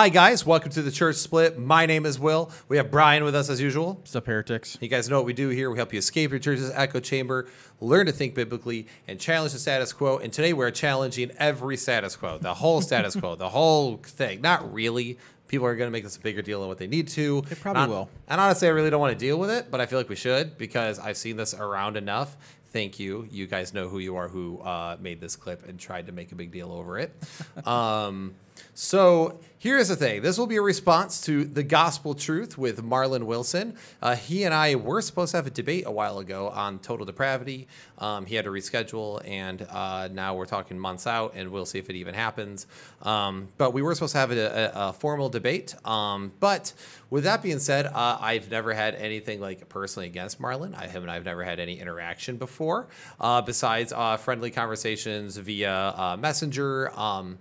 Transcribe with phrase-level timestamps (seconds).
[0.00, 0.46] Hi, guys.
[0.46, 1.58] Welcome to the Church Split.
[1.58, 2.50] My name is Will.
[2.68, 3.96] We have Brian with us as usual.
[3.96, 4.78] What's up, heretics?
[4.80, 5.70] You guys know what we do here.
[5.70, 7.48] We help you escape your church's echo chamber,
[7.82, 10.16] learn to think biblically, and challenge the status quo.
[10.16, 14.40] And today we're challenging every status quo, the whole status quo, the whole thing.
[14.40, 15.18] Not really.
[15.48, 17.42] People are going to make this a bigger deal than what they need to.
[17.42, 18.08] They probably And- will.
[18.26, 20.16] And honestly, I really don't want to deal with it, but I feel like we
[20.16, 22.38] should because I've seen this around enough.
[22.72, 23.28] Thank you.
[23.30, 26.32] You guys know who you are who uh, made this clip and tried to make
[26.32, 27.12] a big deal over it.
[27.66, 28.32] um,
[28.80, 33.24] so here's the thing this will be a response to the gospel truth with Marlon
[33.24, 33.76] Wilson.
[34.00, 37.04] Uh, he and I were supposed to have a debate a while ago on total
[37.04, 37.68] depravity.
[37.98, 41.78] Um, he had to reschedule, and uh, now we're talking months out, and we'll see
[41.78, 42.66] if it even happens.
[43.02, 45.74] Um, but we were supposed to have a, a, a formal debate.
[45.86, 46.72] Um, but
[47.10, 50.74] with that being said, uh, I've never had anything like personally against Marlon.
[50.74, 51.10] I haven't.
[51.10, 52.88] I've never had any interaction before,
[53.20, 56.98] uh, besides uh, friendly conversations via uh, Messenger.
[56.98, 57.36] Um,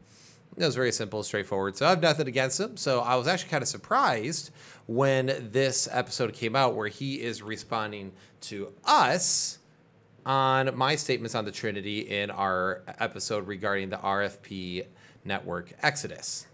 [0.60, 1.78] it was very simple, straightforward.
[1.78, 2.76] So I have nothing against him.
[2.76, 4.52] So I was actually kind of surprised
[4.88, 9.60] when this episode came out where he is responding to us
[10.26, 14.86] on my statements on the Trinity in our episode regarding the RFP
[15.24, 16.46] network Exodus.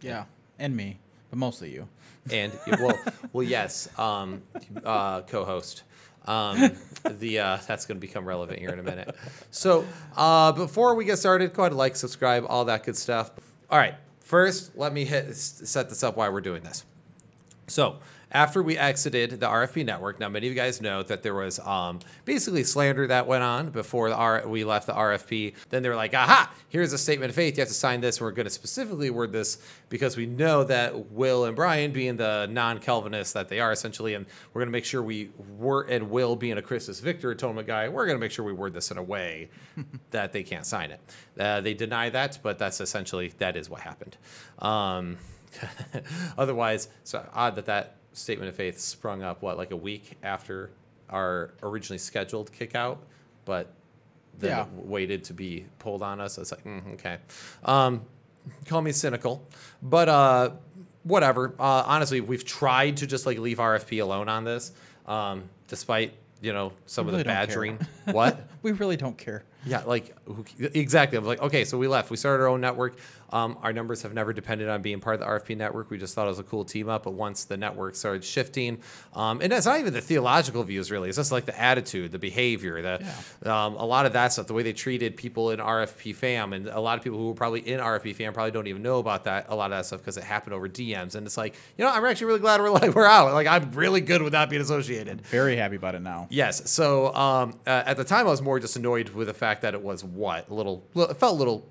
[0.00, 0.24] Yeah,
[0.58, 0.98] and me,
[1.30, 1.88] but mostly you.
[2.30, 2.98] And well,
[3.32, 4.42] well, yes, um,
[4.84, 5.82] uh, co-host.
[6.26, 9.14] Um, the uh, that's going to become relevant here in a minute.
[9.50, 9.84] So
[10.16, 13.30] uh, before we get started, go ahead and like, subscribe, all that good stuff.
[13.70, 16.84] All right, first let me hit, set this up why we're doing this.
[17.66, 17.96] So
[18.32, 21.58] after we exited the RFP network, now many of you guys know that there was
[21.60, 25.54] um, basically slander that went on before the R- we left the RFP.
[25.70, 26.52] Then they were like, "Aha!
[26.68, 27.56] Here's a statement of faith.
[27.56, 31.10] You have to sign this." We're going to specifically word this because we know that
[31.10, 34.84] Will and Brian, being the non-Calvinists that they are essentially, and we're going to make
[34.84, 38.32] sure we were and Will being a Christus Victor atonement guy, we're going to make
[38.32, 39.48] sure we word this in a way
[40.10, 41.00] that they can't sign it.
[41.38, 44.16] Uh, they deny that, but that's essentially that is what happened.
[44.58, 45.18] Um,
[46.38, 50.70] Otherwise, so odd that that statement of faith sprung up what like a week after
[51.08, 52.98] our originally scheduled kick out,
[53.44, 53.72] but
[54.38, 54.62] then Yeah.
[54.62, 56.38] it waited to be pulled on us.
[56.38, 57.18] It's like mm, okay.
[57.64, 58.02] Um,
[58.66, 59.44] call me cynical,
[59.82, 60.50] but uh,
[61.02, 61.54] whatever.
[61.58, 64.72] Uh, honestly, we've tried to just like leave RFP alone on this,
[65.06, 67.78] um, despite you know some We of the really badgering.
[68.12, 68.46] what?
[68.62, 69.44] We really don't care.
[69.64, 71.16] Yeah, like who, exactly.
[71.16, 72.10] I was like, okay, so we left.
[72.10, 72.98] We started our own network.
[73.32, 75.90] Um, our numbers have never depended on being part of the RFP network.
[75.90, 77.04] We just thought it was a cool team up.
[77.04, 78.80] But once the network started shifting,
[79.14, 81.08] um, and it's not even the theological views really.
[81.08, 84.54] It's just like the attitude, the behavior, the um, a lot of that stuff, the
[84.54, 87.60] way they treated people in RFP fam, and a lot of people who were probably
[87.60, 89.46] in RFP fam probably don't even know about that.
[89.48, 91.90] A lot of that stuff because it happened over DMs, and it's like, you know,
[91.90, 93.32] I'm actually really glad we're like we're out.
[93.32, 95.22] Like I'm really good with not being associated.
[95.26, 96.26] Very happy about it now.
[96.30, 96.70] Yes.
[96.70, 99.74] So um, uh, at the time, I was more just annoyed with the fact that
[99.74, 100.84] it was what a little.
[100.94, 101.66] It felt a little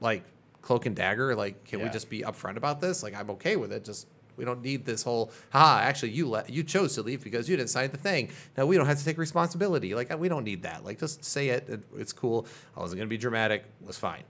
[0.00, 0.24] like
[0.68, 1.34] cloak and dagger.
[1.34, 3.02] Like, can we just be upfront about this?
[3.02, 3.86] Like, I'm okay with it.
[3.86, 4.06] Just
[4.36, 5.32] we don't need this whole.
[5.50, 5.80] Ha!
[5.82, 8.28] Actually, you let you chose to leave because you didn't sign the thing.
[8.54, 9.94] Now we don't have to take responsibility.
[9.94, 10.84] Like, we don't need that.
[10.84, 11.70] Like, just say it.
[11.70, 12.46] it it's cool.
[12.76, 13.64] I wasn't gonna be dramatic.
[13.80, 14.24] It was fine.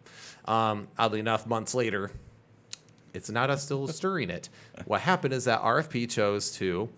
[0.44, 2.12] Um, oddly enough, months later,
[3.12, 4.48] it's not us still stirring it.
[4.84, 6.88] What happened is that RFP chose to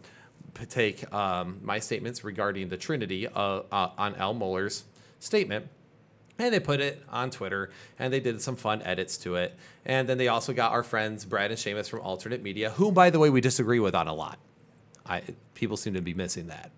[0.68, 4.84] take um, my statements regarding the Trinity uh, uh, on Al Mohler's
[5.18, 5.66] statement.
[6.40, 9.54] And they put it on Twitter and they did some fun edits to it.
[9.84, 13.10] And then they also got our friends Brad and Seamus from Alternate Media, who, by
[13.10, 14.38] the way, we disagree with on a lot.
[15.04, 15.22] I,
[15.54, 16.70] people seem to be missing that.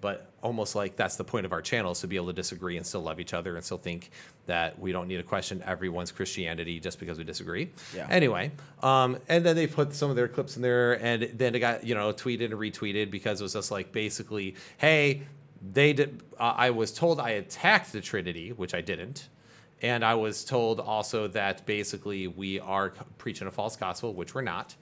[0.00, 2.78] But almost like that's the point of our channel is to be able to disagree
[2.78, 4.10] and still love each other and still think
[4.46, 7.70] that we don't need to question everyone's Christianity just because we disagree.
[7.94, 8.06] Yeah.
[8.08, 11.58] Anyway, um, and then they put some of their clips in there, and then it
[11.58, 15.24] got you know tweeted and retweeted because it was just like basically, hey,
[15.60, 16.22] they did.
[16.38, 19.28] Uh, I was told I attacked the Trinity, which I didn't.
[19.82, 24.42] And I was told also that basically we are preaching a false gospel, which we're
[24.42, 24.74] not.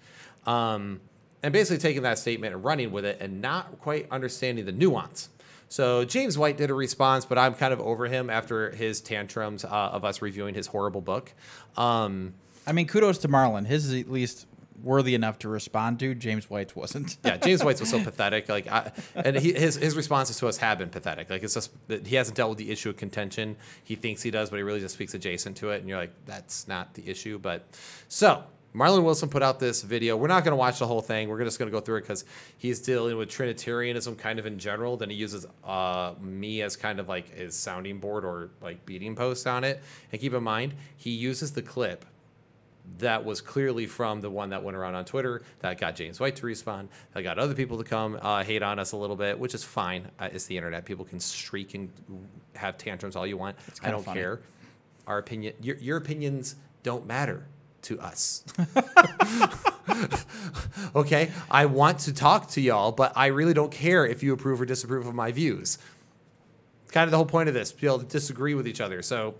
[0.44, 1.00] Um,
[1.42, 5.28] and basically taking that statement and running with it and not quite understanding the nuance.
[5.68, 9.64] So James White did a response, but I'm kind of over him after his tantrums
[9.64, 11.32] uh, of us reviewing his horrible book.
[11.76, 12.34] Um,
[12.66, 13.66] I mean, kudos to Marlon.
[13.66, 14.46] His is at least
[14.82, 16.14] worthy enough to respond to.
[16.14, 17.16] James White's wasn't.
[17.24, 18.48] yeah, James White's was so pathetic.
[18.48, 21.30] Like, I, and he, his his responses to us have been pathetic.
[21.30, 23.56] Like, it's just that he hasn't dealt with the issue of contention.
[23.84, 25.80] He thinks he does, but he really just speaks adjacent to it.
[25.80, 27.38] And you're like, that's not the issue.
[27.38, 27.64] But
[28.08, 28.44] so
[28.74, 30.16] Marlon Wilson put out this video.
[30.16, 31.28] We're not going to watch the whole thing.
[31.28, 32.24] We're just going to go through it because
[32.58, 34.96] he's dealing with Trinitarianism kind of in general.
[34.96, 39.16] Then he uses uh, me as kind of like his sounding board or like beating
[39.16, 39.82] post on it.
[40.12, 42.04] And keep in mind, he uses the clip
[42.96, 46.36] that was clearly from the one that went around on Twitter that got James White
[46.36, 49.38] to respond, that got other people to come uh, hate on us a little bit,
[49.38, 50.10] which is fine.
[50.18, 50.84] Uh, it's the internet.
[50.84, 51.90] People can streak and
[52.56, 53.56] have tantrums all you want.
[53.82, 54.20] I don't funny.
[54.20, 54.40] care.
[55.06, 57.46] Our opinion, your, your opinions don't matter.
[57.82, 58.44] to us.
[60.94, 64.60] okay, I want to talk to y'all, but I really don't care if you approve
[64.60, 65.78] or disapprove of my views.
[66.82, 69.00] It's Kind of the whole point of this, be able to disagree with each other.
[69.02, 69.34] So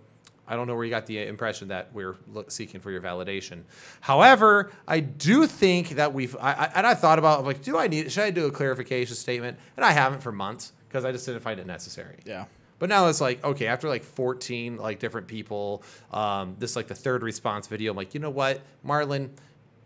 [0.48, 2.16] I don't know where you got the impression that we're
[2.48, 3.62] seeking for your validation.
[4.00, 7.86] However, I do think that we've, I, I, and I thought about like, do I
[7.86, 9.58] need, should I do a clarification statement?
[9.76, 12.16] And I haven't for months because I just didn't find it necessary.
[12.24, 12.46] Yeah.
[12.78, 16.94] But now it's like, okay, after like 14 like different people, um, this like the
[16.94, 19.30] third response video, I'm like, you know what, Marlon,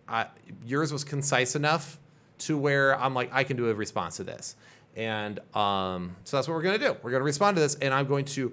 [0.08, 0.26] I,
[0.64, 1.98] yours was concise enough
[2.38, 4.56] to where I'm like, I can do a response to this.
[4.94, 6.96] And um, so that's what we're going to do.
[7.02, 8.52] We're going to respond to this, and I'm going to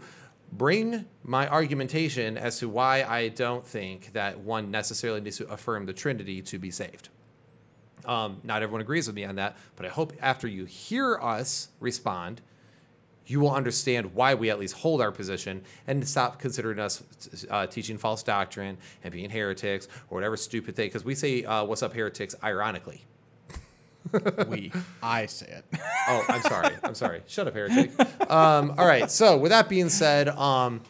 [0.51, 5.86] bring my argumentation as to why I don't think that one necessarily needs to affirm
[5.86, 7.10] the Trinity to be saved.
[8.06, 11.69] Um, not everyone agrees with me on that, but I hope after you hear us
[11.80, 12.42] respond,
[13.28, 17.04] you will understand why we at least hold our position and stop considering us
[17.52, 20.88] uh, teaching false doctrine and being heretics or whatever stupid thing.
[20.88, 23.06] Because we say, uh, "What's up, heretics?" ironically.
[24.48, 24.72] We,
[25.04, 25.66] I say it.
[26.12, 26.75] Oh, I'm sorry.
[26.84, 27.22] I'm sorry.
[27.28, 27.92] Shut up, heretic.
[28.31, 29.12] Um, all right.
[29.12, 30.81] So, with that being said, um,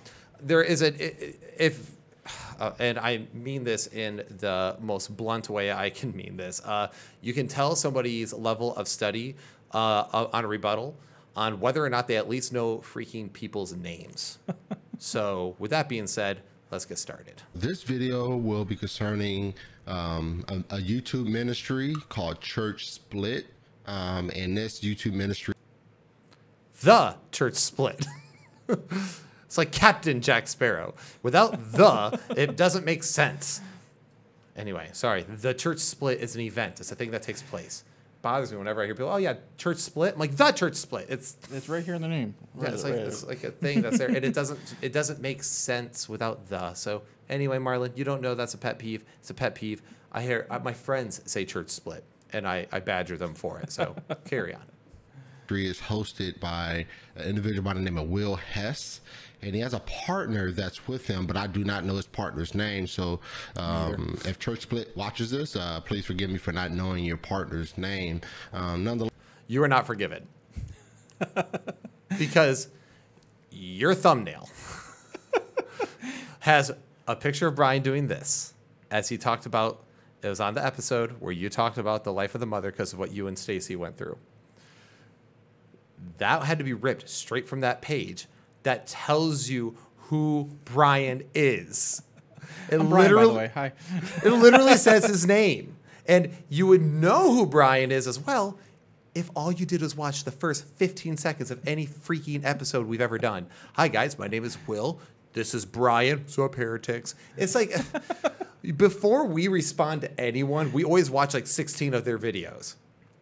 [0.42, 0.94] there is a
[1.62, 1.92] if,
[2.58, 6.62] uh, and I mean this in the most blunt way I can mean this.
[6.64, 6.88] Uh,
[7.22, 9.36] you can tell somebody's level of study
[9.74, 10.96] uh, on a rebuttal
[11.36, 14.40] on whether or not they at least know freaking people's names.
[14.98, 17.42] so, with that being said, let's get started.
[17.56, 19.54] This video will be concerning
[19.88, 23.48] um, a, a, YouTube ministry called Church Split.
[23.86, 25.56] Um, and this YouTube ministry.
[26.82, 28.06] The Church Split.
[28.68, 30.94] it's like Captain Jack Sparrow.
[31.24, 33.62] Without the, it doesn't make sense.
[34.56, 35.24] Anyway, sorry.
[35.24, 37.84] The Church Split is an event, it's a thing that takes place
[38.22, 40.14] bothers me whenever I hear people, oh yeah, church split.
[40.14, 41.08] I'm like the church split.
[41.10, 42.36] It's it's right here in the name.
[42.54, 44.94] Right, yeah, it's like right it's like a thing that's there, and it doesn't it
[44.94, 46.74] doesn't make sense without the.
[46.74, 49.04] So anyway, Marlon, you don't know that's a pet peeve.
[49.20, 49.82] It's a pet peeve.
[50.12, 53.72] I hear uh, my friends say church split, and I I badger them for it.
[53.72, 53.96] So
[54.26, 54.64] carry on.
[55.52, 56.86] Is hosted by
[57.16, 59.02] an individual by the name of Will Hess
[59.42, 62.54] and he has a partner that's with him, but I do not know his partner's
[62.54, 62.88] name.
[62.88, 63.20] So
[63.56, 67.78] um, if Church Split watches this, uh, please forgive me for not knowing your partner's
[67.78, 68.22] name.
[68.54, 69.12] Um, nonetheless,
[69.48, 70.28] you are not forgiven
[72.18, 72.68] because
[73.52, 74.50] your thumbnail
[76.42, 76.72] has
[77.08, 78.54] a picture of Brian doing this
[78.92, 79.84] as he talked about.
[80.22, 82.92] It was on the episode where you talked about the life of the mother because
[82.92, 84.18] of what you and Stacy went through.
[86.18, 88.28] That had to be ripped straight from that page
[88.64, 92.02] that tells you who Brian is.
[92.72, 93.72] It I'm literally, Brian, Hi.
[94.24, 95.76] it literally says his name.
[96.08, 98.60] And you would know who Brian is as well
[99.16, 103.02] if all you did was watch the first 15 seconds of any freaking episode we've
[103.02, 103.48] ever done.
[103.74, 104.18] Hi, guys.
[104.20, 105.00] My name is Will.
[105.34, 106.28] This is Brian.
[106.28, 107.16] So up, heretics.
[107.38, 107.76] It's like
[108.78, 112.76] before we respond to anyone, we always watch like 16 of their videos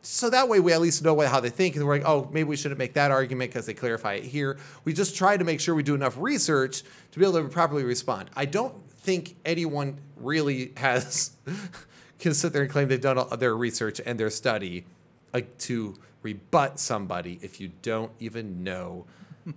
[0.07, 2.48] so that way we at least know how they think and we're like oh maybe
[2.48, 4.57] we shouldn't make that argument because they clarify it here.
[4.86, 7.83] We just try to make sure we do enough research to be able to properly
[7.83, 8.30] respond.
[8.36, 11.31] I don't think anyone really has
[12.19, 14.86] can sit there and claim they've done their research and their study
[15.33, 19.06] like to rebut somebody if you don't even know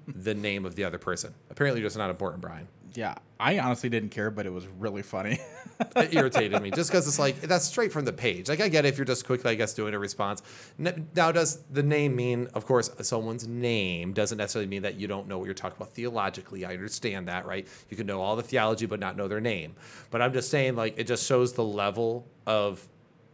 [0.07, 1.33] the name of the other person.
[1.49, 5.39] Apparently just not important brian yeah, I honestly didn't care, but it was really funny.
[5.97, 8.49] it irritated me just because it's like that's straight from the page.
[8.49, 10.43] Like I get it if you're just quickly, I guess, doing a response.
[10.79, 15.27] Now, does the name mean, of course, someone's name doesn't necessarily mean that you don't
[15.29, 16.65] know what you're talking about theologically.
[16.65, 17.67] I understand that, right?
[17.89, 19.75] You can know all the theology but not know their name.
[20.11, 22.87] But I'm just saying, like, it just shows the level of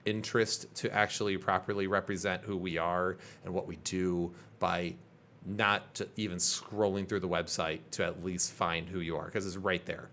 [0.04, 4.94] interest to actually properly represent who we are and what we do by
[5.46, 9.56] not even scrolling through the website to at least find who you are because it's
[9.56, 10.08] right there.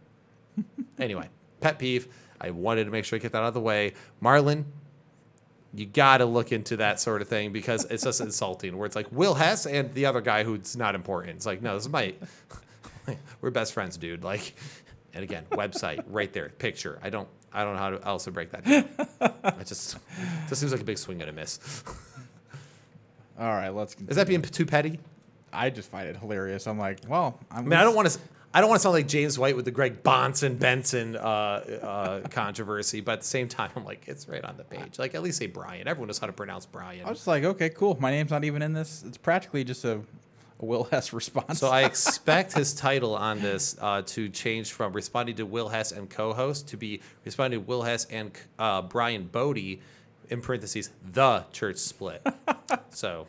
[0.99, 1.27] anyway,
[1.59, 2.07] pet peeve.
[2.39, 3.93] I wanted to make sure I get that out of the way.
[4.21, 4.65] Marlon,
[5.73, 8.77] you got to look into that sort of thing because it's just insulting.
[8.77, 11.37] Where it's like Will Hess and the other guy who's not important.
[11.37, 12.13] It's like, no, this is my,
[13.41, 14.23] we're best friends, dude.
[14.23, 14.53] Like,
[15.13, 16.99] and again, website right there, picture.
[17.01, 18.89] I don't, I don't know how to else to break that down.
[19.59, 21.83] it just, it just seems like a big swing and a miss.
[23.39, 23.93] All right, let's.
[23.93, 24.11] Continue.
[24.11, 24.99] Is that being too petty?
[25.53, 26.67] I just find it hilarious.
[26.67, 28.19] I'm like, well, I'm i mean, I don't want to.
[28.55, 32.27] I don't want to sound like James White with the Greg Bahnsen Benson uh, uh,
[32.29, 34.99] controversy, but at the same time, I'm like, it's right on the page.
[34.99, 35.87] Like, at least say Brian.
[35.87, 37.03] Everyone knows how to pronounce Brian.
[37.03, 37.97] I was like, okay, cool.
[37.99, 39.03] My name's not even in this.
[39.07, 40.01] It's practically just a,
[40.59, 41.57] a Will Hess response.
[41.59, 45.91] So I expect his title on this uh, to change from responding to Will Hess
[45.91, 49.81] and co-host to be responding to Will Hess and uh, Brian Bodie,
[50.29, 52.25] in parentheses, the church split.
[52.91, 53.25] so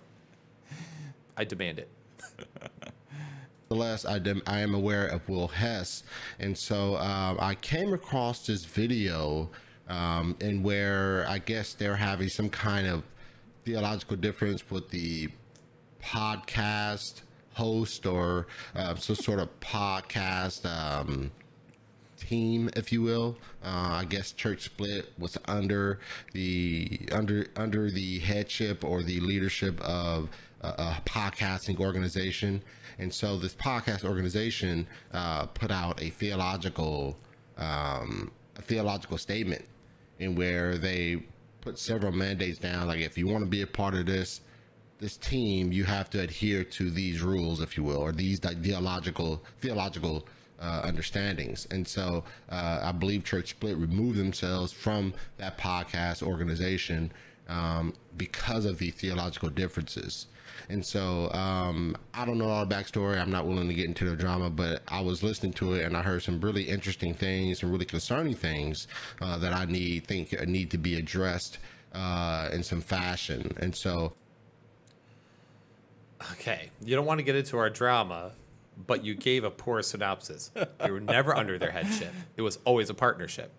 [1.34, 1.88] I demand it.
[3.70, 6.04] nevertheless, I, dem- I am aware of Will Hess,
[6.38, 9.50] and so uh, I came across this video
[9.88, 13.02] um, in where I guess they're having some kind of
[13.64, 15.28] theological difference with the
[16.02, 17.22] podcast
[17.54, 21.30] host or uh, some sort of podcast um,
[22.18, 23.36] team, if you will.
[23.64, 26.00] Uh, I guess Church Split was under
[26.32, 30.28] the under under the headship or the leadership of
[30.78, 32.62] a, podcasting organization,
[32.98, 37.16] and so this podcast organization uh, put out a theological
[37.56, 39.64] um, a theological statement
[40.18, 41.22] in where they
[41.60, 44.40] put several mandates down, like if you want to be a part of this
[44.98, 49.42] this team, you have to adhere to these rules, if you will, or these theological
[49.60, 50.26] theological
[50.60, 51.66] uh, understandings.
[51.70, 57.12] And so uh, I believe Church Split removed themselves from that podcast organization
[57.48, 60.26] um, because of the theological differences.
[60.68, 63.20] And so um, I don't know all the backstory.
[63.20, 65.96] I'm not willing to get into the drama, but I was listening to it and
[65.96, 68.86] I heard some really interesting things, some really concerning things
[69.20, 71.58] uh, that I need think need to be addressed
[71.92, 73.52] uh, in some fashion.
[73.60, 74.12] And so
[76.32, 78.32] Okay, you don't want to get into our drama,
[78.86, 80.50] but you gave a poor synopsis.
[80.84, 82.12] We were never under their headship.
[82.36, 83.52] It was always a partnership.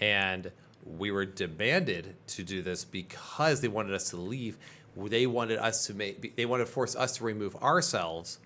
[0.00, 0.50] And
[0.84, 4.58] we were demanded to do this because they wanted us to leave.
[4.96, 8.38] They wanted us to make they wanted to force us to remove ourselves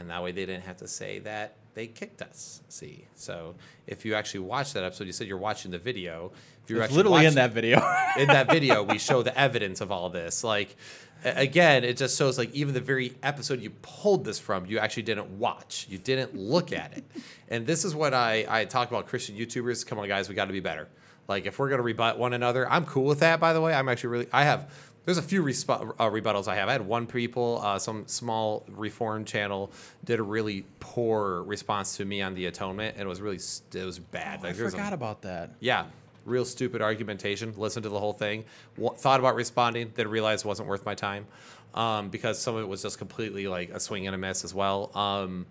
[0.00, 2.62] and that way they didn't have to say that they kicked us.
[2.68, 3.54] See, so
[3.86, 6.32] if you actually watch that episode, you said you're watching the video.
[6.64, 7.78] If you're literally in that video.
[8.18, 10.42] in that video, we show the evidence of all this.
[10.42, 10.76] Like,
[11.24, 15.04] again, it just shows like even the very episode you pulled this from, you actually
[15.04, 17.04] didn't watch, you didn't look at it.
[17.48, 19.86] And this is what I I talk about Christian YouTubers.
[19.86, 20.88] Come on, guys, we got to be better.
[21.28, 23.38] Like, if we're gonna rebut one another, I'm cool with that.
[23.38, 24.72] By the way, I'm actually really I have.
[25.06, 26.68] There's a few resp- uh, rebuttals I have.
[26.68, 29.72] I had one people, uh, some small reform channel,
[30.04, 33.82] did a really poor response to me on the atonement, and it was really st-
[33.82, 34.40] it was bad.
[34.40, 35.50] I Like, there was a- forgot about that.
[35.58, 35.86] yeah,
[36.26, 37.54] real stupid argumentation.
[37.56, 38.44] Listened to the whole thing.
[38.76, 41.26] Wa- thought about responding, then realized it wasn't worth my time
[41.74, 44.52] um, because some of it was just completely like a swing and a miss as
[44.54, 44.90] well.
[44.96, 45.46] Um,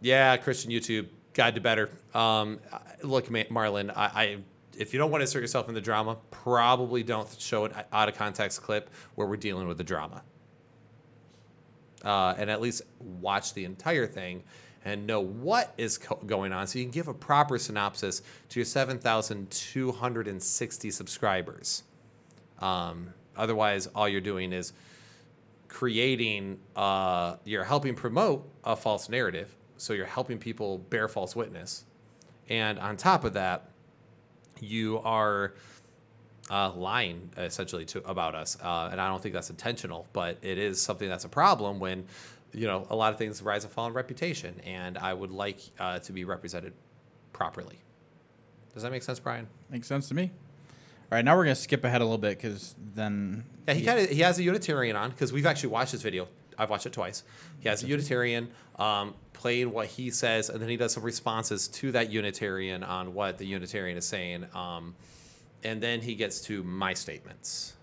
[0.00, 1.90] yeah, Christian YouTube, God to better.
[2.14, 2.60] Um,
[3.02, 4.36] look, Ma- Marlon, I, I
[4.76, 8.08] if you don't want to insert yourself in the drama, probably don't show an out
[8.08, 10.22] of context clip where we're dealing with the drama.
[12.04, 14.42] Uh, and at least watch the entire thing
[14.84, 18.60] and know what is co- going on so you can give a proper synopsis to
[18.60, 21.84] your 7,260 subscribers.
[22.58, 24.72] Um, otherwise, all you're doing is
[25.68, 29.56] creating, uh, you're helping promote a false narrative.
[29.76, 31.84] So you're helping people bear false witness.
[32.48, 33.70] And on top of that,
[34.60, 35.54] you are
[36.50, 40.58] uh, lying essentially to about us, uh, and I don't think that's intentional, but it
[40.58, 42.04] is something that's a problem when
[42.52, 45.60] you know a lot of things rise and fall in reputation, and I would like
[45.78, 46.72] uh, to be represented
[47.32, 47.78] properly.
[48.74, 49.46] Does that make sense, Brian?
[49.70, 50.30] Makes sense to me.
[51.12, 54.00] All right, now we're gonna skip ahead a little bit because then Yeah, he kind
[54.00, 56.28] of he has a Unitarian on because we've actually watched this video.
[56.58, 57.22] I've watched it twice.
[57.60, 61.68] He has a Unitarian um, playing what he says, and then he does some responses
[61.68, 64.94] to that Unitarian on what the Unitarian is saying, um,
[65.62, 67.74] and then he gets to my statements.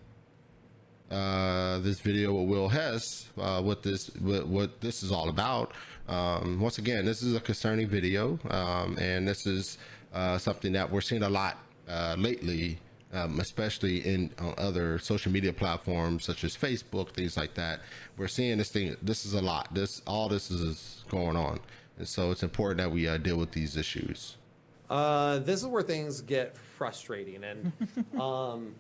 [1.12, 5.74] uh, this video with Will Hess, uh, what this what, what this is all about.
[6.08, 9.78] Um, once again, this is a concerning video, um, and this is
[10.14, 12.80] uh, something that we're seeing a lot uh, lately,
[13.14, 17.82] um, especially in on other social media platforms such as Facebook, things like that.
[18.18, 18.96] We're seeing this thing.
[19.02, 19.74] This is a lot.
[19.74, 21.60] This all this is going on,
[21.98, 24.38] and so it's important that we uh, deal with these issues.
[24.90, 27.72] Uh, this is where things get frustrating, and
[28.20, 28.76] um,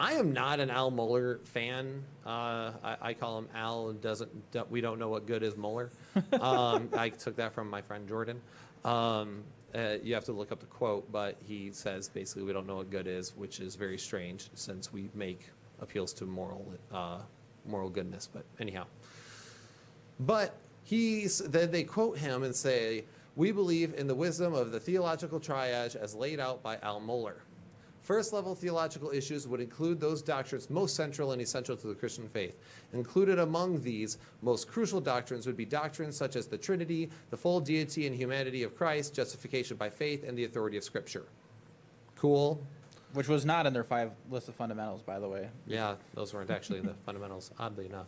[0.00, 2.02] I am not an Al Mohler fan.
[2.24, 3.92] Uh, I, I call him Al.
[3.92, 4.30] Doesn't
[4.70, 5.90] we don't know what good is Mohler?
[6.40, 8.40] Um, I took that from my friend Jordan.
[8.84, 12.66] Um, uh, you have to look up the quote, but he says basically we don't
[12.66, 17.18] know what good is, which is very strange since we make appeals to moral uh,
[17.66, 18.28] moral goodness.
[18.32, 18.86] But anyhow,
[20.20, 23.04] but he's then they quote him and say,
[23.36, 27.40] "We believe in the wisdom of the theological triage as laid out by Al Mohler.
[28.02, 32.28] First level theological issues would include those doctrines most central and essential to the Christian
[32.28, 32.56] faith.
[32.92, 37.60] Included among these most crucial doctrines would be doctrines such as the Trinity, the full
[37.60, 41.26] deity and humanity of Christ, justification by faith, and the authority of Scripture."
[42.16, 42.60] Cool.
[43.14, 45.48] which was not in their five list of fundamentals, by the way.
[45.66, 48.06] Yeah, those weren't actually the fundamentals, oddly enough.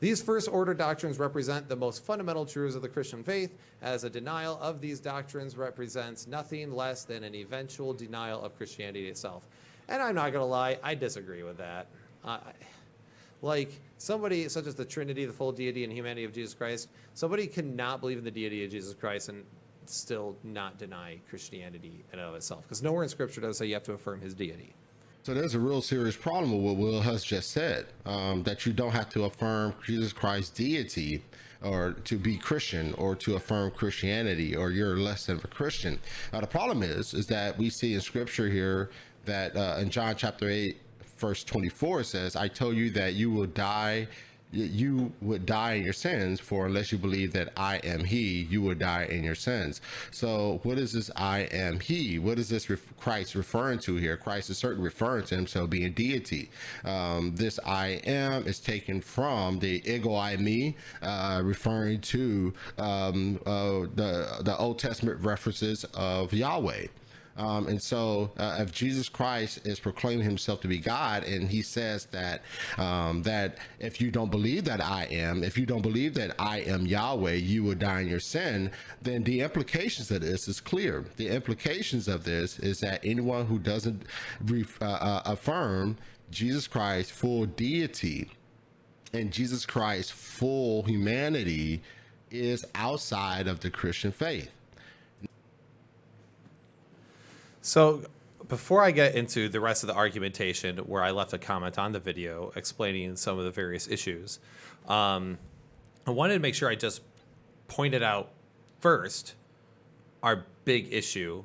[0.00, 4.10] These first order doctrines represent the most fundamental truths of the Christian faith, as a
[4.10, 9.46] denial of these doctrines represents nothing less than an eventual denial of Christianity itself.
[9.88, 11.86] And I'm not going to lie, I disagree with that.
[12.24, 12.38] I
[13.42, 17.46] like somebody such as the Trinity, the full deity and humanity of Jesus Christ, somebody
[17.46, 19.44] cannot believe in the deity of Jesus Christ and
[19.86, 22.62] still not deny Christianity in and of itself.
[22.62, 24.74] Because nowhere in Scripture does it say you have to affirm his deity.
[25.22, 28.72] So there's a real serious problem with what Will has just said, um, that you
[28.72, 31.22] don't have to affirm Jesus Christ's deity
[31.62, 35.98] or to be Christian or to affirm Christianity or you're less than a Christian.
[36.32, 38.90] Now the problem is, is that we see in Scripture here
[39.26, 40.80] that uh, in John chapter eight,
[41.18, 44.08] verse 24 says, "I tell you that you will die."
[44.52, 48.62] You would die in your sins for unless you believe that I am he you
[48.62, 49.80] would die in your sins.
[50.10, 52.18] So what is this I am he?
[52.18, 54.16] What is this Christ referring to here?
[54.16, 56.50] Christ is certainly referring to himself being deity.
[56.84, 63.86] Um, this I am is taken from the ego eimi uh, referring to um, uh,
[63.94, 66.86] the the Old Testament references of Yahweh
[67.36, 71.62] um, and so, uh, if Jesus Christ is proclaiming himself to be God, and he
[71.62, 72.42] says that
[72.76, 76.60] um, that if you don't believe that I am, if you don't believe that I
[76.60, 78.70] am Yahweh, you will die in your sin.
[79.00, 81.04] Then the implications of this is clear.
[81.16, 84.02] The implications of this is that anyone who doesn't
[84.50, 85.96] uh, uh, affirm
[86.30, 88.30] Jesus Christ's full deity
[89.12, 91.82] and Jesus Christ's full humanity
[92.30, 94.50] is outside of the Christian faith.
[97.62, 98.02] So
[98.48, 101.92] before I get into the rest of the argumentation, where I left a comment on
[101.92, 104.40] the video explaining some of the various issues,
[104.88, 105.38] um,
[106.06, 107.02] I wanted to make sure I just
[107.68, 108.30] pointed out
[108.80, 109.34] first
[110.22, 111.44] our big issue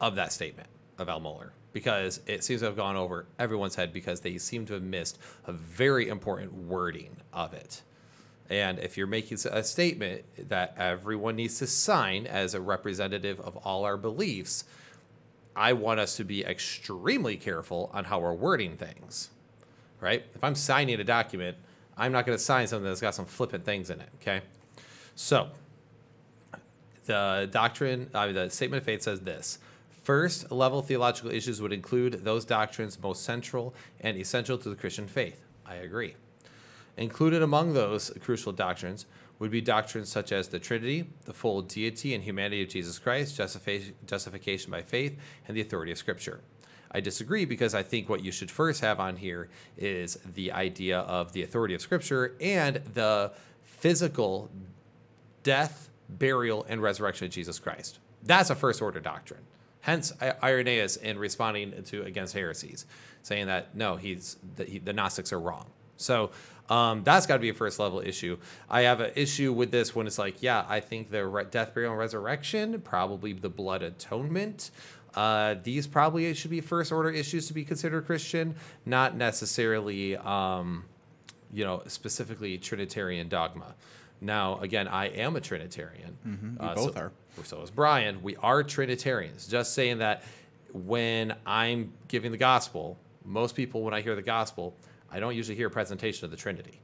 [0.00, 3.92] of that statement of Al Mohler because it seems to have gone over everyone's head
[3.92, 7.82] because they seem to have missed a very important wording of it.
[8.50, 13.56] And if you're making a statement that everyone needs to sign as a representative of
[13.58, 14.64] all our beliefs,
[15.58, 19.30] I want us to be extremely careful on how we're wording things,
[20.00, 20.24] right?
[20.36, 21.56] If I'm signing a document,
[21.96, 24.42] I'm not going to sign something that's got some flippant things in it, okay?
[25.16, 25.48] So,
[27.06, 29.58] the doctrine, uh, the statement of faith says this
[30.04, 35.08] First level theological issues would include those doctrines most central and essential to the Christian
[35.08, 35.44] faith.
[35.66, 36.14] I agree.
[36.96, 39.06] Included among those crucial doctrines
[39.38, 43.36] would be doctrines such as the Trinity, the full deity and humanity of Jesus Christ,
[43.36, 46.40] justification by faith, and the authority of Scripture.
[46.90, 51.00] I disagree because I think what you should first have on here is the idea
[51.00, 54.50] of the authority of Scripture and the physical
[55.42, 57.98] death, burial, and resurrection of Jesus Christ.
[58.22, 59.42] That's a first order doctrine.
[59.80, 62.86] Hence, Irenaeus in responding to against heresies,
[63.22, 65.66] saying that no, he's the, he, the Gnostics are wrong.
[65.96, 66.30] So
[66.68, 68.38] um, that's got to be a first level issue.
[68.68, 71.74] I have an issue with this when it's like, yeah, I think the re- death,
[71.74, 74.70] burial, and resurrection, probably the blood atonement.
[75.14, 78.54] Uh, these probably should be first order issues to be considered Christian,
[78.84, 80.84] not necessarily, um,
[81.52, 83.74] you know, specifically Trinitarian dogma.
[84.20, 86.18] Now, again, I am a Trinitarian.
[86.26, 86.62] Mm-hmm.
[86.62, 87.12] We uh, both so, are.
[87.44, 88.22] So is Brian.
[88.22, 89.46] We are Trinitarians.
[89.46, 90.24] Just saying that
[90.72, 94.76] when I'm giving the gospel, most people, when I hear the gospel,
[95.10, 96.80] I don't usually hear a presentation of the Trinity.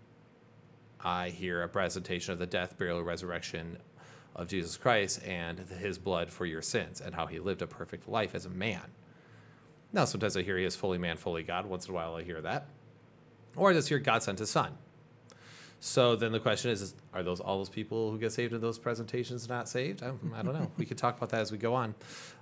[1.00, 3.76] I hear a presentation of the death, burial, resurrection
[4.34, 8.08] of Jesus Christ and his blood for your sins and how he lived a perfect
[8.08, 8.82] life as a man.
[9.92, 11.66] Now, sometimes I hear he is fully man, fully God.
[11.66, 12.66] Once in a while, I hear that.
[13.54, 14.76] Or I just hear God sent his son.
[15.78, 18.60] So then the question is, is are those all those people who get saved in
[18.60, 20.02] those presentations not saved?
[20.02, 20.70] I, I don't know.
[20.78, 21.94] we could talk about that as we go on.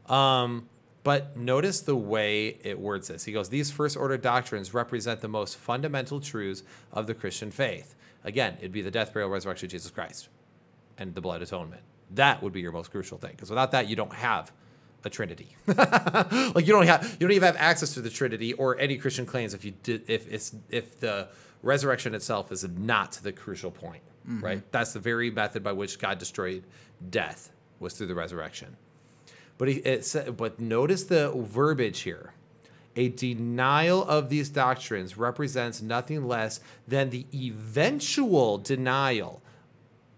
[0.06, 0.68] Um,
[1.04, 3.24] but notice the way it words this.
[3.24, 6.62] He goes, These first order doctrines represent the most fundamental truths
[6.92, 7.94] of the Christian faith.
[8.24, 10.28] Again, it'd be the death, burial, resurrection of Jesus Christ
[10.98, 11.82] and the blood atonement.
[12.12, 13.32] That would be your most crucial thing.
[13.32, 14.52] Because without that, you don't have
[15.04, 15.56] a Trinity.
[15.66, 19.26] like you don't have you don't even have access to the Trinity or any Christian
[19.26, 21.28] claims if you did if it's if the
[21.62, 24.02] resurrection itself is not the crucial point.
[24.28, 24.44] Mm-hmm.
[24.44, 24.72] Right?
[24.72, 26.64] That's the very method by which God destroyed
[27.10, 28.76] death was through the resurrection.
[29.62, 32.32] But he, it but notice the verbiage here.
[32.96, 39.40] A denial of these doctrines represents nothing less than the eventual denial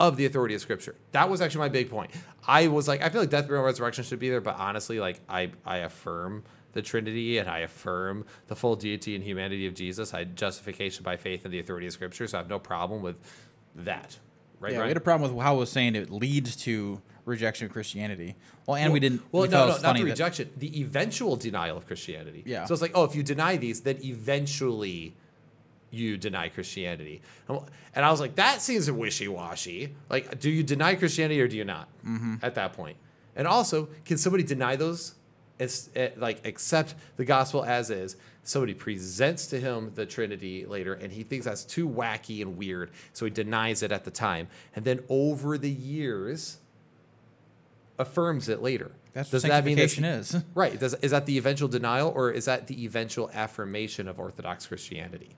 [0.01, 0.95] of the authority of Scripture.
[1.13, 2.13] That was actually my big point.
[2.49, 5.21] I was like, I feel like death, burial, resurrection should be there, but honestly, like
[5.29, 10.15] I, I affirm the Trinity and I affirm the full deity and humanity of Jesus.
[10.15, 13.21] I justification by faith and the authority of Scripture, so I have no problem with
[13.75, 14.19] that.
[14.59, 14.73] Right?
[14.73, 14.85] Yeah, right?
[14.85, 18.37] we had a problem with how I was saying it leads to rejection of Christianity.
[18.67, 19.23] Well, and well, we didn't.
[19.33, 20.51] Well, we no, no, not the rejection.
[20.57, 22.43] The eventual denial of Christianity.
[22.47, 22.65] Yeah.
[22.65, 25.15] So it's like, oh, if you deny these, then eventually
[25.91, 27.23] you deny Christianity.
[27.49, 29.95] And I was like, that seems wishy washy.
[30.11, 31.89] Like, do you deny Christianity or do you not?
[32.05, 32.37] Mm-hmm.
[32.43, 32.97] At that point?
[33.37, 35.15] and also, can somebody deny those
[35.59, 38.17] it, like accept the gospel as is.
[38.43, 42.91] Somebody presents to him the Trinity later, and he thinks that's too wacky and weird,
[43.13, 46.59] so he denies it at the time, and then over the years
[47.99, 48.91] affirms it later.
[49.13, 50.37] That's does what sanctification is.
[50.55, 50.79] Right.
[50.79, 55.37] Does, is that the eventual denial or is that the eventual affirmation of Orthodox Christianity?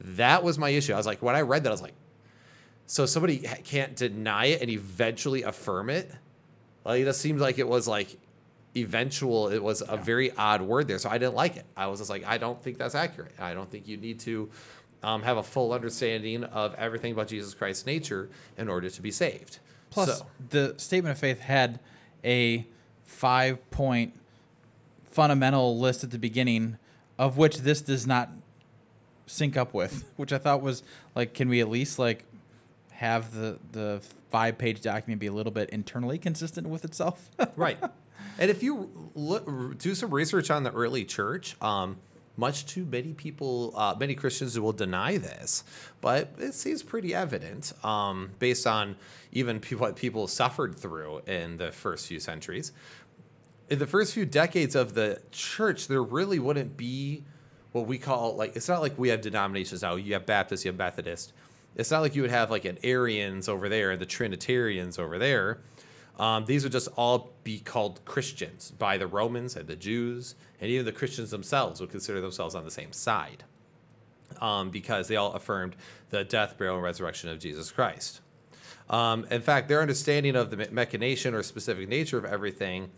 [0.00, 0.94] That was my issue.
[0.94, 1.94] I was like, when I read that, I was like,
[2.86, 6.10] so somebody can't deny it and eventually affirm it?
[6.84, 8.18] Like, it just seemed like it was like
[8.76, 9.48] eventual.
[9.48, 10.98] It was a very odd word there.
[10.98, 11.64] So I didn't like it.
[11.76, 13.32] I was just like, I don't think that's accurate.
[13.38, 14.50] I don't think you need to
[15.02, 19.10] um, have a full understanding of everything about Jesus Christ's nature in order to be
[19.10, 19.58] saved.
[19.92, 21.78] Plus, So- the statement of faith had
[22.24, 22.66] a
[23.04, 24.14] five point
[25.04, 26.78] fundamental list at the beginning,
[27.18, 28.30] of which this does not
[29.26, 30.82] sync up with, which I thought was
[31.14, 32.24] like, can we at least like
[32.92, 34.00] have the the
[34.30, 37.30] five page document be a little bit internally consistent with itself?
[37.56, 37.78] right.
[38.38, 41.98] And if you look, do some research on the early church, um,
[42.42, 45.62] much too many people, uh, many Christians will deny this,
[46.00, 48.96] but it seems pretty evident um, based on
[49.30, 52.72] even pe- what people suffered through in the first few centuries.
[53.70, 57.22] In the first few decades of the church, there really wouldn't be
[57.70, 59.94] what we call like it's not like we have denominations now.
[59.94, 61.32] You have Baptist, you have Methodist.
[61.76, 65.16] It's not like you would have like an Arians over there and the Trinitarians over
[65.16, 65.60] there.
[66.18, 70.70] Um, these would just all be called Christians by the Romans and the Jews, and
[70.70, 73.44] even the Christians themselves would consider themselves on the same side
[74.40, 75.76] um, because they all affirmed
[76.10, 78.20] the death, burial, and resurrection of Jesus Christ.
[78.90, 82.90] Um, in fact, their understanding of the me- machination or specific nature of everything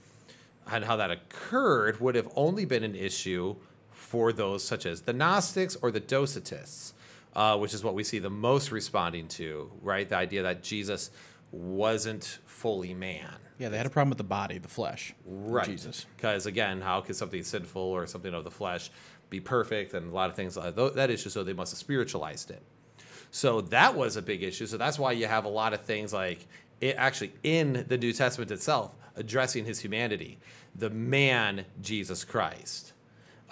[0.70, 3.56] and how that occurred would have only been an issue
[3.92, 6.92] for those such as the Gnostics or the Docetists,
[7.36, 10.08] uh, which is what we see the most responding to, right?
[10.08, 11.10] The idea that Jesus
[11.50, 13.36] wasn't fully man.
[13.58, 15.14] yeah, they had a problem with the body, the flesh.
[15.24, 15.66] Right.
[15.66, 16.06] Jesus.
[16.16, 18.90] Because again, how could something sinful or something of the flesh
[19.30, 19.94] be perfect?
[19.94, 21.28] And a lot of things like that issue.
[21.28, 22.62] So they must have spiritualized it.
[23.30, 24.66] So that was a big issue.
[24.66, 26.46] So that's why you have a lot of things like
[26.80, 30.38] it actually in the New Testament itself addressing his humanity,
[30.74, 32.93] the man Jesus Christ.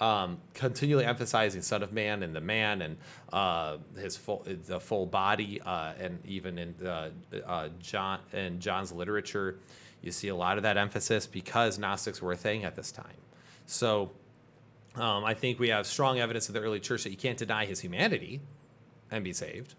[0.03, 2.97] Um, continually emphasizing Son of Man and the man and
[3.31, 9.59] uh, his full the full body uh, and even in uh, John in John's literature,
[10.01, 13.21] you see a lot of that emphasis because Gnostics were a thing at this time.
[13.65, 14.11] So
[14.95, 17.65] um, I think we have strong evidence of the early church that you can't deny
[17.65, 18.41] his humanity
[19.09, 19.75] and be saved.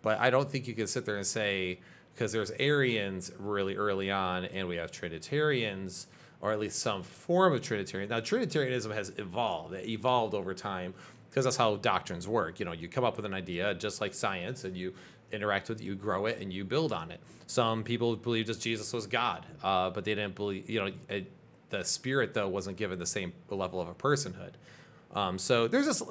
[0.00, 1.80] But I don't think you can sit there and say
[2.14, 6.06] because there's Arians really early on, and we have Trinitarians,
[6.40, 8.08] or at least some form of Trinitarian.
[8.08, 9.74] Now, Trinitarianism has evolved.
[9.74, 10.94] It evolved over time
[11.28, 12.58] because that's how doctrines work.
[12.58, 14.94] You know, you come up with an idea just like science, and you
[15.32, 17.20] interact with it, you grow it, and you build on it.
[17.46, 20.68] Some people believe just Jesus was God, uh, but they didn't believe.
[20.68, 21.30] You know, it,
[21.70, 24.52] the spirit though wasn't given the same level of a personhood.
[25.14, 26.02] Um, so there's this.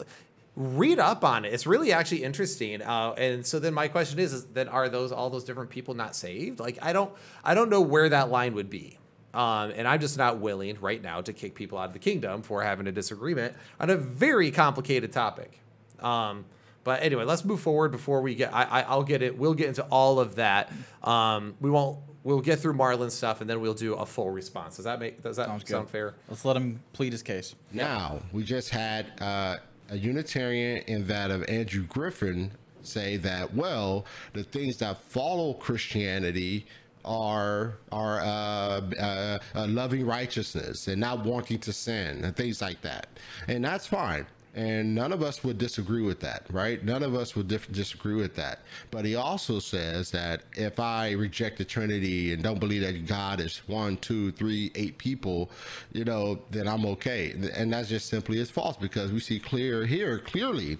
[0.55, 1.53] Read up on it.
[1.53, 2.81] It's really actually interesting.
[2.81, 5.93] Uh, and so then my question is, is then are those all those different people
[5.93, 6.59] not saved?
[6.59, 7.13] Like I don't
[7.43, 8.98] I don't know where that line would be.
[9.33, 12.41] Um, and I'm just not willing right now to kick people out of the kingdom
[12.41, 15.59] for having a disagreement on a very complicated topic.
[15.99, 16.45] Um,
[16.83, 18.53] but anyway, let's move forward before we get.
[18.53, 19.37] I, I, I'll get it.
[19.37, 20.71] We'll get into all of that.
[21.03, 21.99] Um, we won't.
[22.23, 24.75] We'll get through Marlon stuff, and then we'll do a full response.
[24.75, 25.23] Does that make?
[25.23, 25.71] Does that Sounds good.
[25.71, 26.15] sound fair?
[26.27, 27.55] Let's let him plead his case.
[27.71, 29.57] Now, we just had uh,
[29.89, 36.65] a Unitarian in that of Andrew Griffin say that, well, the things that follow Christianity
[37.05, 42.81] are are uh, uh, uh, loving righteousness and not wanting to sin and things like
[42.81, 43.07] that,
[43.47, 44.25] and that's fine.
[44.55, 46.83] And none of us would disagree with that, right?
[46.83, 48.59] None of us would dif- disagree with that.
[48.89, 53.39] But he also says that if I reject the Trinity and don't believe that God
[53.39, 55.51] is one, two, three, eight people,
[55.91, 57.35] you know, then I'm okay.
[57.53, 60.79] And that's just simply is false because we see clear here clearly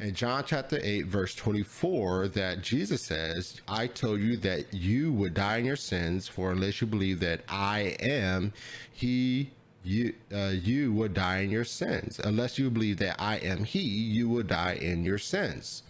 [0.00, 5.34] in John chapter 8, verse 24, that Jesus says, I told you that you would
[5.34, 8.52] die in your sins, for unless you believe that I am,
[8.92, 9.52] he
[9.84, 12.18] you uh, you will die in your sins.
[12.18, 15.82] Unless you believe that I am he you will die in your sins.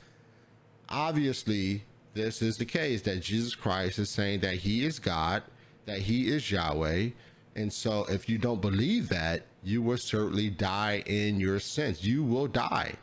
[0.89, 5.45] Obviously this is the case that Jesus Christ is saying that he is God
[5.87, 7.11] that he is Yahweh.
[7.57, 12.05] And so if you don't believe that you will certainly die in your sins.
[12.05, 12.95] You will die.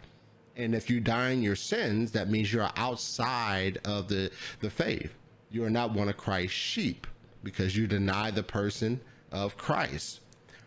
[0.57, 5.13] And if you die in your sins that means you're outside of the the faith.
[5.49, 7.07] You are not one of Christ's sheep
[7.43, 8.99] because you deny the person
[9.31, 10.20] of Christ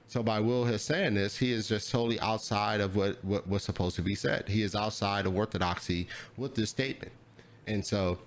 [0.06, 3.62] so by Will has saying this, he is just totally outside of what, what was
[3.62, 4.48] supposed to be said.
[4.48, 7.12] He is outside of orthodoxy with this statement.
[7.66, 8.18] And so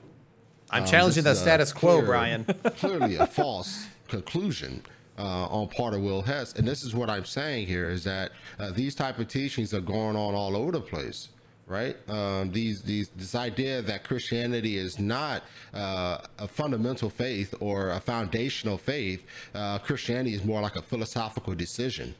[0.70, 2.44] I'm um, challenging the status quo, clear- Brian.
[2.78, 4.82] clearly a false conclusion
[5.18, 6.54] uh, on part of Will Hess.
[6.54, 9.82] And this is what I'm saying here is that uh, these type of teachings are
[9.82, 11.30] going on all over the place.
[11.70, 17.92] Right, um, these these this idea that Christianity is not uh, a fundamental faith or
[17.92, 19.26] a foundational faith.
[19.54, 22.16] Uh, Christianity is more like a philosophical decision.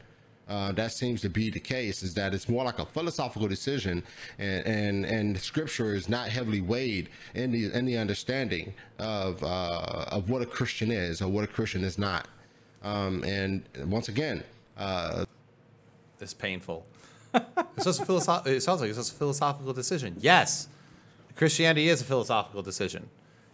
[0.48, 4.02] Uh, that seems to be the case is that it's more like a philosophical decision
[4.38, 10.04] and and, and scripture is not heavily weighed in the in the understanding of uh,
[10.10, 12.28] of what a christian is or what a christian is not
[12.82, 14.42] um, and once again
[14.78, 15.24] uh,
[16.20, 16.86] It's painful.
[17.76, 20.16] It's just a philosoph- It sounds like it's just a philosophical decision.
[20.20, 20.68] Yes,
[21.36, 23.08] Christianity is a philosophical decision.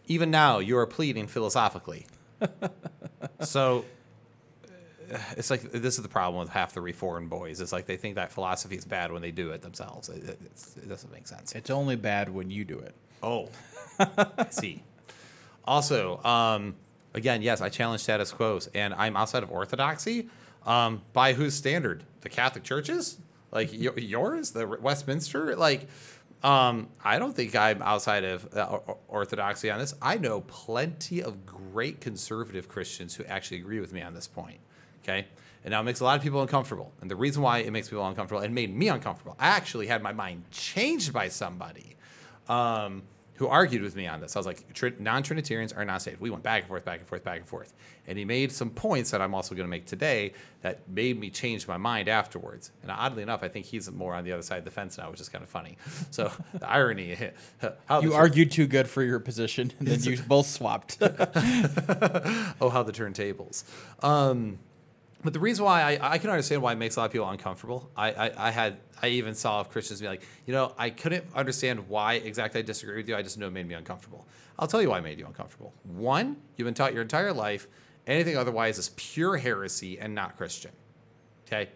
[0.07, 2.07] Even now, you are pleading philosophically.
[3.41, 3.85] so
[5.13, 7.61] uh, it's like this is the problem with half the reformed boys.
[7.61, 10.09] It's like they think that philosophy is bad when they do it themselves.
[10.09, 10.39] It, it,
[10.77, 11.53] it doesn't make sense.
[11.55, 12.95] It's only bad when you do it.
[13.23, 13.49] Oh,
[13.99, 14.83] I see.
[15.67, 16.75] Also, um,
[17.15, 20.29] again, yes, I challenge status quo, and I'm outside of orthodoxy.
[20.67, 22.05] Um, by whose standard?
[22.23, 23.19] The Catholic churches?
[23.55, 25.57] Like yours, the Westminster?
[25.57, 25.89] Like,
[26.43, 29.95] um, I don't think I'm outside of uh, orthodoxy on this.
[30.03, 34.59] I know plenty of great conservative Christians who actually agree with me on this point.
[35.03, 35.27] Okay.
[35.65, 36.93] And now it makes a lot of people uncomfortable.
[37.01, 40.03] And the reason why it makes people uncomfortable and made me uncomfortable, I actually had
[40.03, 41.97] my mind changed by somebody
[42.49, 43.03] um,
[43.35, 44.37] who argued with me on this.
[44.37, 46.21] I was like, Trin- non-Trinitarians are not saved.
[46.21, 47.75] We went back and forth, back and forth, back and forth,
[48.07, 51.31] and he made some points that I'm also going to make today that made me
[51.31, 52.71] change my mind afterwards.
[52.83, 55.11] And oddly enough, I think he's more on the other side of the fence now,
[55.11, 55.77] which is kind of funny.
[56.11, 57.17] So the irony,
[57.87, 60.99] how You argued too good for your position, and then you both swapped.
[61.01, 63.65] oh how the turntables.
[64.03, 64.59] Um,
[65.25, 67.29] but the reason why I, I can understand why it makes a lot of people
[67.29, 67.91] uncomfortable.
[67.97, 71.89] I, I, I had I even saw Christians be like, you know, I couldn't understand
[71.89, 73.17] why exactly I disagree with you.
[73.17, 74.27] I just know it made me uncomfortable.
[74.59, 75.73] I'll tell you why it made you uncomfortable.
[75.83, 77.67] One, you've been taught your entire life
[78.07, 80.73] anything otherwise is pure heresy and not Christian.
[81.47, 81.69] Okay.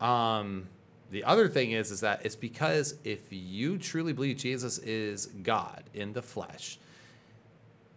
[0.00, 0.68] Um,
[1.10, 5.84] the other thing is, is that it's because if you truly believe Jesus is God
[5.94, 6.78] in the flesh,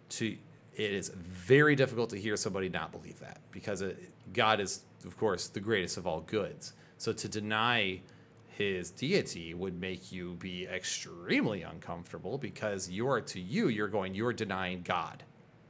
[0.10, 0.36] to
[0.80, 5.18] it is very difficult to hear somebody not believe that because it, God is, of
[5.18, 6.72] course, the greatest of all goods.
[6.98, 8.00] So to deny
[8.48, 14.16] his deity would make you be extremely uncomfortable because you are to you you're going
[14.16, 15.24] you're denying God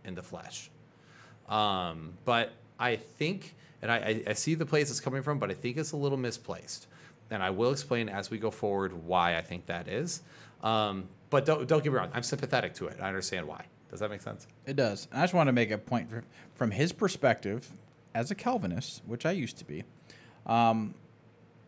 [0.06, 0.69] in the flesh.
[1.48, 5.56] Um, but I think, and I, I, see the place it's coming from, but I
[5.56, 6.86] think it's a little misplaced.
[7.32, 10.22] And I will explain as we go forward why I think that is.
[10.62, 12.98] Um, but don't, don't get me wrong, I'm sympathetic to it.
[13.02, 13.65] I understand why.
[13.89, 14.47] Does that make sense?
[14.65, 15.08] It does.
[15.12, 16.19] And I just want to make a point fr-
[16.56, 17.69] from his perspective
[18.13, 19.84] as a Calvinist, which I used to be.
[20.45, 20.93] Um,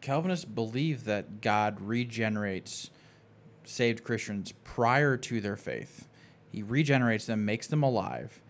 [0.01, 2.89] Calvinists believe that God regenerates
[3.63, 6.07] saved Christians prior to their faith.
[6.51, 8.41] He regenerates them, makes them alive,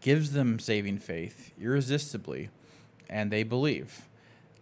[0.00, 2.50] gives them saving faith irresistibly,
[3.08, 4.08] and they believe.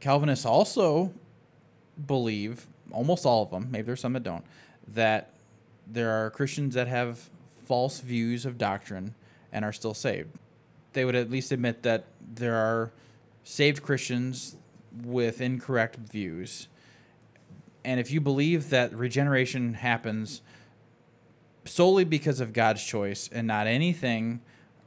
[0.00, 1.12] Calvinists also
[2.06, 4.44] believe, almost all of them, maybe there's some that don't,
[4.86, 5.30] that
[5.86, 7.28] there are Christians that have
[7.66, 9.14] false views of doctrine
[9.52, 10.30] and are still saved.
[10.92, 12.92] They would at least admit that there are
[13.44, 14.56] saved Christians
[15.04, 16.68] with incorrect views.
[17.84, 20.42] And if you believe that regeneration happens
[21.64, 24.40] solely because of God's choice and not anything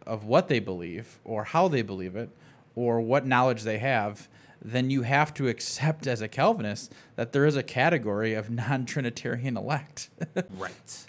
[0.06, 2.30] of what they believe or how they believe it
[2.76, 4.28] or what knowledge they have,
[4.62, 8.86] then you have to accept as a Calvinist that there is a category of non
[8.86, 10.10] Trinitarian elect.
[10.58, 11.06] Right.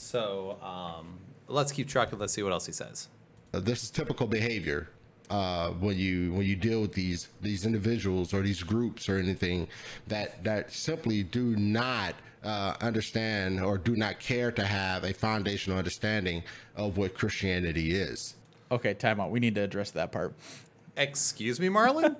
[0.00, 2.20] So um, let's keep track of.
[2.20, 3.08] Let's see what else he says.
[3.52, 4.88] Uh, this is typical behavior
[5.28, 9.68] uh, when you when you deal with these these individuals or these groups or anything
[10.08, 15.76] that that simply do not uh, understand or do not care to have a foundational
[15.78, 16.42] understanding
[16.76, 18.34] of what Christianity is.
[18.72, 19.30] okay, time out.
[19.30, 20.34] We need to address that part.
[20.96, 22.16] Excuse me, Marlon.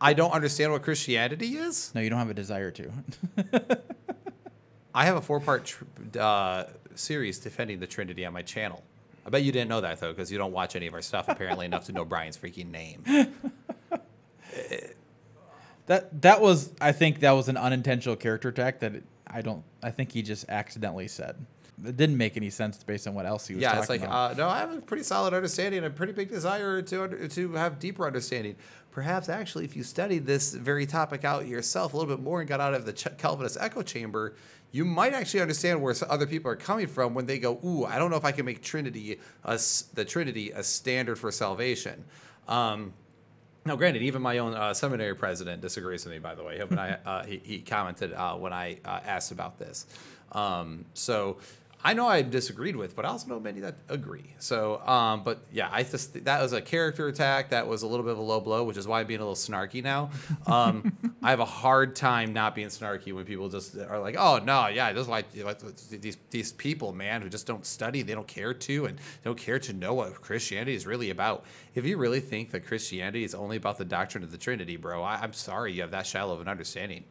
[0.00, 1.92] I don't understand what Christianity is.
[1.94, 2.90] No, you don't have a desire to.
[4.94, 5.84] I have a four-part tr-
[6.18, 6.64] uh,
[6.96, 8.82] series defending the Trinity on my channel.
[9.24, 11.28] I bet you didn't know that though, because you don't watch any of our stuff
[11.28, 13.04] apparently enough to know Brian's freaking name.
[15.86, 18.92] That that was, I think, that was an unintentional character attack that
[19.26, 19.62] I don't.
[19.82, 21.36] I think he just accidentally said.
[21.84, 24.00] It didn't make any sense based on what else he was yeah, talking it's like
[24.02, 24.32] about.
[24.32, 27.28] uh, no, I have a pretty solid understanding and a pretty big desire to under,
[27.28, 28.56] to have deeper understanding.
[28.96, 32.48] Perhaps actually, if you studied this very topic out yourself a little bit more and
[32.48, 34.34] got out of the Ch- Calvinist echo chamber,
[34.72, 37.98] you might actually understand where other people are coming from when they go, "Ooh, I
[37.98, 39.60] don't know if I can make Trinity a
[39.92, 42.06] the Trinity a standard for salvation."
[42.48, 42.94] Um,
[43.66, 46.18] now, granted, even my own uh, seminary president disagrees with me.
[46.18, 49.58] By the way, when I uh, he, he commented uh, when I uh, asked about
[49.58, 49.84] this.
[50.32, 51.36] Um, so
[51.86, 54.34] I know I disagreed with, but I also know many that agree.
[54.40, 57.50] So, um, but yeah, I just that was a character attack.
[57.50, 59.22] That was a little bit of a low blow, which is why I'm being a
[59.22, 60.10] little snarky now.
[60.48, 64.40] Um, I have a hard time not being snarky when people just are like, "Oh
[64.42, 65.22] no, yeah, this is why
[65.88, 69.60] these these people, man, who just don't study, they don't care to, and don't care
[69.60, 71.44] to know what Christianity is really about."
[71.76, 75.04] If you really think that Christianity is only about the doctrine of the Trinity, bro,
[75.04, 77.04] I, I'm sorry you have that shallow of an understanding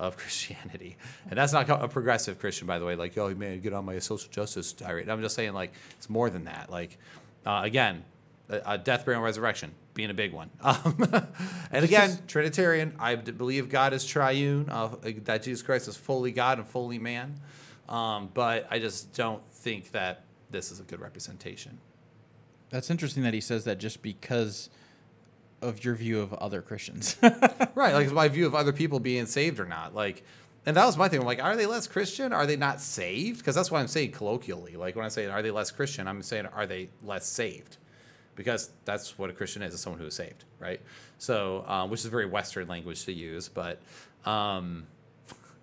[0.00, 0.96] of Christianity.
[1.28, 2.96] And that's not a progressive Christian, by the way.
[2.96, 5.08] Like, oh man, get on my social justice tirade.
[5.08, 6.70] I'm just saying, like, it's more than that.
[6.70, 6.98] Like,
[7.46, 8.04] uh, again,
[8.48, 10.50] a, death, burial, and resurrection being a big one.
[10.62, 10.96] Um,
[11.70, 12.94] and again, Trinitarian.
[12.98, 14.68] I believe God is triune.
[14.68, 17.38] Uh, that Jesus Christ is fully God and fully man.
[17.88, 21.78] Um, but I just don't think that this is a good representation.
[22.70, 24.70] That's interesting that he says that just because
[25.62, 27.16] of your view of other Christians.
[27.74, 29.94] right, like my view of other people being saved or not.
[29.94, 30.24] Like,
[30.66, 31.20] and that was my thing.
[31.20, 32.32] I'm like, are they less Christian?
[32.32, 33.38] Are they not saved?
[33.38, 34.76] Because that's what I'm saying colloquially.
[34.76, 36.06] Like when I say, are they less Christian?
[36.06, 37.78] I'm saying, are they less saved?
[38.36, 40.80] Because that's what a Christian is, is someone who is saved, right?
[41.18, 43.80] So, um, which is a very Western language to use, but.
[44.24, 44.86] Um,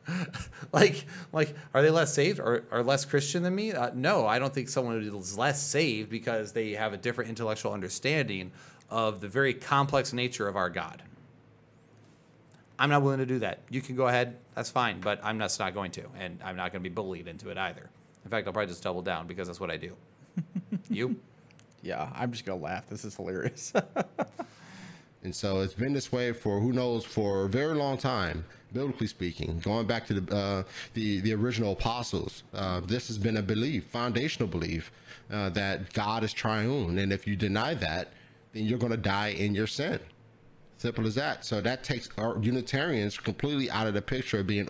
[0.72, 4.40] like like are they less saved or, or less christian than me uh, no i
[4.40, 8.52] don't think someone is less saved because they have a different intellectual understanding
[8.90, 11.04] of the very complex nature of our God.
[12.80, 13.60] I'm not willing to do that.
[13.70, 16.72] You can go ahead, that's fine, but I'm just not going to, and I'm not
[16.72, 17.90] going to be bullied into it either.
[18.24, 19.96] In fact, I'll probably just double down because that's what I do.
[20.90, 21.16] you?
[21.82, 22.90] Yeah, I'm just gonna laugh.
[22.90, 23.72] This is hilarious.
[25.24, 29.08] and so it's been this way for who knows for a very long time, biblically
[29.08, 29.60] speaking.
[29.60, 33.86] Going back to the uh, the the original apostles, uh, this has been a belief,
[33.86, 34.92] foundational belief,
[35.32, 38.10] uh, that God is triune, and if you deny that,
[38.54, 40.00] then you're going to die in your sin.
[40.78, 41.44] Simple as that.
[41.44, 44.70] So that takes our Unitarians completely out of the picture of being.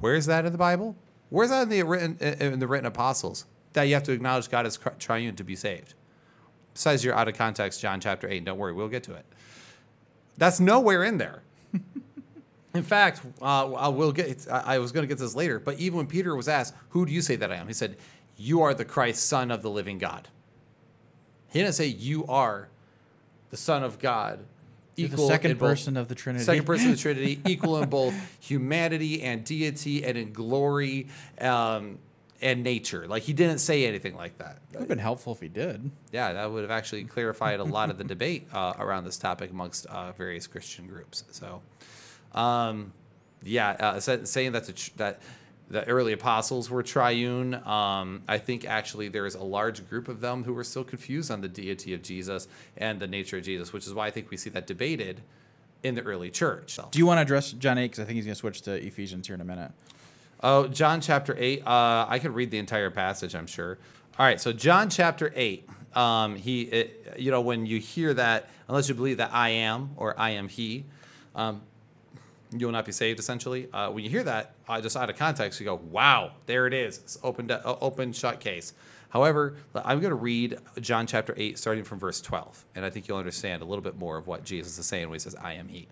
[0.00, 0.96] Where is that in the Bible?
[1.30, 4.66] Where's that in the written in the written apostles that you have to acknowledge God
[4.66, 5.94] as triune to be saved?
[6.72, 8.44] Besides, you're out of context, John chapter eight.
[8.44, 9.24] Don't worry, we'll get to it.
[10.36, 11.42] That's nowhere in there.
[12.74, 14.46] in fact, uh, I will get.
[14.50, 17.12] I was going to get this later, but even when Peter was asked, "Who do
[17.12, 17.96] you say that I am?" He said,
[18.36, 20.28] "You are the Christ, Son of the living God."
[21.50, 22.68] He didn't say, "You are
[23.54, 24.40] the Son of God.
[24.96, 26.44] Equal the second person of the Trinity.
[26.44, 31.06] Second person of the Trinity, equal in both humanity and deity and in glory
[31.40, 32.00] um,
[32.42, 33.06] and nature.
[33.06, 34.58] Like he didn't say anything like that.
[34.72, 35.88] It would have been helpful if he did.
[36.10, 39.52] Yeah, that would have actually clarified a lot of the debate uh, around this topic
[39.52, 41.22] amongst uh, various Christian groups.
[41.30, 41.62] So,
[42.32, 42.92] um,
[43.44, 45.20] yeah, uh, saying that the, that
[45.68, 47.54] the early apostles were triune.
[47.54, 51.30] Um, I think actually there is a large group of them who were still confused
[51.30, 54.30] on the deity of Jesus and the nature of Jesus, which is why I think
[54.30, 55.22] we see that debated
[55.82, 56.78] in the early church.
[56.90, 57.84] Do you want to address John 8?
[57.84, 59.70] Because I think he's going to switch to Ephesians here in a minute.
[60.42, 61.66] Oh, John chapter 8.
[61.66, 63.78] Uh, I could read the entire passage, I'm sure.
[64.18, 65.68] All right, so John chapter 8.
[65.94, 69.90] Um, he, it, you know, when you hear that, unless you believe that I am
[69.96, 70.84] or I am he,
[71.34, 71.62] um,
[72.60, 73.18] you will not be saved.
[73.18, 76.66] Essentially, uh, when you hear that, uh, just out of context, you go, "Wow, there
[76.66, 78.72] it is, it's open, uh, open shut case."
[79.10, 83.06] However, I'm going to read John chapter eight, starting from verse 12, and I think
[83.06, 85.52] you'll understand a little bit more of what Jesus is saying when he says, "I
[85.52, 85.88] am He."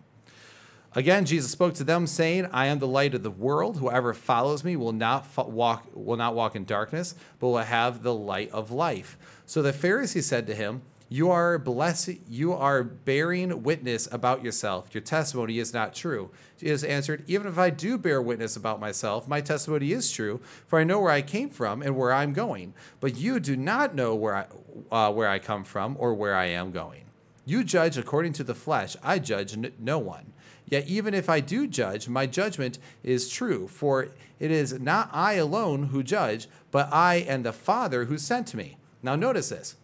[0.95, 3.79] Again, Jesus spoke to them, saying, "I am the light of the world.
[3.79, 8.15] Whoever follows me will not walk will not walk in darkness, but will have the
[8.15, 10.83] light of life." So the Pharisees said to him.
[11.13, 14.95] You are blessing, you are bearing witness about yourself.
[14.95, 16.31] Your testimony is not true.
[16.57, 20.79] Jesus answered, Even if I do bear witness about myself, my testimony is true, for
[20.79, 22.73] I know where I came from and where I'm going.
[22.99, 24.47] But you do not know where I,
[24.91, 27.05] uh, where I come from or where I am going.
[27.45, 30.33] You judge according to the flesh, I judge n- no one.
[30.65, 34.09] Yet even if I do judge, my judgment is true, for
[34.41, 38.79] it is not I alone who judge, but I and the Father who sent me.
[39.03, 39.77] Now notice this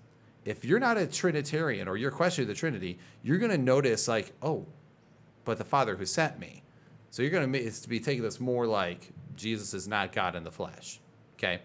[0.49, 4.33] if you're not a Trinitarian or you're questioning the Trinity, you're going to notice like,
[4.43, 4.65] oh,
[5.45, 6.63] but the Father who sent me.
[7.11, 10.51] So you're going to be taking this more like Jesus is not God in the
[10.51, 11.01] flesh.
[11.37, 11.61] Okay.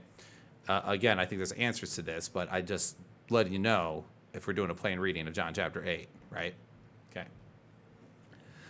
[0.67, 2.97] Uh, again, I think there's answers to this, but I just
[3.29, 6.53] letting you know if we're doing a plain reading of John chapter eight, right?
[7.11, 7.27] Okay.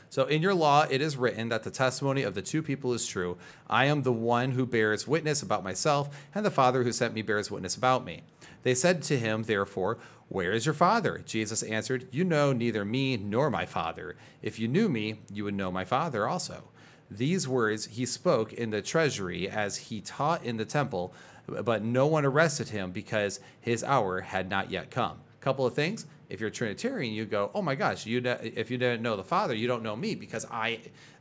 [0.09, 3.07] So in your law it is written that the testimony of the two people is
[3.07, 3.37] true.
[3.67, 7.23] I am the one who bears witness about myself, and the Father who sent me
[7.23, 8.21] bears witness about me.
[8.63, 9.99] They said to him, therefore,
[10.29, 11.21] Where is your father?
[11.23, 14.15] Jesus answered, You know neither me nor my father.
[14.41, 16.63] If you knew me, you would know my father also.
[17.11, 21.13] These words he spoke in the treasury as he taught in the temple,
[21.45, 25.19] but no one arrested him because his hour had not yet come.
[25.39, 26.05] Couple of things.
[26.29, 29.53] If you're Trinitarian, you go, "Oh my gosh, you if you didn't know the Father,
[29.53, 30.79] you don't know me because I,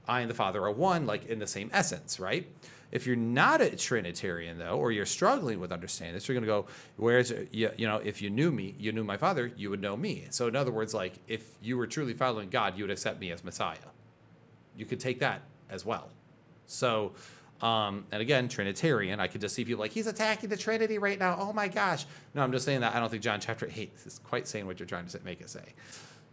[0.09, 2.47] I and the Father are one, like in the same essence, right?"
[2.93, 6.47] If you're not a Trinitarian, though, or you're struggling with understanding this, you're going to
[6.47, 6.66] go,
[6.97, 9.97] where's, you, you know, if you knew me, you knew my Father, you would know
[9.97, 10.26] me.
[10.30, 13.32] So, in other words, like, if you were truly following God, you would accept me
[13.32, 13.78] as Messiah.
[14.76, 15.40] You could take that
[15.70, 16.11] as well.
[16.66, 17.12] So,
[17.62, 21.18] um, and again, Trinitarian, I could just see people like, he's attacking the Trinity right
[21.18, 21.36] now.
[21.38, 22.05] Oh my gosh.
[22.34, 24.80] No, I'm just saying that I don't think John chapter 8 is quite saying what
[24.80, 25.64] you're trying to make it say.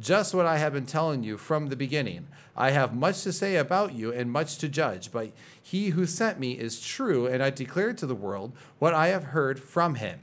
[0.00, 2.28] just what I have been telling you from the beginning.
[2.56, 6.38] I have much to say about you and much to judge, but he who sent
[6.38, 10.20] me is true, and I declare to the world what I have heard from him.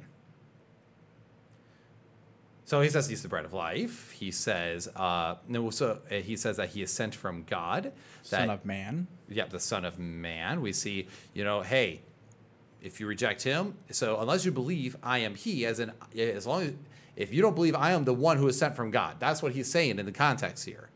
[2.65, 4.11] So he says he's the bread of life.
[4.11, 7.83] He says, uh, no, so uh, he says that he is sent from God.
[7.83, 7.93] That,
[8.23, 9.07] Son of Man.
[9.29, 10.61] Yeah, the Son of Man.
[10.61, 12.01] We see, you know, hey,
[12.81, 16.63] if you reject him, so unless you believe I am he, as in, as long
[16.63, 16.73] as
[17.15, 19.53] if you don't believe I am the one who is sent from God, that's what
[19.53, 20.89] he's saying in the context here,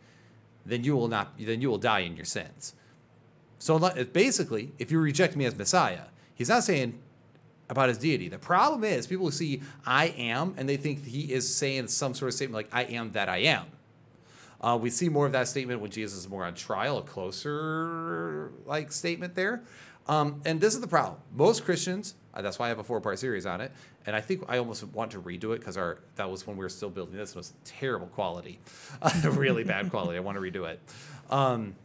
[0.65, 2.73] then you will not then you will die in your sins.
[3.59, 3.79] So
[4.13, 6.05] basically, if you reject me as Messiah,
[6.35, 6.99] he's not saying
[7.69, 8.29] about his deity.
[8.29, 12.29] The problem is people see I am and they think he is saying some sort
[12.29, 13.65] of statement like I am that I am.
[14.59, 18.51] Uh, we see more of that statement when Jesus is more on trial, a closer
[18.65, 19.63] like statement there.
[20.07, 21.19] Um, and this is the problem.
[21.33, 23.71] Most Christians, uh, that's why I have a four part series on it.
[24.07, 26.63] And I think I almost want to redo it because our that was when we
[26.63, 27.31] were still building this.
[27.31, 28.59] It was terrible quality,
[29.23, 30.17] really bad quality.
[30.17, 30.79] I want to redo it.
[31.29, 31.75] Um,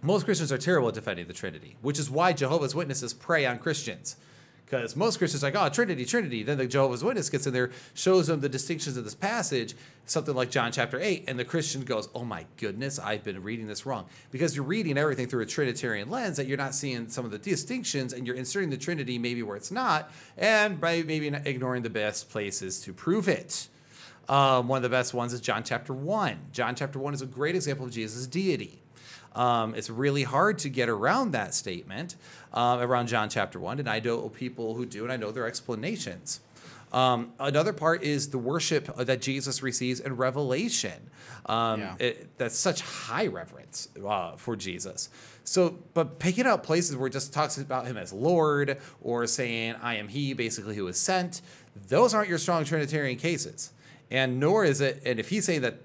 [0.00, 3.58] most Christians are terrible at defending the Trinity, which is why Jehovah's Witnesses prey on
[3.58, 4.16] Christians
[4.68, 6.42] because most Christians are like, oh, Trinity, Trinity.
[6.42, 10.34] Then the Jehovah's Witness gets in there, shows them the distinctions of this passage, something
[10.34, 13.86] like John chapter 8, and the Christian goes, oh my goodness, I've been reading this
[13.86, 14.06] wrong.
[14.30, 17.38] Because you're reading everything through a Trinitarian lens that you're not seeing some of the
[17.38, 21.90] distinctions, and you're inserting the Trinity maybe where it's not, and by maybe ignoring the
[21.90, 23.68] best places to prove it.
[24.28, 26.38] Um, one of the best ones is John chapter 1.
[26.52, 28.82] John chapter 1 is a great example of Jesus' deity.
[29.34, 32.16] Um, it's really hard to get around that statement
[32.52, 35.46] uh, around John chapter 1, and I know people who do, and I know their
[35.46, 36.40] explanations.
[36.92, 41.10] Um, another part is the worship that Jesus receives in Revelation.
[41.46, 41.94] Um, yeah.
[41.98, 45.08] it, that's such high reverence uh, for Jesus.
[45.44, 49.76] So, but picking out places where it just talks about him as Lord or saying,
[49.82, 51.40] I am he, basically, who is sent,
[51.88, 53.72] those aren't your strong Trinitarian cases.
[54.10, 55.78] And nor is it, and if he's saying that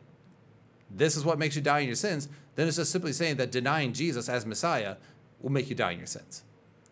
[0.90, 3.52] this is what makes you die in your sins, then it's just simply saying that
[3.52, 4.96] denying Jesus as Messiah
[5.42, 6.44] will make you die in your sins.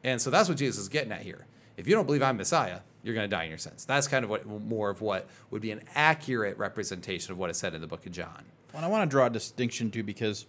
[0.03, 1.45] And so that's what Jesus is getting at here.
[1.77, 3.85] If you don't believe I'm Messiah, you're going to die in your sins.
[3.85, 7.57] That's kind of what more of what would be an accurate representation of what is
[7.57, 8.43] said in the book of John.
[8.73, 10.45] And I want to draw a distinction too because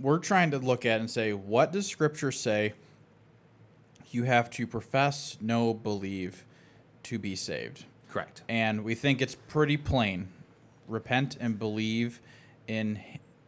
[0.00, 2.74] we're trying to look at and say, what does Scripture say?
[4.10, 6.44] You have to profess, know, believe
[7.04, 7.84] to be saved.
[8.10, 8.42] Correct.
[8.48, 10.28] And we think it's pretty plain.
[10.86, 12.20] Repent and believe
[12.66, 13.00] in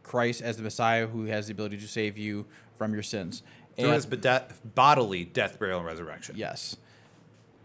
[0.07, 2.45] Christ as the Messiah who has the ability to save you
[2.75, 3.43] from your sins.
[3.77, 6.35] Through his bodily death, burial, and resurrection.
[6.35, 6.77] Yes.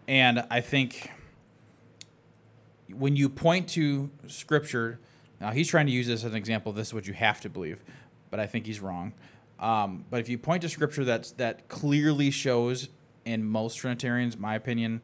[0.06, 1.10] And I think
[2.92, 5.00] when you point to Scripture,
[5.40, 6.72] now he's trying to use this as an example.
[6.72, 7.82] This is what you have to believe,
[8.30, 9.14] but I think he's wrong.
[9.58, 12.88] Um, but if you point to Scripture that's that clearly shows,
[13.24, 15.00] in most Trinitarians, my opinion,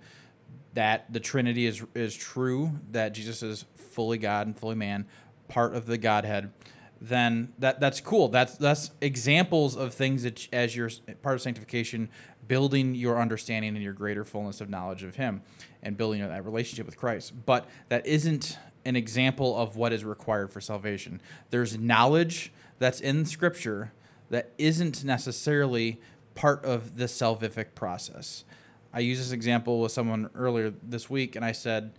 [0.74, 5.07] that the Trinity is is true, that Jesus is fully God and fully man,
[5.49, 6.53] part of the Godhead
[7.01, 8.28] then that that's cool.
[8.28, 10.90] That's that's examples of things that as your
[11.22, 12.09] part of sanctification,
[12.46, 15.42] building your understanding and your greater fullness of knowledge of Him,
[15.82, 17.32] and building that relationship with Christ.
[17.46, 21.20] But that isn't an example of what is required for salvation.
[21.51, 23.92] There's knowledge that's in Scripture
[24.30, 26.01] that isn't necessarily
[26.34, 28.44] part of the salvific process.
[28.92, 31.92] I used this example with someone earlier this week, and I said,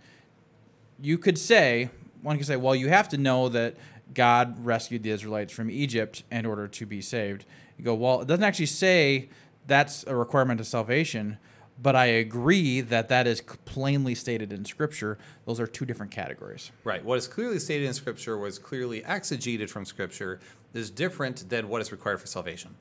[1.00, 1.90] you could say,
[2.22, 3.76] one could say, well, you have to know that
[4.14, 7.44] God rescued the Israelites from Egypt in order to be saved.
[7.76, 9.30] You go, well, it doesn't actually say
[9.66, 11.38] that's a requirement of salvation,
[11.80, 15.18] but I agree that that is plainly stated in Scripture.
[15.46, 16.72] Those are two different categories.
[16.84, 17.04] Right.
[17.04, 20.40] What is clearly stated in Scripture was clearly exegeted from Scripture
[20.74, 22.74] is different than what is required for salvation.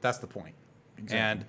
[0.00, 0.54] That's the point.
[0.96, 1.18] Exactly.
[1.18, 1.44] And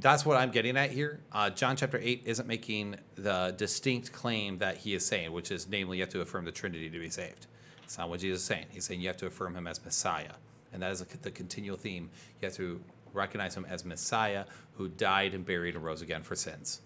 [0.00, 1.20] that's what I'm getting at here.
[1.32, 5.68] Uh, John chapter 8 isn't making the distinct claim that he is saying, which is
[5.68, 7.46] namely, you have to affirm the Trinity to be saved.
[7.88, 8.66] That's not what Jesus is saying.
[8.68, 10.32] He's saying you have to affirm him as Messiah.
[10.74, 12.10] And that is the continual theme.
[12.38, 12.82] You have to
[13.14, 16.82] recognize him as Messiah who died and buried and rose again for sins.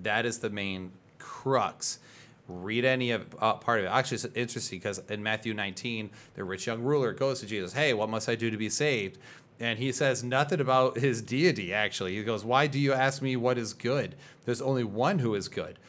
[0.00, 1.98] That is the main crux.
[2.46, 3.88] Read any of uh, part of it.
[3.88, 7.92] Actually, it's interesting because in Matthew 19, the rich young ruler goes to Jesus, "Hey,
[7.92, 9.18] what must I do to be saved?"
[9.58, 11.74] And he says nothing about his deity.
[11.74, 14.14] Actually, he goes, "Why do you ask me what is good?
[14.44, 15.80] There's only one who is good."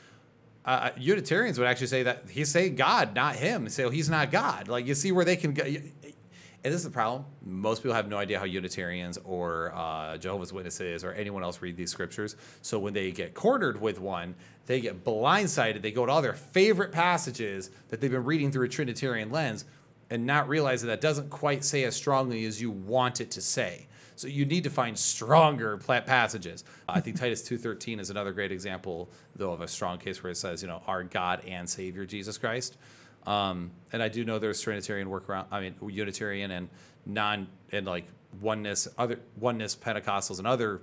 [0.65, 3.69] Uh, Unitarians would actually say that he's saying God, not him.
[3.69, 4.67] Say, oh, he's not God.
[4.67, 5.63] Like you see where they can go.
[5.63, 7.25] And this is the problem.
[7.45, 11.77] Most people have no idea how Unitarians or uh, Jehovah's Witnesses or anyone else read
[11.77, 12.35] these scriptures.
[12.63, 14.33] So when they get cornered with one,
[14.65, 15.83] they get blindsided.
[15.83, 19.65] They go to all their favorite passages that they've been reading through a Trinitarian lens
[20.09, 23.41] and not realize that that doesn't quite say as strongly as you want it to
[23.41, 23.85] say.
[24.15, 26.63] So you need to find stronger passages.
[26.87, 30.37] I think Titus 2:13 is another great example, though, of a strong case where it
[30.37, 32.77] says, you know, our God and Savior Jesus Christ.
[33.25, 35.45] Um, and I do know there's Trinitarian workaround.
[35.51, 36.69] I mean, Unitarian and
[37.05, 38.05] non and like
[38.41, 40.81] oneness, other oneness Pentecostals and other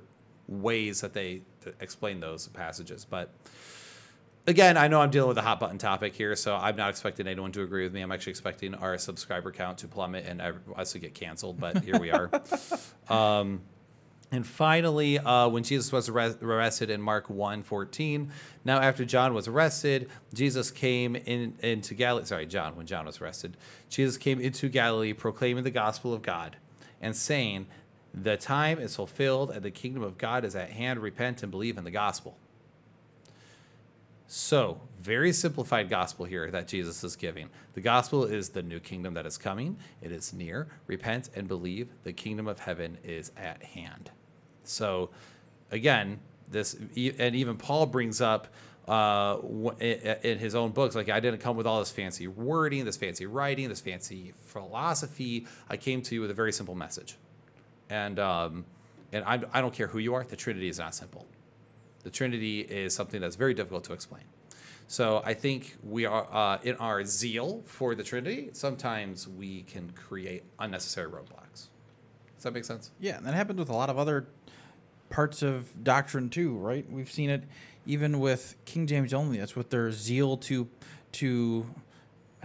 [0.48, 1.42] ways that they
[1.80, 3.06] explain those passages.
[3.08, 3.32] But
[4.46, 7.26] again, I know I'm dealing with a hot button topic here, so I'm not expecting
[7.26, 8.00] anyone to agree with me.
[8.00, 10.42] I'm actually expecting our subscriber count to plummet and
[10.76, 12.30] us to get canceled, but here we are.
[13.08, 13.60] um,
[14.32, 18.32] and finally, uh, when Jesus was arrested in Mark 1 14,
[18.64, 22.24] now after John was arrested, Jesus came in, into Galilee.
[22.24, 23.58] Sorry, John, when John was arrested,
[23.90, 26.56] Jesus came into Galilee proclaiming the gospel of God
[27.02, 27.66] and saying,
[28.14, 31.00] The time is fulfilled and the kingdom of God is at hand.
[31.00, 32.38] Repent and believe in the gospel.
[34.34, 37.50] So, very simplified gospel here that Jesus is giving.
[37.74, 40.68] The gospel is the new kingdom that is coming, it is near.
[40.86, 44.10] Repent and believe, the kingdom of heaven is at hand.
[44.64, 45.10] So,
[45.70, 46.18] again,
[46.48, 46.78] this,
[47.18, 48.48] and even Paul brings up
[48.88, 49.36] uh,
[49.80, 53.26] in his own books, like, I didn't come with all this fancy wording, this fancy
[53.26, 55.46] writing, this fancy philosophy.
[55.68, 57.18] I came to you with a very simple message.
[57.90, 58.64] And, um,
[59.12, 61.26] and I, I don't care who you are, the Trinity is not simple.
[62.02, 64.24] The Trinity is something that's very difficult to explain.
[64.88, 68.50] So I think we are uh, in our zeal for the Trinity.
[68.52, 71.68] Sometimes we can create unnecessary roadblocks.
[72.36, 72.90] Does that make sense?
[73.00, 74.26] Yeah, and that happens with a lot of other
[75.08, 76.90] parts of doctrine too, right?
[76.90, 77.44] We've seen it
[77.86, 79.38] even with King James only.
[79.38, 80.68] That's with their zeal to
[81.12, 81.66] to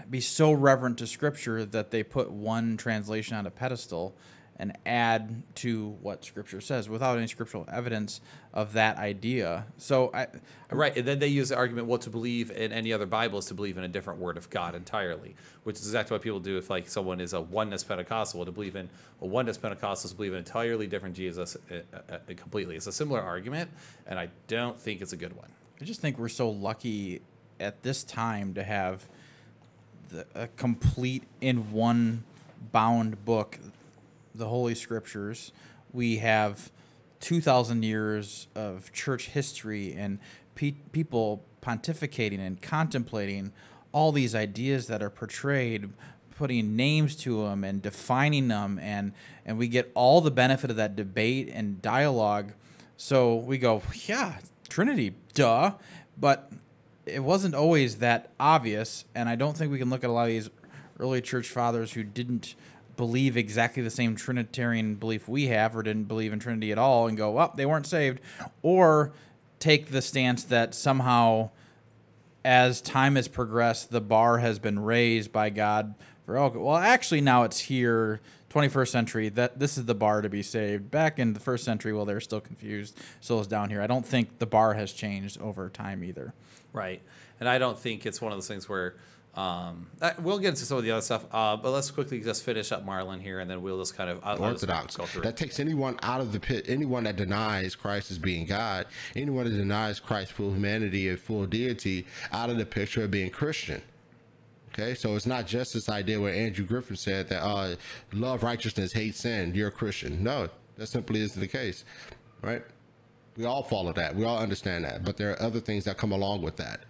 [0.10, 4.16] be so reverent to Scripture that they put one translation on a pedestal
[4.60, 8.22] and add to what Scripture says without any scriptural evidence
[8.54, 9.66] of that idea.
[9.78, 10.28] So I
[10.72, 13.46] right, and then they use the argument, well, to believe in any other Bible is
[13.46, 16.58] to believe in a different word of God entirely, which is exactly what people do
[16.58, 18.44] if like someone is a oneness Pentecostal.
[18.46, 18.90] To believe in
[19.22, 22.76] a oneness Pentecostal is believe in an entirely different Jesus uh, uh, uh, completely.
[22.76, 23.70] It's a similar argument,
[24.08, 25.50] and I don't think it's a good one.
[25.80, 27.22] I just think we're so lucky
[27.60, 29.08] at this time to have
[30.10, 32.24] the, a complete in one
[32.72, 33.60] bound book
[34.38, 35.52] the Holy Scriptures.
[35.92, 36.72] We have
[37.20, 40.20] 2,000 years of church history and
[40.56, 43.52] pe- people pontificating and contemplating
[43.92, 45.90] all these ideas that are portrayed,
[46.36, 49.14] putting names to them and defining them, and,
[49.46, 52.54] and we get all the benefit of that debate and dialogue.
[52.96, 55.74] So we go, yeah, Trinity, duh.
[56.20, 56.52] But
[57.06, 60.24] it wasn't always that obvious, and I don't think we can look at a lot
[60.24, 60.50] of these
[61.00, 62.56] early church fathers who didn't
[62.98, 67.08] believe exactly the same Trinitarian belief we have or didn't believe in Trinity at all
[67.08, 68.20] and go, well, they weren't saved,
[68.62, 69.14] or
[69.60, 71.50] take the stance that somehow,
[72.44, 75.96] as time has progressed, the bar has been raised by God
[76.26, 78.20] for, oh, well, actually, now it's here.
[78.50, 80.90] 21st century that this is the bar to be saved.
[80.90, 83.82] Back in the first century well they're still confused so it's down here.
[83.82, 86.34] I don't think the bar has changed over time either.
[86.74, 87.02] Right.
[87.40, 88.96] And i don't think it's one of those things where
[89.38, 89.86] um,
[90.20, 92.84] we'll get into some of the other stuff, uh, but let's quickly just finish up
[92.84, 94.98] Marlon here, and then we'll just kind of uh, orthodox.
[95.22, 96.66] That takes anyone out of the pit.
[96.68, 101.46] Anyone that denies Christ as being God, anyone that denies Christ's full humanity and full
[101.46, 103.80] deity, out of the picture of being Christian.
[104.74, 107.76] Okay, so it's not just this idea where Andrew Griffin said that uh,
[108.14, 109.54] love righteousness, hate sin.
[109.54, 110.24] You're a Christian.
[110.24, 111.86] No, that simply isn't the case,
[112.42, 112.64] right?
[113.38, 114.16] We all follow that.
[114.16, 116.87] We all understand that, but there are other things that come along with that.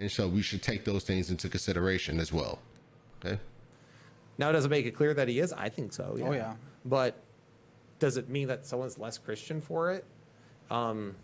[0.00, 2.60] And so we should take those things into consideration as well.
[3.24, 3.38] Okay.
[4.38, 5.52] Now, does it make it clear that he is?
[5.52, 6.16] I think so.
[6.16, 6.24] Yeah.
[6.28, 6.54] Oh yeah.
[6.84, 7.20] But
[7.98, 10.04] does it mean that someone's less Christian for it?
[10.70, 11.16] Um,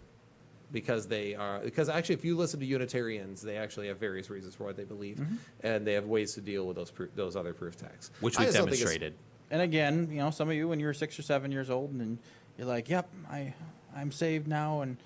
[0.72, 4.56] because they are because actually, if you listen to Unitarians, they actually have various reasons
[4.56, 5.36] for what they believe, mm-hmm.
[5.62, 9.14] and they have ways to deal with those those other proof texts, which we've demonstrated.
[9.50, 11.92] And again, you know, some of you when you were six or seven years old,
[11.92, 12.18] and
[12.58, 13.54] you're like, "Yep, I
[13.94, 14.96] I'm saved now," and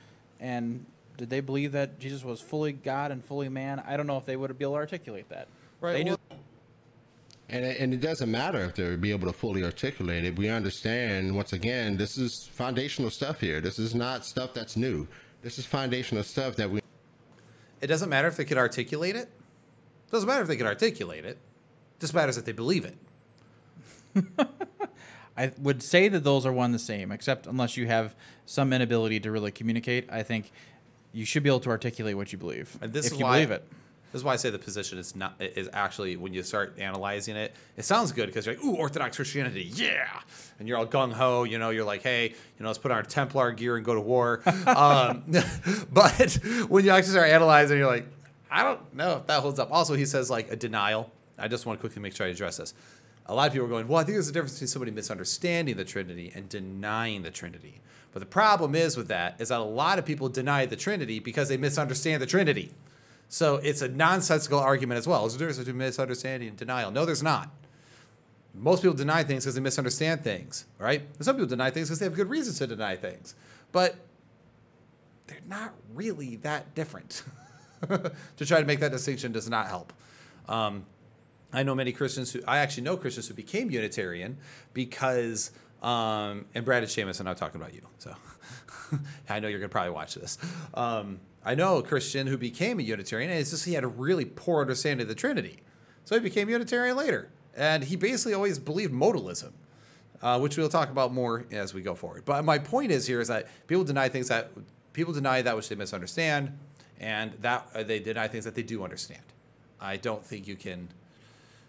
[0.40, 0.86] and
[1.18, 3.82] did they believe that Jesus was fully God and fully man?
[3.86, 5.48] I don't know if they would be able to articulate that.
[5.80, 6.04] Right.
[6.04, 6.18] They well,
[7.48, 10.38] And it, and it doesn't matter if they would be able to fully articulate it.
[10.38, 13.60] We understand once again, this is foundational stuff here.
[13.60, 15.08] This is not stuff that's new.
[15.42, 16.80] This is foundational stuff that we
[17.80, 19.28] It doesn't matter if they could articulate it.
[19.28, 21.30] it Doesn't matter if they could articulate it.
[21.30, 21.38] it
[22.00, 22.96] Just matters if they believe it.
[25.36, 28.14] I would say that those are one the same, except unless you have
[28.46, 30.08] some inability to really communicate.
[30.10, 30.50] I think
[31.12, 33.36] you should be able to articulate what you believe And this if is you why
[33.36, 33.68] believe it.
[34.12, 37.36] This is why I say the position is not is actually when you start analyzing
[37.36, 40.08] it, it sounds good because you're like, ooh, Orthodox Christianity, yeah,
[40.58, 41.44] and you're all gung ho.
[41.44, 43.94] You know, you're like, hey, you know, let's put on our Templar gear and go
[43.94, 44.40] to war.
[44.66, 45.24] um,
[45.92, 46.38] but
[46.68, 48.06] when you actually start analyzing, you're like,
[48.50, 49.70] I don't know if that holds up.
[49.70, 51.12] Also, he says like a denial.
[51.36, 52.72] I just want to quickly make sure I address this.
[53.26, 55.76] A lot of people are going, well, I think there's a difference between somebody misunderstanding
[55.76, 57.82] the Trinity and denying the Trinity.
[58.12, 61.18] But the problem is with that is that a lot of people deny the Trinity
[61.18, 62.72] because they misunderstand the Trinity.
[63.28, 65.20] So it's a nonsensical argument as well.
[65.20, 66.90] There's a difference between misunderstanding and denial.
[66.90, 67.50] No, there's not.
[68.54, 71.00] Most people deny things because they misunderstand things, right?
[71.00, 73.34] And some people deny things because they have good reasons to deny things.
[73.70, 73.96] But
[75.26, 77.22] they're not really that different.
[77.88, 79.92] to try to make that distinction does not help.
[80.48, 80.86] Um,
[81.52, 84.38] I know many Christians who I actually know Christians who became Unitarian
[84.72, 85.50] because
[85.82, 87.82] um, and Brad and Seamus, and I'm talking about you.
[87.98, 88.14] So
[89.28, 90.38] I know you're gonna probably watch this.
[90.74, 93.88] Um, I know a Christian who became a Unitarian, and it's just he had a
[93.88, 95.60] really poor understanding of the Trinity,
[96.04, 99.52] so he became Unitarian later, and he basically always believed modalism.
[100.20, 102.24] Uh, which we'll talk about more as we go forward.
[102.24, 104.50] But my point is here is that people deny things that
[104.92, 106.58] people deny that which they misunderstand,
[106.98, 109.22] and that uh, they deny things that they do understand.
[109.80, 110.88] I don't think you can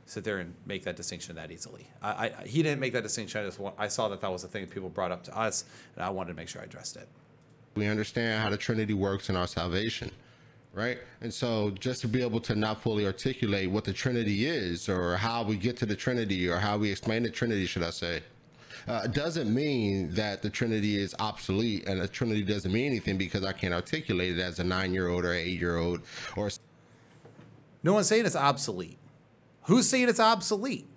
[0.09, 1.87] sit there and make that distinction that easily.
[2.01, 3.41] I, I he didn't make that distinction.
[3.41, 5.65] I just want, I saw that that was a thing people brought up to us,
[5.95, 7.07] and I wanted to make sure I addressed it.
[7.75, 10.11] we understand how the Trinity works in our salvation,
[10.73, 10.97] right?
[11.21, 15.15] And so, just to be able to not fully articulate what the Trinity is, or
[15.17, 18.21] how we get to the Trinity, or how we explain the Trinity, should I say,
[18.87, 23.43] uh, doesn't mean that the Trinity is obsolete, and the Trinity doesn't mean anything because
[23.43, 26.01] I can't articulate it as a nine-year-old or eight-year-old
[26.35, 26.49] or
[27.83, 28.98] No one's saying it's obsolete.
[29.63, 30.87] Who's saying it's obsolete?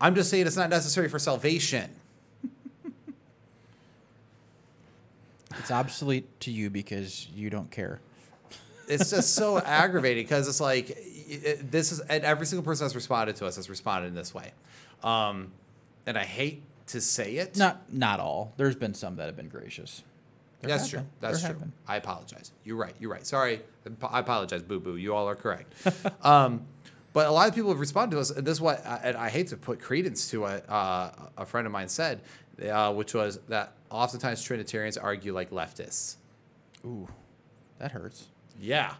[0.00, 1.90] I'm just saying it's not necessary for salvation.
[5.58, 8.00] It's obsolete to you because you don't care.
[8.88, 12.94] It's just so aggravating because it's like it, this is and every single person that's
[12.94, 14.52] responded to us has responded in this way,
[15.02, 15.52] um,
[16.06, 17.56] and I hate to say it.
[17.56, 18.52] Not not all.
[18.56, 20.02] There's been some that have been gracious.
[20.60, 21.08] There That's have true.
[21.20, 21.60] That's There true.
[21.60, 21.72] been.
[21.86, 22.52] I apologize.
[22.64, 22.94] You're right.
[23.00, 23.26] You're right.
[23.26, 23.60] Sorry.
[24.02, 24.96] I apologize, boo boo.
[24.96, 25.72] You all are correct.
[26.22, 26.62] um,
[27.12, 29.28] but a lot of people have responded to us, and this is what, and I
[29.28, 32.20] hate to put credence to what uh, a friend of mine said,
[32.70, 36.16] uh, which was that oftentimes Trinitarians argue like leftists.
[36.84, 37.08] Ooh,
[37.78, 38.26] that hurts.
[38.60, 38.94] Yeah.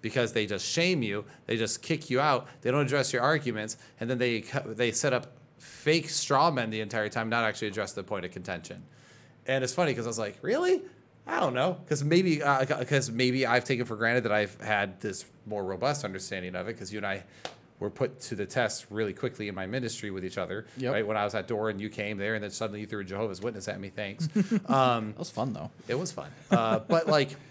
[0.00, 3.76] Because they just shame you, they just kick you out, they don't address your arguments,
[3.98, 7.92] and then they they set up fake straw men the entire time, not actually address
[7.92, 8.82] the point of contention.
[9.46, 10.82] And it's funny because I was like, really?
[11.26, 12.36] I don't know, because maybe
[12.78, 16.74] because maybe I've taken for granted that I've had this more robust understanding of it,
[16.74, 17.24] because you and I
[17.78, 20.66] were put to the test really quickly in my ministry with each other.
[20.78, 20.92] Yep.
[20.92, 23.00] Right when I was at door and you came there, and then suddenly you threw
[23.00, 23.90] a Jehovah's Witness at me.
[23.90, 24.28] Thanks.
[24.66, 25.70] um, That was fun though.
[25.88, 27.30] it was fun, uh, but like.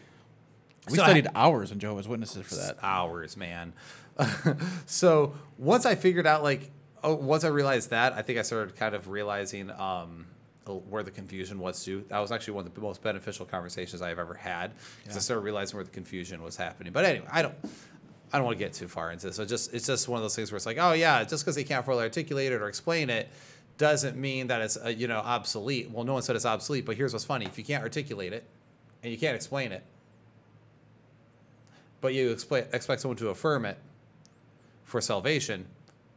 [0.87, 2.77] We so I- studied hours in Jehovah's Witnesses for that.
[2.83, 3.73] hours, man.
[4.85, 6.69] so once I figured out, like,
[7.03, 10.27] oh, once I realized that, I think I started kind of realizing um,
[10.73, 12.03] where the confusion was too.
[12.09, 15.41] That was actually one of the most beneficial conversations I've ever had because I started
[15.41, 16.91] realizing where the confusion was happening.
[16.91, 17.55] But anyway, I don't.
[18.33, 19.35] I don't want to get too far into this.
[19.37, 21.55] So just it's just one of those things where it's like, oh yeah, just because
[21.55, 23.29] they can't fully articulate it or explain it
[23.77, 25.89] doesn't mean that it's uh, you know obsolete.
[25.91, 28.43] Well, no one said it's obsolete, but here's what's funny: if you can't articulate it
[29.03, 29.83] and you can't explain it,
[32.01, 33.77] but you expect someone to affirm it
[34.83, 35.65] for salvation,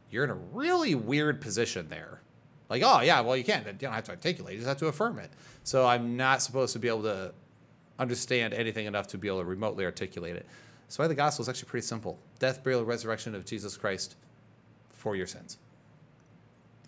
[0.09, 2.21] you're in a really weird position there.
[2.69, 3.65] Like, oh yeah, well you can't.
[3.65, 4.53] You don't have to articulate.
[4.53, 5.31] You just have to affirm it.
[5.63, 7.33] So I'm not supposed to be able to
[7.97, 10.45] understand anything enough to be able to remotely articulate it.
[10.87, 14.15] So why the gospel is actually pretty simple: death, burial, resurrection of Jesus Christ
[14.91, 15.57] for your sins.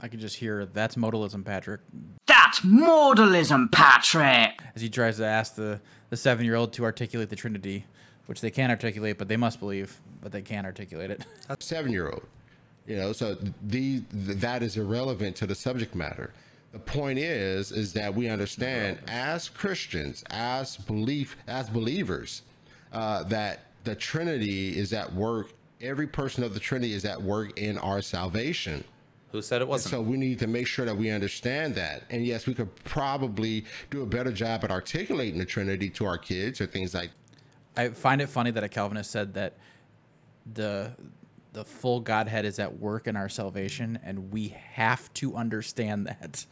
[0.04, 1.82] I can just hear that's modalism, Patrick,
[2.26, 4.60] That's modalism, Patrick.
[4.76, 5.80] as he tries to ask the,
[6.10, 7.86] the seven year old to articulate the Trinity,
[8.26, 11.26] which they can't articulate, but they must believe, but they can't articulate it.
[11.60, 12.24] seven year old
[12.88, 16.34] you know so the that is irrelevant to the subject matter.
[16.72, 22.44] The point is is that we understand as christians as belief as believers
[22.94, 25.52] uh, that the trinity is at work
[25.82, 28.84] every person of the trinity is at work in our salvation.
[29.32, 29.92] Who said it wasn't?
[29.92, 32.04] so we need to make sure that we understand that.
[32.10, 36.18] And yes we could probably do a better job at articulating the trinity to our
[36.18, 37.12] kids or things like
[37.76, 39.54] I find it funny that a Calvinist said that
[40.54, 40.92] the
[41.54, 46.46] the full Godhead is at work in our salvation, and we have to understand that.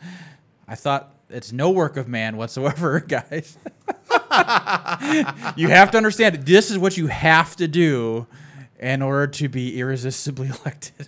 [0.68, 3.58] I thought it's no work of man whatsoever, guys.
[5.56, 8.28] you have to understand this is what you have to do
[8.80, 11.08] in order to be irresistibly elected.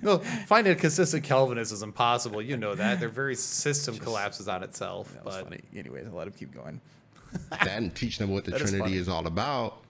[0.00, 2.40] No, finding a consistent Calvinist is impossible.
[2.40, 3.00] You know that.
[3.00, 5.12] Their very system collapses on itself.
[5.12, 5.60] That but funny.
[5.74, 6.80] Anyways, I'll let him keep going.
[7.50, 8.96] that and teach them what the That is Trinity funny.
[9.00, 9.82] is all about.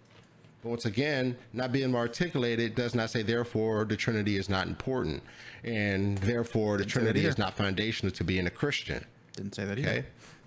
[0.63, 5.23] But once again, not being articulated does not say therefore the Trinity is not important,
[5.65, 9.05] and therefore the that Trinity is not foundational to being a Christian.
[9.35, 9.89] Didn't say that either.
[9.89, 10.05] Okay,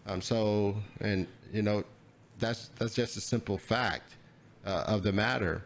[0.08, 1.84] um, so and you know
[2.40, 4.16] that's that's just a simple fact
[4.66, 5.64] uh, of the matter.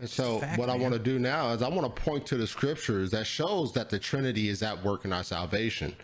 [0.00, 2.36] And so fact, what I want to do now is I want to point to
[2.36, 5.94] the scriptures that shows that the Trinity is at work in our salvation.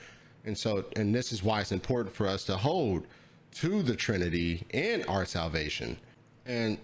[0.45, 3.07] And so and this is why it's important for us to hold
[3.57, 5.97] to the Trinity in our salvation.
[6.47, 6.79] And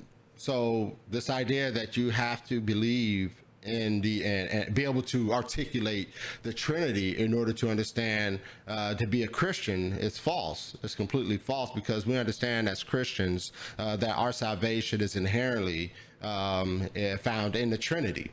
[0.44, 5.32] so this idea that you have to believe in the and, and be able to
[5.32, 6.10] articulate
[6.42, 8.38] the Trinity in order to understand
[8.68, 10.76] uh, to be a Christian is false.
[10.82, 16.90] It's completely false because we understand as Christians uh, that our salvation is inherently um,
[16.94, 18.30] eh, found in the Trinity.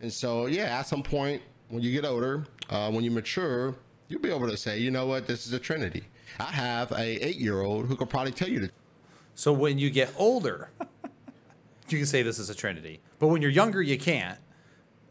[0.00, 3.74] And so, yeah, at some point when you get older, uh, when you mature,
[4.08, 6.04] you'll be able to say, you know what, this is a Trinity.
[6.38, 8.70] I have a eight-year-old who could probably tell you the
[9.40, 10.68] so when you get older,
[11.92, 13.00] you can say this is a Trinity.
[13.18, 14.38] But when you're younger, you can't.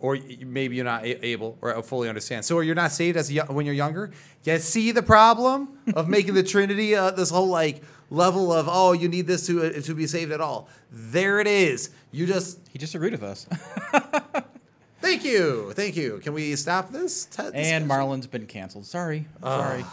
[0.01, 2.45] Or maybe you're not able or fully understand.
[2.45, 4.11] So you're not saved as a, when you're younger.
[4.45, 8.93] You see the problem of making the Trinity uh, this whole like level of oh
[8.93, 10.69] you need this to uh, to be saved at all.
[10.89, 11.89] There it is.
[12.11, 13.45] You just He disagreed with us.
[15.01, 16.19] thank you, thank you.
[16.23, 17.25] Can we stop this?
[17.25, 17.87] Te- and discussion?
[17.87, 18.85] Marlon's been canceled.
[18.85, 19.27] Sorry.
[19.43, 19.83] Sorry.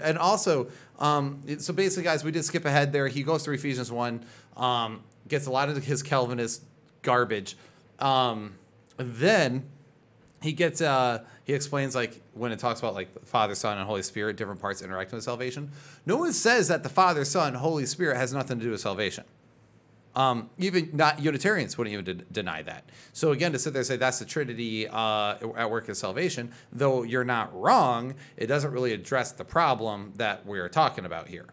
[0.00, 0.68] And also,
[0.98, 3.08] um, so basically, guys, we did skip ahead there.
[3.08, 4.24] He goes through Ephesians one,
[4.56, 6.62] um, gets a lot of his Calvinist
[7.02, 7.56] garbage.
[7.98, 8.54] Um,
[8.96, 9.64] then
[10.42, 14.02] he gets uh, he explains like when it talks about like Father, Son, and Holy
[14.02, 15.70] Spirit, different parts interacting with salvation.
[16.04, 19.24] No one says that the Father, Son, Holy Spirit has nothing to do with salvation.
[20.14, 22.88] Um, even not Unitarians wouldn't even de- deny that.
[23.12, 26.52] So again, to sit there and say that's the Trinity uh, at work in salvation,
[26.72, 31.46] though you're not wrong, it doesn't really address the problem that we're talking about here,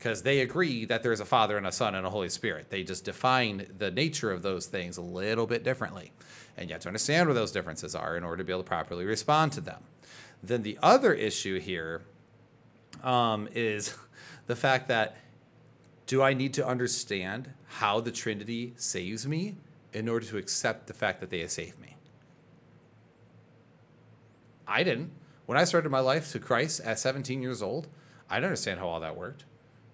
[0.00, 2.70] because they agree that there's a Father and a Son and a Holy Spirit.
[2.70, 6.12] They just define the nature of those things a little bit differently,
[6.56, 8.68] and you have to understand what those differences are in order to be able to
[8.68, 9.82] properly respond to them.
[10.42, 12.00] Then the other issue here
[13.04, 13.94] um, is
[14.46, 15.18] the fact that
[16.06, 19.56] do I need to understand how the Trinity saves me
[19.92, 21.96] in order to accept the fact that they have saved me?
[24.66, 25.10] I didn't.
[25.44, 27.86] When I started my life to Christ at 17 years old,
[28.30, 29.44] I didn't understand how all that worked.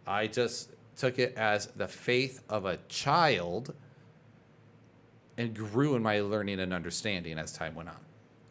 [0.07, 3.75] I just took it as the faith of a child
[5.37, 7.97] and grew in my learning and understanding as time went on.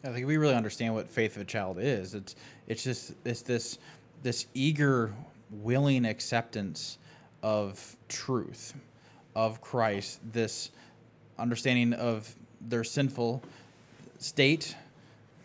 [0.04, 2.14] I think we really understand what faith of a child is.
[2.14, 2.36] It's
[2.68, 3.78] it's just it's this
[4.22, 5.12] this eager,
[5.50, 6.98] willing acceptance
[7.42, 8.74] of truth,
[9.34, 10.20] of Christ.
[10.32, 10.70] This
[11.38, 13.42] understanding of their sinful
[14.18, 14.76] state,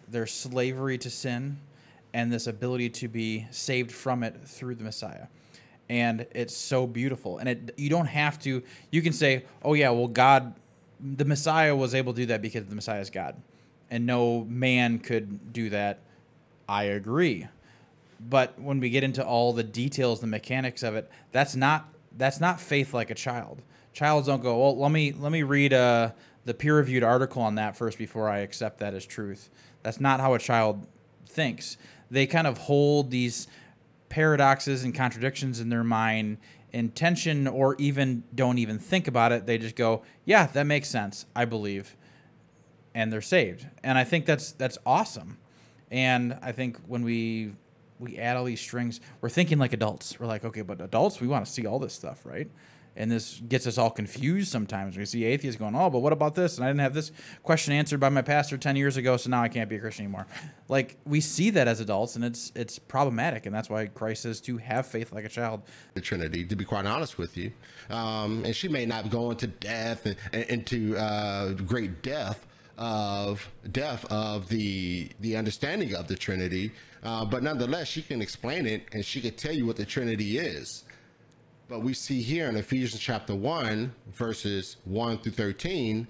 [0.10, 1.58] their slavery to sin,
[2.14, 5.28] and this ability to be saved from it through the Messiah.
[5.92, 7.38] And it's so beautiful.
[7.40, 8.64] And it you don't have to.
[8.92, 10.54] You can say, "Oh yeah, well God,
[11.00, 13.36] the Messiah was able to do that because the Messiah is God."
[13.92, 16.00] and no man could do that.
[16.68, 17.48] I agree.
[18.30, 22.40] But when we get into all the details, the mechanics of it, that's not that's
[22.40, 23.62] not faith like a child.
[23.94, 26.12] Childs don't go, well, let me let me read uh,
[26.46, 29.50] the peer-reviewed article on that first before I accept that as truth.
[29.84, 30.88] That's not how a child
[31.28, 31.78] thinks.
[32.10, 33.48] They kind of hold these
[34.12, 36.38] paradoxes and contradictions in their mind
[36.72, 39.46] in tension or even don't even think about it.
[39.48, 41.26] They just go, yeah, that makes sense.
[41.36, 41.96] I believe
[42.94, 43.68] and they're saved.
[43.84, 45.38] And I think that's that's awesome.
[45.90, 47.54] And I think when we
[48.00, 50.20] we add all these strings, we're thinking like adults.
[50.20, 52.50] We're like, okay, but adults, we want to see all this stuff, right?
[52.96, 54.98] And this gets us all confused sometimes.
[54.98, 56.58] We see atheists going, oh, but what about this?
[56.58, 57.12] And I didn't have this
[57.42, 60.06] question answered by my pastor 10 years ago, so now I can't be a Christian
[60.06, 60.28] anymore.
[60.68, 63.46] Like, we see that as adults, and it's it's problematic.
[63.46, 65.64] And that's why Christ says to have faith like a child.
[65.94, 67.52] the Trinity, to be quite honest with you.
[67.90, 72.46] Um, and she may not go into death and, and into uh, great depth
[72.78, 76.72] of death of the the understanding of the Trinity,
[77.04, 80.38] uh, but nonetheless, she can explain it and she can tell you what the Trinity
[80.38, 80.84] is.
[81.72, 86.06] But we see here in Ephesians chapter one, verses one through thirteen,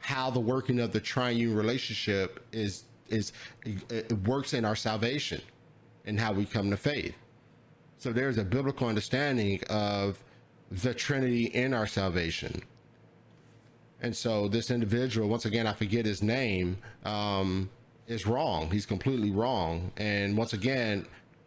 [0.00, 3.32] how the working of the triune relationship is is
[3.64, 5.42] it works in our salvation
[6.06, 7.14] and how we come to faith.
[7.98, 10.18] So there's a biblical understanding of
[10.72, 12.60] the Trinity in our salvation.
[14.02, 17.70] And so this individual, once again, I forget his name, um,
[18.08, 18.68] is wrong.
[18.72, 19.92] He's completely wrong.
[19.98, 21.06] And once again,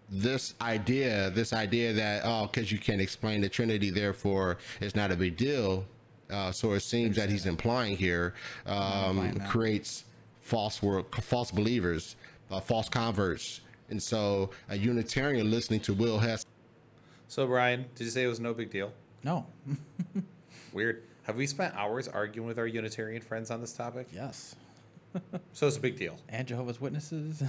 [0.09, 5.11] this idea, this idea that oh, because you can't explain the Trinity, therefore it's not
[5.11, 5.85] a big deal.
[6.29, 8.33] Uh, so it seems that he's implying here
[8.65, 10.05] um, implying creates
[10.41, 12.15] false world, false believers,
[12.51, 13.61] uh, false converts.
[13.89, 16.45] And so a Unitarian listening to Will Hess
[17.27, 18.91] So Brian, did you say it was no big deal?
[19.23, 19.45] No.
[20.73, 21.03] Weird.
[21.23, 24.07] Have we spent hours arguing with our Unitarian friends on this topic?
[24.13, 24.55] yes.
[25.53, 26.17] So it's a big deal.
[26.29, 27.43] And Jehovah's Witnesses.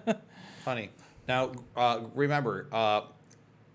[0.64, 0.90] Funny.
[1.28, 3.02] Now, uh, remember, uh,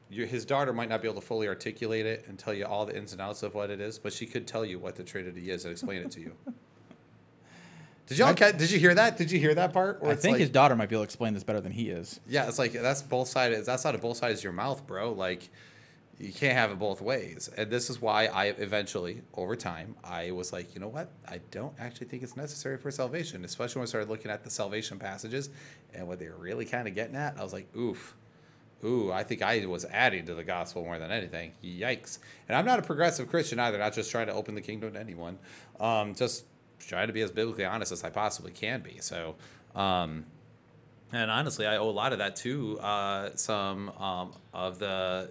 [0.09, 2.85] your, his daughter might not be able to fully articulate it and tell you all
[2.85, 5.03] the ins and outs of what it is, but she could tell you what the
[5.03, 6.33] Trinity is and explain it to you.
[8.07, 8.33] Did y'all?
[8.33, 9.15] ca- Did you hear that?
[9.15, 10.01] Did you hear that part?
[10.01, 11.89] Where I think like- his daughter might be able to explain this better than he
[11.89, 12.19] is.
[12.27, 13.65] Yeah, it's like that's both sides.
[13.65, 15.13] That's out of both sides of your mouth, bro.
[15.13, 15.49] Like
[16.21, 17.49] you can't have it both ways.
[17.57, 21.09] And this is why I eventually, over time, I was like, you know what?
[21.27, 24.49] I don't actually think it's necessary for salvation, especially when I started looking at the
[24.49, 25.49] salvation passages
[25.93, 27.37] and what they were really kind of getting at.
[27.39, 28.15] I was like, oof.
[28.83, 31.53] Ooh, I think I was adding to the gospel more than anything.
[31.63, 32.17] Yikes.
[32.47, 34.99] And I'm not a progressive Christian either, not just trying to open the kingdom to
[34.99, 35.37] anyone.
[35.79, 36.45] Um, just
[36.79, 38.97] trying to be as biblically honest as I possibly can be.
[38.99, 39.35] So,
[39.75, 40.25] um,
[41.13, 45.29] and honestly, I owe a lot of that to uh, some um, of the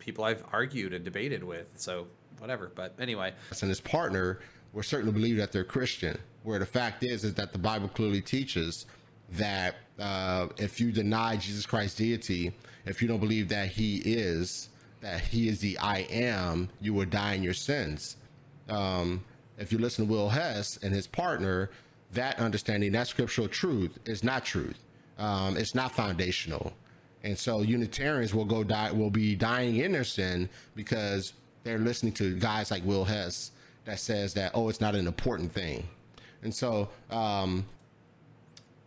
[0.00, 1.68] people I've argued and debated with.
[1.76, 2.06] So,
[2.38, 2.72] whatever.
[2.74, 4.40] But anyway, and his partner
[4.72, 6.18] will certainly believe that they're Christian.
[6.42, 8.86] Where the fact is, is that the Bible clearly teaches
[9.32, 12.52] that uh, if you deny Jesus Christ's deity,
[12.86, 14.70] if you don't believe that He is,
[15.02, 18.16] that He is the I am, you will die in your sins.
[18.68, 19.22] Um,
[19.58, 21.70] if you listen to Will Hess and his partner,
[22.12, 24.78] that understanding, that scriptural truth is not truth.
[25.18, 26.72] Um, it's not foundational.
[27.22, 32.12] And so Unitarians will go die, will be dying in their sin because they're listening
[32.14, 33.50] to guys like Will Hess
[33.84, 35.86] that says that, oh, it's not an important thing.
[36.42, 37.66] And so, um,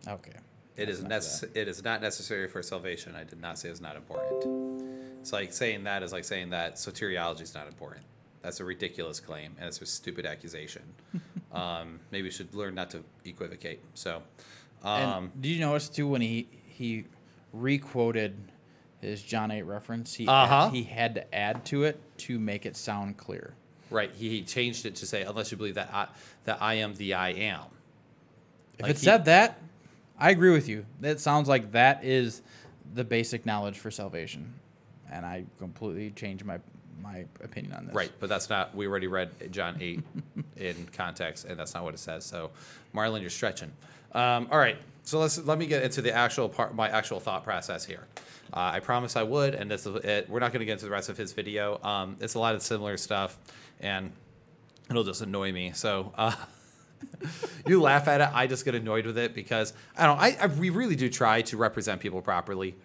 [0.08, 0.32] Okay.
[0.76, 3.16] it is necess- It is not necessary for salvation.
[3.16, 4.90] I did not say it's not important.
[5.22, 8.04] It's like saying that is like saying that soteriology is not important.
[8.42, 10.82] That's a ridiculous claim, and it's a stupid accusation.
[11.54, 13.80] um, maybe we should learn not to equivocate.
[13.94, 14.22] So,
[14.84, 17.06] And um, did you notice too when he he
[17.54, 18.36] requoted
[19.02, 20.14] his John eight reference?
[20.14, 20.70] He Uh-huh.
[20.70, 23.54] he had to add to it to make it sound clear.
[23.90, 26.08] right, he, he changed it to say, "Unless you believe that I,
[26.46, 27.62] that I am the I am."
[28.78, 29.60] If Like it he- said that,
[30.18, 30.86] I agree with you.
[31.02, 32.42] That sounds like that is
[32.96, 34.54] the basic knowledge for salvation,
[35.12, 36.60] and I completely changed my
[37.02, 37.94] my opinion on this.
[37.94, 38.74] Right, but that's not.
[38.76, 40.02] We already read John eight
[40.56, 42.24] in context, and that's not what it says.
[42.26, 42.52] So,
[42.96, 43.72] Marlon, you're stretching.
[44.14, 47.44] Um, all right, so let's let me get into the actual part, my actual thought
[47.44, 48.08] process here.
[48.54, 50.30] Uh, I promise I would, and this is it.
[50.30, 51.82] We're not going to get into the rest of his video.
[51.84, 53.38] Um, it's a lot of similar stuff,
[53.80, 54.12] and
[54.90, 55.72] it'll just annoy me.
[55.74, 56.14] So.
[56.18, 56.34] Uh,
[57.68, 58.30] you laugh at it.
[58.34, 60.20] I just get annoyed with it because I don't.
[60.20, 62.76] I, I we really do try to represent people properly,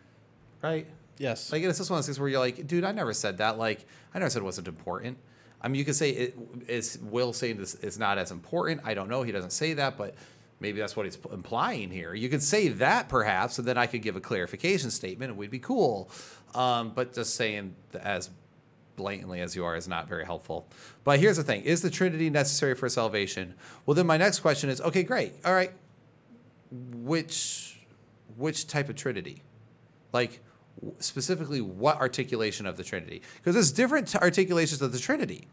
[0.61, 0.87] right?
[1.19, 1.53] Yes.
[1.53, 3.59] Like it's just one of those things where you're like, dude, I never said that.
[3.59, 5.19] Like I never said it wasn't important.
[5.61, 6.39] I mean, you could say it
[6.69, 8.81] is Will saying this is not as important.
[8.85, 9.23] I don't know.
[9.23, 10.15] He doesn't say that, but
[10.61, 12.15] maybe that's what he's implying here.
[12.15, 15.51] You could say that perhaps, and then I could give a clarification statement, and we'd
[15.51, 16.11] be cool.
[16.55, 18.31] Um, but just saying as
[18.97, 20.67] blatantly as you are is not very helpful.
[21.05, 23.55] But here's the thing: is the Trinity necessary for salvation?
[23.87, 25.35] Well, then my next question is: Okay, great.
[25.45, 25.73] All right,
[26.71, 27.81] which
[28.37, 29.43] which type of Trinity?
[30.13, 30.41] Like
[30.99, 33.23] specifically, what articulation of the Trinity?
[33.37, 35.49] Because there's different articulations of the Trinity.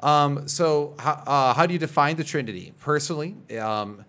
[0.00, 2.72] Um, so, how, uh, how do you define the Trinity?
[2.80, 4.04] Personally, um,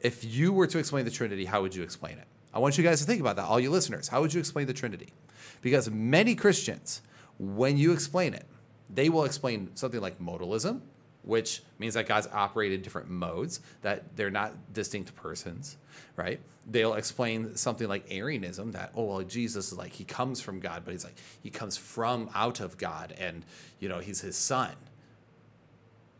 [0.00, 2.26] if you were to explain the Trinity, how would you explain it?
[2.52, 4.08] I want you guys to think about that, all you listeners.
[4.08, 5.08] How would you explain the Trinity?
[5.60, 7.02] Because many Christians,
[7.38, 8.46] when you explain it,
[8.90, 10.80] they will explain something like modalism,
[11.22, 15.76] which means that God's operate in different modes, that they're not distinct persons,
[16.16, 16.40] right?
[16.66, 20.82] They'll explain something like Arianism, that, oh, well, Jesus is like, he comes from God,
[20.84, 23.44] but he's like, he comes from out of God, and,
[23.78, 24.72] you know, he's his son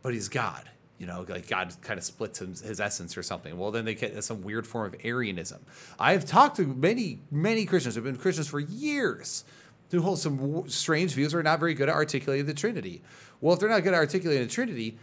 [0.02, 0.68] but he's God.
[0.98, 3.56] You know, like God kind of splits his, his essence or something.
[3.56, 5.64] Well, then they get some weird form of Arianism.
[5.98, 9.44] I've talked to many, many Christians who've been Christians for years
[9.90, 13.00] who hold some strange views or are not very good at articulating the Trinity.
[13.40, 14.98] Well, if they're not good at articulating the Trinity,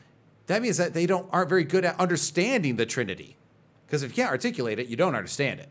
[0.47, 3.37] that means that they don't aren't very good at understanding the Trinity.
[3.87, 5.69] Because if you can't articulate it, you don't understand it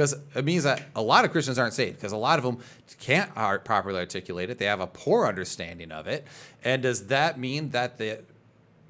[0.00, 2.58] because it means that a lot of Christians aren't saved because a lot of them
[3.00, 4.56] can't properly articulate it.
[4.56, 6.26] They have a poor understanding of it.
[6.64, 8.18] And does that mean that they,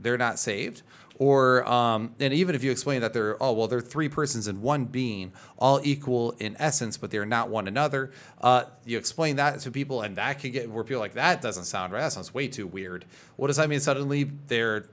[0.02, 0.82] they're not saved?
[1.18, 4.62] Or, um, and even if you explain that they're, oh, well, they're three persons in
[4.62, 8.10] one being, all equal in essence, but they're not one another.
[8.40, 11.42] Uh, you explain that to people, and that can get where people are like, that
[11.42, 12.00] doesn't sound right.
[12.00, 13.04] That sounds way too weird.
[13.36, 13.80] What does that mean?
[13.80, 14.86] Suddenly they're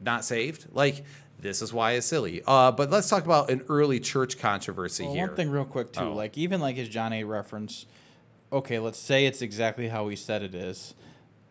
[0.00, 0.66] not saved.
[0.72, 1.04] Like
[1.38, 2.42] this is why it's silly.
[2.46, 5.26] Uh, but let's talk about an early church controversy Well, here.
[5.26, 6.14] one thing real quick too, Oh.
[6.14, 7.84] like even like his John eight reference,
[8.50, 10.94] okay, let's say it's exactly how he said it is.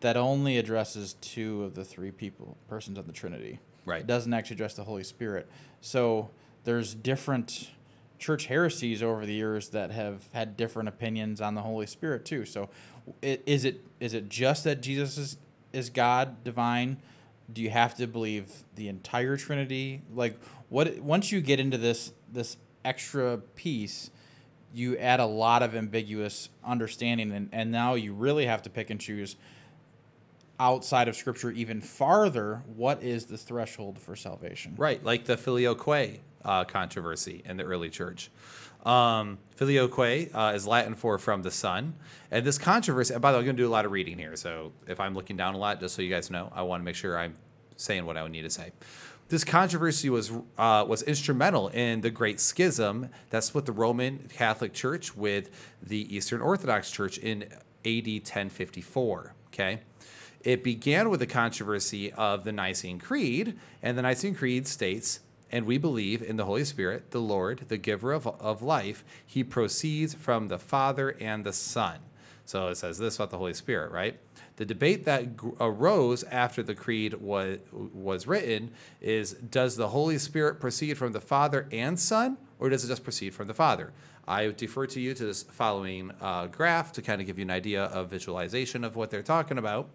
[0.00, 3.60] That only addresses two of the three people, persons of the Trinity.
[3.84, 4.00] Right.
[4.00, 5.48] It doesn't actually address the Holy Spirit.
[5.80, 6.30] So
[6.64, 7.70] there's different
[8.18, 12.44] church heresies over the years that have had different opinions on the Holy Spirit too.
[12.44, 12.68] So
[13.22, 15.36] is it is it just that Jesus is
[15.72, 16.98] is God divine?
[17.52, 20.02] Do you have to believe the entire Trinity?
[20.12, 20.38] Like
[20.68, 24.10] what once you get into this this extra piece,
[24.74, 28.90] you add a lot of ambiguous understanding and, and now you really have to pick
[28.90, 29.36] and choose
[30.58, 36.20] outside of scripture even farther what is the threshold for salvation Right, like the filioque
[36.46, 38.30] uh, controversy in the early church.
[38.84, 41.94] Um, filioque uh, is Latin for from the Son.
[42.30, 44.16] And this controversy, and by the way, I'm going to do a lot of reading
[44.16, 44.36] here.
[44.36, 46.84] So if I'm looking down a lot, just so you guys know, I want to
[46.84, 47.34] make sure I'm
[47.76, 48.70] saying what I need to say.
[49.28, 54.72] This controversy was uh, was instrumental in the Great Schism that split the Roman Catholic
[54.72, 55.50] Church with
[55.82, 57.42] the Eastern Orthodox Church in
[57.84, 59.34] AD 1054.
[59.48, 59.80] Okay,
[60.46, 65.18] it began with the controversy of the Nicene Creed, and the Nicene Creed states,
[65.50, 69.04] and we believe in the Holy Spirit, the Lord, the giver of, of life.
[69.26, 71.98] He proceeds from the Father and the Son.
[72.44, 74.20] So it says this about the Holy Spirit, right?
[74.54, 75.24] The debate that
[75.58, 78.70] arose after the creed was, was written
[79.00, 83.02] is Does the Holy Spirit proceed from the Father and Son, or does it just
[83.02, 83.92] proceed from the Father?
[84.28, 87.50] I defer to you to this following uh, graph to kind of give you an
[87.50, 89.88] idea of visualization of what they're talking about.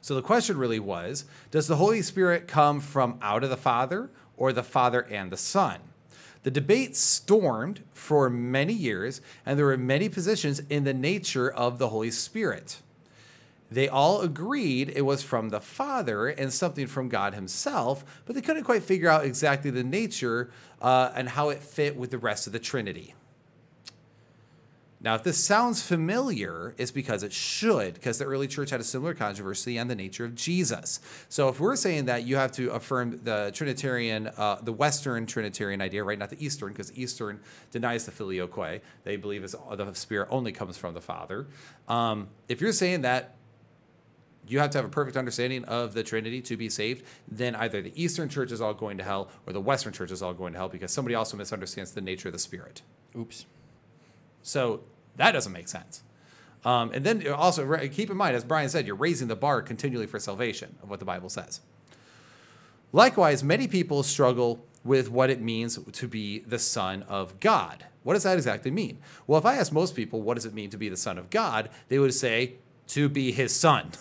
[0.00, 4.10] So the question really was Does the Holy Spirit come from out of the Father
[4.36, 5.80] or the Father and the Son?
[6.42, 11.78] The debate stormed for many years, and there were many positions in the nature of
[11.78, 12.80] the Holy Spirit.
[13.70, 18.40] They all agreed it was from the Father and something from God Himself, but they
[18.40, 22.46] couldn't quite figure out exactly the nature uh, and how it fit with the rest
[22.46, 23.14] of the Trinity.
[25.02, 28.84] Now, if this sounds familiar, it's because it should, because the early church had a
[28.84, 31.00] similar controversy on the nature of Jesus.
[31.30, 35.80] So, if we're saying that you have to affirm the Trinitarian, uh, the Western Trinitarian
[35.80, 37.40] idea, right, not the Eastern, because Eastern
[37.70, 38.82] denies the filioque.
[39.04, 41.46] They believe is the Spirit only comes from the Father.
[41.88, 43.36] Um, if you're saying that
[44.46, 47.80] you have to have a perfect understanding of the Trinity to be saved, then either
[47.80, 50.52] the Eastern church is all going to hell or the Western church is all going
[50.52, 52.82] to hell because somebody also misunderstands the nature of the Spirit.
[53.16, 53.46] oops
[54.42, 54.80] So
[55.16, 56.02] that doesn't make sense.
[56.64, 60.06] Um, and then also keep in mind, as Brian said, you're raising the bar continually
[60.06, 61.60] for salvation of what the Bible says.
[62.92, 67.86] Likewise, many people struggle with what it means to be the Son of God.
[68.02, 68.98] What does that exactly mean?
[69.26, 71.30] Well, if I ask most people, what does it mean to be the Son of
[71.30, 71.68] God?
[71.88, 72.54] They would say,
[72.88, 73.92] to be his son,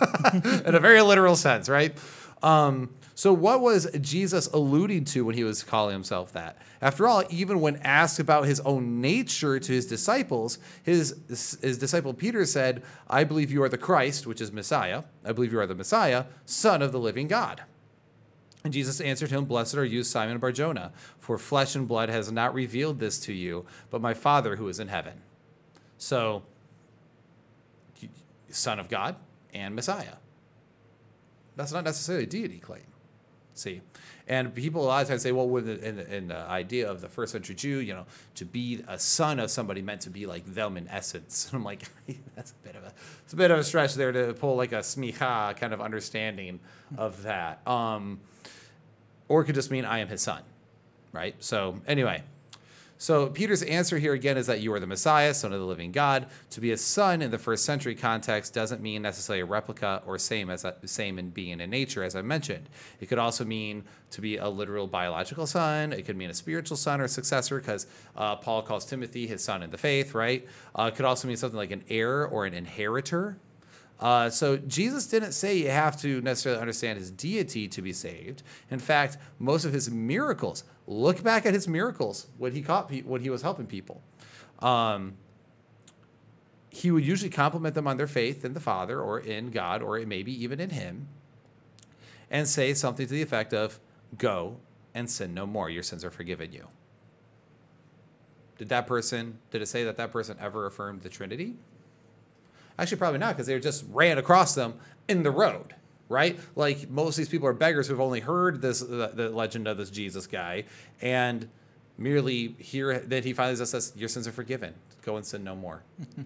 [0.32, 1.96] in a very literal sense, right?
[2.42, 6.56] Um, so, what was Jesus alluding to when he was calling himself that?
[6.80, 12.14] After all, even when asked about his own nature to his disciples, his, his disciple
[12.14, 15.02] Peter said, I believe you are the Christ, which is Messiah.
[15.24, 17.64] I believe you are the Messiah, Son of the living God.
[18.62, 22.54] And Jesus answered him, Blessed are you, Simon Barjona, for flesh and blood has not
[22.54, 25.22] revealed this to you, but my Father who is in heaven.
[25.96, 26.44] So,
[28.48, 29.16] Son of God
[29.52, 30.18] and Messiah.
[31.56, 32.84] That's not necessarily a deity claim.
[33.58, 33.80] See,
[34.28, 37.00] and people a lot of times say, well, with in, the, in the idea of
[37.00, 38.06] the first century Jew, you know,
[38.36, 41.48] to be a son of somebody meant to be like them in essence.
[41.50, 41.82] And I'm like,
[42.36, 42.92] that's a bit of a,
[43.24, 46.60] it's a bit of a stretch there to pull like a smicha kind of understanding
[46.96, 47.66] of that.
[47.66, 48.20] Um,
[49.28, 50.42] or it could just mean I am his son,
[51.12, 51.34] right?
[51.40, 52.22] So anyway,
[52.98, 55.92] so Peter's answer here again is that you are the Messiah, son of the living
[55.92, 56.26] God.
[56.50, 60.18] To be a son in the first century context doesn't mean necessarily a replica or
[60.18, 62.68] same as same in being in nature, as I mentioned.
[63.00, 65.92] It could also mean to be a literal biological son.
[65.92, 67.86] It could mean a spiritual son or successor, because
[68.16, 70.46] uh, Paul calls Timothy his son in the faith, right?
[70.74, 73.38] Uh, it could also mean something like an heir or an inheritor.
[74.00, 78.42] Uh, so Jesus didn't say you have to necessarily understand his deity to be saved.
[78.70, 83.02] In fact, most of his miracles, look back at his miracles when he caught pe-
[83.02, 84.00] when he was helping people.
[84.60, 85.14] Um,
[86.70, 89.98] he would usually compliment them on their faith in the Father or in God or
[90.00, 91.08] maybe even in him
[92.30, 93.80] and say something to the effect of,
[94.16, 94.58] Go
[94.94, 95.68] and sin no more.
[95.68, 96.68] Your sins are forgiven you.
[98.58, 101.56] Did that person, did it say that that person ever affirmed the Trinity?
[102.78, 104.74] Actually, probably not, because they just ran across them
[105.08, 105.74] in the road,
[106.08, 106.38] right?
[106.54, 109.76] Like most of these people are beggars who've only heard this the, the legend of
[109.76, 110.64] this Jesus guy,
[111.00, 111.48] and
[111.96, 114.74] merely hear that he finally says, "Your sins are forgiven.
[115.02, 115.82] Go and sin no more."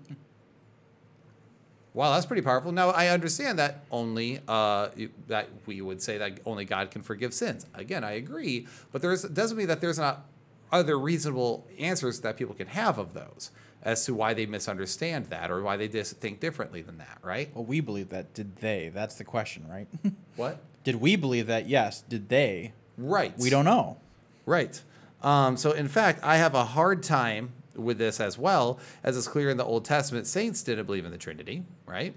[1.95, 2.73] Wow, that's pretty powerful.
[2.73, 4.89] Now I understand that only uh,
[5.29, 7.67] that we would say that only God can forgive sins.
[7.75, 10.25] Again, I agree, but there's doesn't mean that there's not
[10.71, 13.51] other reasonable answers that people can have of those
[13.83, 17.51] as to why they misunderstand that or why they just think differently than that, right?
[17.55, 18.33] Well, we believe that.
[18.35, 18.91] Did they?
[18.93, 19.89] That's the question, right?
[20.37, 20.59] What?
[20.85, 21.69] did we believe that?
[21.69, 22.03] Yes.
[22.03, 22.73] Did they?
[22.97, 23.37] Right.
[23.39, 23.99] We don't know.
[24.47, 24.81] Right.
[25.23, 29.29] Um, so, in fact, I have a hard time with this as well, as it's
[29.29, 32.15] clear in the Old Testament, saints didn't believe in the Trinity, right?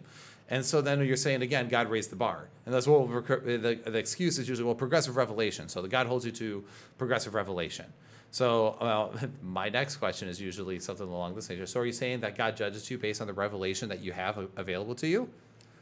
[0.50, 3.98] And so then you're saying again, God raised the bar, and that's what the, the
[3.98, 5.70] excuse is usually well progressive revelation.
[5.70, 6.64] So the God holds you to
[6.98, 7.86] progressive revelation.
[8.36, 11.66] So well, my next question is usually something along this nature.
[11.66, 14.50] So are you saying that God judges you based on the revelation that you have
[14.58, 15.30] available to you?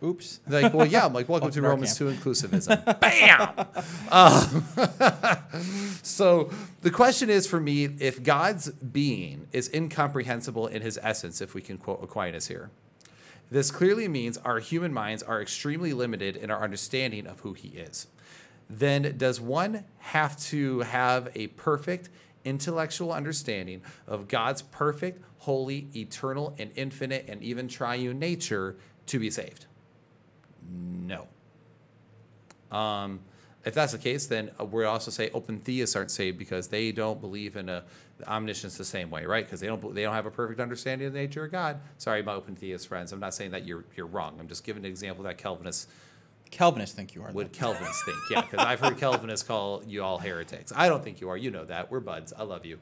[0.03, 0.39] Oops.
[0.47, 2.21] Like, well, yeah, I'm like, welcome to to Romans camp.
[2.21, 2.99] 2 inclusivism.
[2.99, 3.65] Bam!
[4.11, 6.51] Um, so
[6.81, 11.61] the question is for me if God's being is incomprehensible in his essence, if we
[11.61, 12.69] can quote Aquinas here,
[13.49, 17.69] this clearly means our human minds are extremely limited in our understanding of who he
[17.69, 18.05] is.
[18.69, 22.09] Then does one have to have a perfect
[22.45, 28.77] intellectual understanding of God's perfect, holy, eternal, and infinite, and even triune nature
[29.07, 29.65] to be saved?
[30.71, 31.27] No.
[32.71, 33.19] Um,
[33.65, 37.21] if that's the case, then we also say open theists aren't saved because they don't
[37.21, 37.83] believe in a
[38.27, 39.45] omniscience the same way, right?
[39.45, 41.79] Because they don't they don't have a perfect understanding of the nature of God.
[41.97, 43.11] Sorry, my open theist friends.
[43.11, 44.37] I'm not saying that you're you're wrong.
[44.39, 45.87] I'm just giving an example that Calvinists
[46.53, 47.31] Calvinists think you are.
[47.31, 47.51] would.
[47.51, 48.17] Calvinists think.
[48.29, 50.71] Yeah, because I've heard Calvinists call you all heretics.
[50.75, 51.37] I don't think you are.
[51.37, 51.89] You know that.
[51.91, 52.31] We're buds.
[52.31, 52.79] I love you.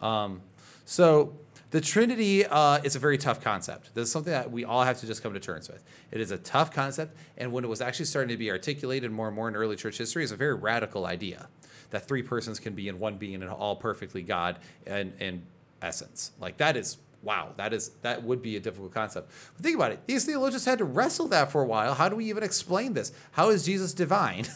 [0.00, 0.42] Um,
[0.84, 1.34] so
[1.70, 3.94] the Trinity uh, is a very tough concept.
[3.94, 5.82] This is something that we all have to just come to terms with.
[6.10, 9.28] It is a tough concept, and when it was actually starting to be articulated more
[9.28, 11.48] and more in early church history, it's a very radical idea
[11.90, 15.42] that three persons can be in one being and all perfectly God and in
[15.80, 16.32] essence.
[16.40, 19.30] Like that is wow, that is that would be a difficult concept.
[19.56, 20.00] But think about it.
[20.06, 21.94] These theologians had to wrestle that for a while.
[21.94, 23.12] How do we even explain this?
[23.32, 24.46] How is Jesus divine?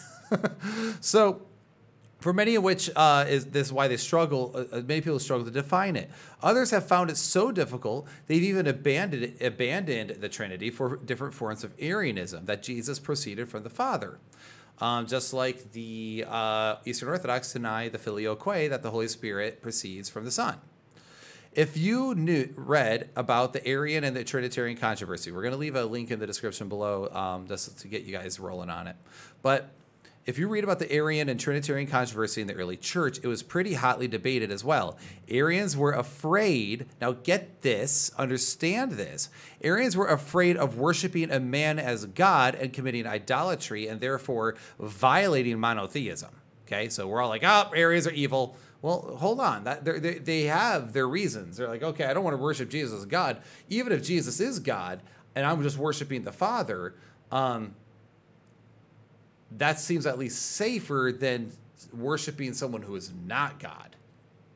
[1.01, 1.43] so
[2.21, 4.53] for many of which uh, is this is why they struggle.
[4.55, 6.11] Uh, uh, many people struggle to define it.
[6.43, 11.65] Others have found it so difficult they've even abandoned abandoned the Trinity for different forms
[11.65, 14.19] of Arianism that Jesus proceeded from the Father.
[14.81, 20.09] Um, just like the uh, Eastern Orthodox deny the filioque that the Holy Spirit proceeds
[20.09, 20.59] from the Son.
[21.53, 25.77] If you knew read about the Arian and the Trinitarian controversy, we're going to leave
[25.77, 28.97] a link in the description below um, just to get you guys rolling on it.
[29.43, 29.71] But
[30.27, 33.43] if you read about the Arian and Trinitarian controversy in the early church, it was
[33.43, 34.99] pretty hotly debated as well.
[35.27, 39.31] Arians were afraid, now get this, understand this.
[39.63, 45.59] Arians were afraid of worshiping a man as God and committing idolatry and therefore violating
[45.59, 46.31] monotheism.
[46.67, 48.55] Okay, so we're all like, oh, Arians are evil.
[48.83, 49.65] Well, hold on.
[49.65, 51.57] That they're- they they have their reasons.
[51.57, 53.39] They're like, okay, I don't want to worship Jesus as God.
[53.69, 55.01] Even if Jesus is God
[55.35, 56.95] and I'm just worshiping the Father,
[57.33, 57.75] um,
[59.53, 61.51] that seems at least safer than
[61.93, 63.97] worshiping someone who is not God,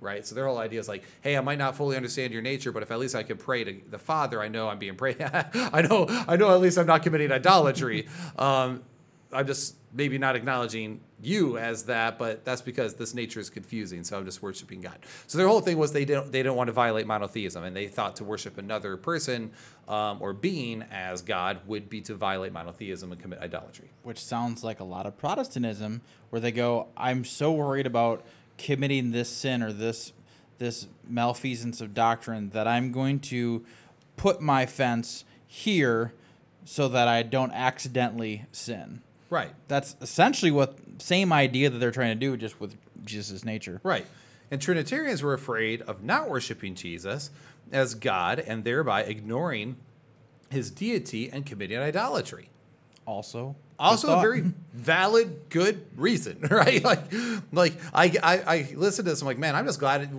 [0.01, 0.27] right?
[0.27, 2.83] So their whole idea is like, hey, I might not fully understand your nature, but
[2.83, 5.17] if at least I can pray to the Father, I know I'm being prayed.
[5.23, 8.07] I know, I know at least I'm not committing idolatry.
[8.39, 8.83] Um,
[9.33, 14.03] I'm just maybe not acknowledging you as that, but that's because this nature is confusing.
[14.03, 14.99] So I'm just worshiping God.
[15.29, 17.87] So their whole thing was they didn't they didn't want to violate monotheism, and they
[17.87, 19.53] thought to worship another person
[19.89, 23.89] um, or being as God would be to violate monotheism and commit idolatry.
[24.03, 28.25] which sounds like a lot of Protestantism, where they go, "I'm so worried about
[28.59, 30.13] committing this sin or this
[30.59, 33.65] this malfeasance of doctrine that I'm going to
[34.17, 36.13] put my fence here
[36.65, 39.55] so that I don't accidentally sin." Right.
[39.67, 43.81] That's essentially what same idea that they're trying to do, just with Jesus' nature.
[43.83, 44.07] Right.
[44.51, 47.31] And Trinitarians were afraid of not worshiping Jesus
[47.73, 49.77] as God and thereby ignoring
[50.51, 52.51] his deity and committing idolatry.
[53.07, 54.43] Also, Also, a very
[54.75, 56.85] valid, good reason, right?
[56.85, 57.01] Like,
[57.51, 59.23] like I, I, I listen to this.
[59.23, 60.11] I'm like, man, I'm just glad it,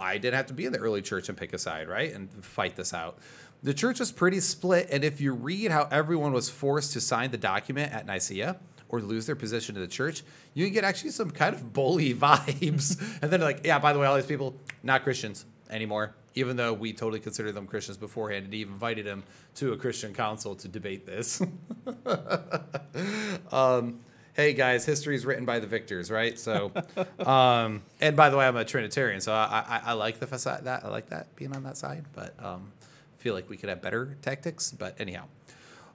[0.00, 2.32] I didn't have to be in the early church and pick a side, right, and
[2.44, 3.18] fight this out.
[3.62, 7.30] The church was pretty split, and if you read how everyone was forced to sign
[7.30, 8.56] the document at Nicaea
[8.88, 10.22] or lose their position in the church,
[10.54, 13.00] you can get actually some kind of bully vibes.
[13.22, 16.72] and then like, yeah, by the way, all these people not Christians anymore, even though
[16.72, 19.22] we totally considered them Christians beforehand and even invited them
[19.56, 21.42] to a Christian council to debate this.
[23.52, 24.00] um,
[24.34, 26.38] hey guys, history is written by the victors, right?
[26.38, 26.72] So,
[27.26, 30.64] um, and by the way, I'm a Trinitarian, so I, I, I like the facade
[30.64, 32.72] that I like that being on that side, but um,
[33.18, 34.70] feel like we could have better tactics.
[34.70, 35.24] But anyhow,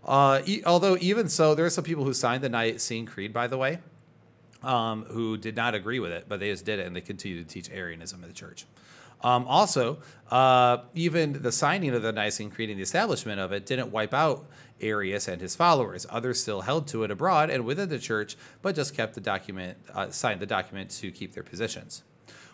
[0.06, 3.34] uh, e- although even so, there are some people who signed the night Nicene Creed,
[3.34, 3.80] by the way,
[4.62, 7.44] um, who did not agree with it, but they just did it and they continue
[7.44, 8.66] to teach Arianism in the church.
[9.22, 10.00] Um, also,
[10.32, 14.14] uh, even the signing of the Nicene Creed and the establishment of it didn't wipe
[14.14, 14.46] out
[14.82, 16.06] Arius and his followers.
[16.10, 19.78] Others still held to it abroad and within the church, but just kept the document,
[19.94, 22.04] uh, signed the document to keep their positions.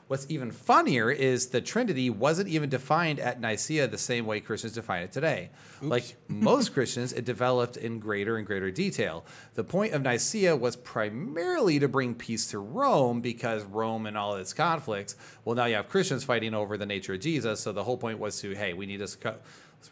[0.09, 4.73] What's even funnier is the Trinity wasn't even defined at Nicaea the same way Christians
[4.73, 5.51] define it today.
[5.83, 9.23] Like most Christians, it developed in greater and greater detail.
[9.53, 14.35] The point of Nicaea was primarily to bring peace to Rome because Rome and all
[14.35, 15.15] its conflicts.
[15.45, 17.59] Well, now you have Christians fighting over the nature of Jesus.
[17.59, 19.35] So the whole point was to, hey, we need to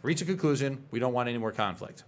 [0.02, 0.84] reach a conclusion.
[0.90, 2.06] We don't want any more conflict.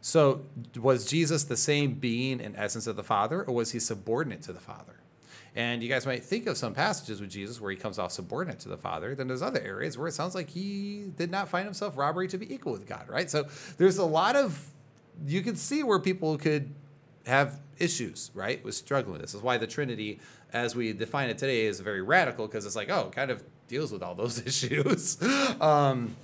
[0.00, 0.44] So,
[0.76, 4.52] was Jesus the same being in essence of the Father, or was he subordinate to
[4.52, 5.00] the Father?
[5.56, 8.58] And you guys might think of some passages with Jesus where he comes off subordinate
[8.60, 9.14] to the Father.
[9.14, 12.38] Then there's other areas where it sounds like he did not find himself robbery to
[12.38, 13.30] be equal with God, right?
[13.30, 13.46] So
[13.78, 14.70] there's a lot of
[15.26, 16.74] you can see where people could
[17.26, 19.34] have issues, right, with struggling with this.
[19.34, 20.20] Is why the Trinity,
[20.52, 23.92] as we define it today, is very radical because it's like, oh, kind of deals
[23.92, 25.22] with all those issues,
[25.60, 26.16] um,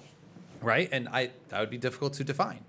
[0.61, 0.89] right?
[0.93, 2.65] And I that would be difficult to define.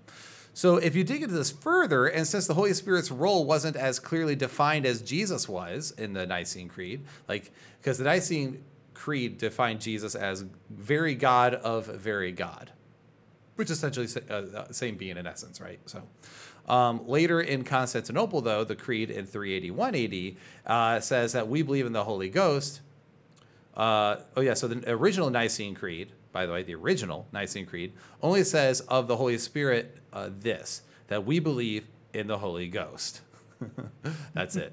[0.54, 3.98] So if you dig into this further, and since the Holy Spirit's role wasn't as
[3.98, 7.50] clearly defined as Jesus was in the Nicene Creed, like
[7.80, 8.62] because the Nicene
[8.92, 12.70] Creed defined Jesus as very God of very God,
[13.56, 15.80] which essentially uh, uh, same being in essence, right?
[15.86, 16.02] So
[16.68, 21.86] um, later in Constantinople, though, the Creed in 381 AD uh, says that we believe
[21.86, 22.80] in the Holy Ghost.
[23.74, 27.92] Uh, oh yeah, so the original Nicene Creed, by the way, the original Nicene Creed
[28.22, 33.20] only says of the Holy Spirit uh, this that we believe in the Holy Ghost.
[34.34, 34.72] That's it.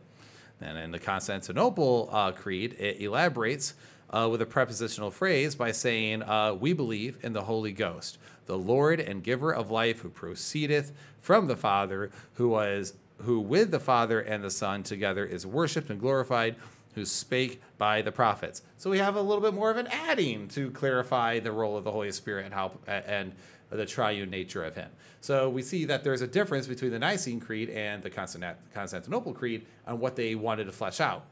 [0.61, 3.73] And in the Constantinople uh, Creed, it elaborates
[4.09, 8.57] uh, with a prepositional phrase by saying, uh, We believe in the Holy Ghost, the
[8.57, 10.91] Lord and giver of life, who proceedeth
[11.21, 15.89] from the Father, who was who with the Father and the Son together is worshipped
[15.89, 16.55] and glorified,
[16.95, 18.61] who spake by the prophets.
[18.77, 21.83] So we have a little bit more of an adding to clarify the role of
[21.83, 23.33] the Holy Spirit and how and
[23.69, 24.89] the triune nature of Him.
[25.21, 29.65] So we see that there's a difference between the Nicene Creed and the Constantinople Creed
[29.85, 31.25] on what they wanted to flesh out.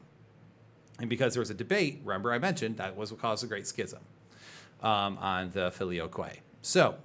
[1.00, 3.66] And because there was a debate, remember I mentioned that was what caused the Great
[3.66, 4.00] Schism
[4.82, 6.40] um, on the Filioque.
[6.62, 6.96] So,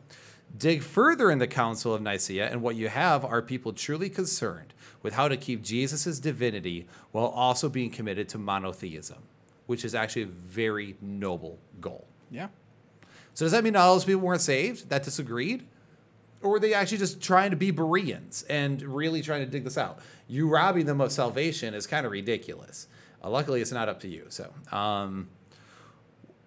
[0.55, 4.72] dig further in the Council of Nicaea, and what you have are people truly concerned
[5.03, 9.19] with how to keep Jesus' divinity while also being committed to monotheism,
[9.67, 12.07] which is actually a very noble goal.
[12.31, 12.47] Yeah.
[13.35, 15.67] So, does that mean all those people weren't saved that disagreed?
[16.41, 19.77] Or were they actually just trying to be Bereans and really trying to dig this
[19.77, 19.99] out?
[20.27, 22.87] You robbing them of salvation is kind of ridiculous.
[23.23, 24.25] Uh, luckily, it's not up to you.
[24.29, 25.29] So, um,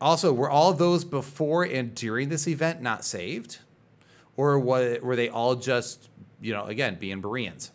[0.01, 3.59] also, were all those before and during this event not saved?
[4.37, 6.11] Or were, were they all just,
[6.43, 7.71] you know, again, being Bereans?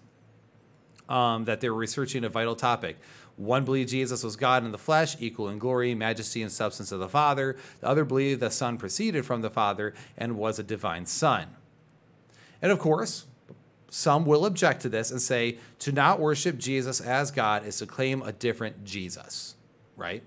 [1.12, 2.96] Um, that they were researching a vital topic.
[3.36, 7.02] One believed Jesus was God in the flesh, equal in glory, majesty, and substance of
[7.02, 7.58] the Father.
[7.82, 11.48] The other believed the Son proceeded from the Father and was a divine Son.
[12.62, 13.26] And of course,
[13.90, 17.86] some will object to this and say to not worship Jesus as God is to
[17.86, 19.56] claim a different Jesus,
[19.98, 20.24] right?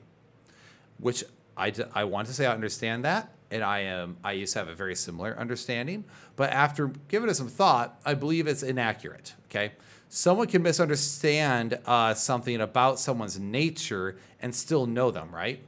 [0.99, 1.25] Which
[1.57, 4.69] I, I want to say I understand that, and I am I used to have
[4.69, 6.05] a very similar understanding,
[6.37, 9.33] but after giving it some thought, I believe it's inaccurate.
[9.47, 9.73] Okay,
[10.15, 15.61] someone can misunderstand uh, something about someone's nature and still know them, right?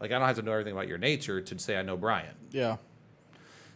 [0.00, 2.34] Like I don't have to know everything about your nature to say I know Brian.
[2.50, 2.78] Yeah.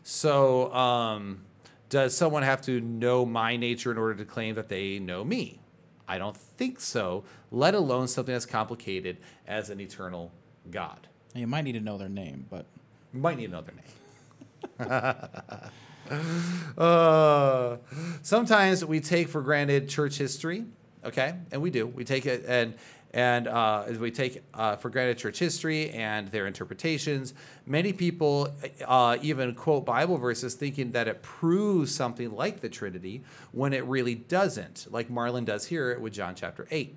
[0.03, 1.45] So, um,
[1.89, 5.61] does someone have to know my nature in order to claim that they know me?
[6.09, 7.23] I don't think so,
[7.53, 10.33] let alone something as complicated as an eternal
[10.69, 11.07] God.
[11.33, 12.67] You might need to know their name, but
[13.15, 14.89] You might need another name.
[16.79, 17.77] uh,
[18.23, 20.65] sometimes we take for granted church history,
[21.05, 21.87] okay, and we do.
[21.87, 22.75] We take it and
[23.15, 27.35] and uh, we take uh, for granted church history and their interpretations.
[27.67, 28.49] Many people
[28.87, 33.23] uh, even quote Bible verses thinking that it proves something like the Trinity
[33.53, 36.97] when it really doesn't, like Marlon does here with John chapter eight.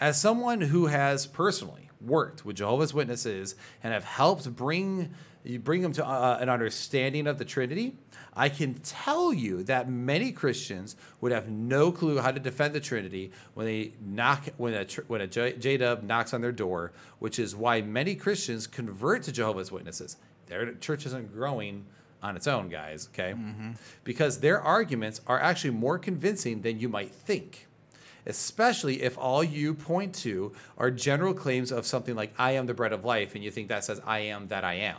[0.00, 5.14] As someone who has personally worked with Jehovah's Witnesses and have helped bring
[5.58, 7.94] bring them to uh, an understanding of the Trinity,
[8.34, 12.80] I can tell you that many Christians would have no clue how to defend the
[12.80, 17.38] Trinity when they knock when a when a J Dub knocks on their door, which
[17.38, 20.16] is why many Christians convert to Jehovah's Witnesses.
[20.46, 21.86] Their church isn't growing
[22.22, 23.08] on its own, guys.
[23.12, 23.34] Okay,
[24.04, 27.66] because their arguments are actually more convincing than you might think
[28.26, 32.74] especially if all you point to are general claims of something like I am the
[32.74, 34.98] bread of life and you think that says I am that I am.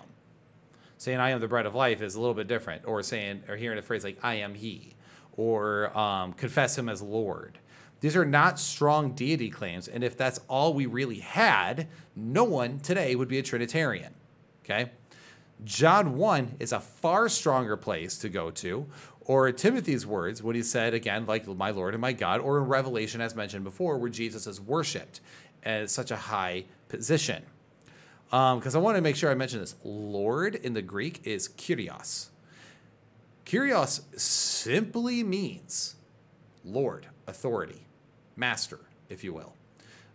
[0.99, 3.55] Saying I am the bread of life is a little bit different, or saying or
[3.55, 4.95] hearing a phrase like I am he,
[5.37, 7.57] or um, confess him as Lord.
[8.01, 9.87] These are not strong deity claims.
[9.87, 14.13] And if that's all we really had, no one today would be a Trinitarian.
[14.63, 14.91] Okay?
[15.63, 18.85] John 1 is a far stronger place to go to,
[19.21, 22.65] or Timothy's words, when he said, again, like my Lord and my God, or in
[22.65, 25.21] Revelation, as mentioned before, where Jesus is worshiped
[25.63, 27.43] at such a high position.
[28.29, 29.75] Because I want to make sure I mention this.
[29.83, 32.29] Lord in the Greek is Kyrios.
[33.45, 35.95] Kyrios simply means
[36.63, 37.87] Lord, authority,
[38.35, 38.79] master,
[39.09, 39.53] if you will.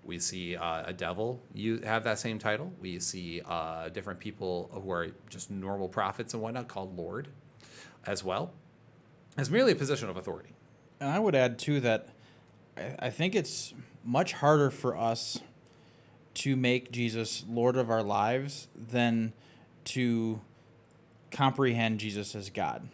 [0.05, 2.73] We see uh, a devil you have that same title.
[2.81, 7.29] We see uh, different people who are just normal prophets and whatnot called Lord
[8.07, 8.53] as well.
[9.37, 10.51] It's merely a position of authority.
[11.01, 12.11] And I would add too that
[12.77, 13.75] I, I think it's
[14.05, 15.41] much harder for us
[16.35, 19.33] to make Jesus Lord of our lives than
[19.85, 20.41] to
[21.31, 22.89] comprehend Jesus as God.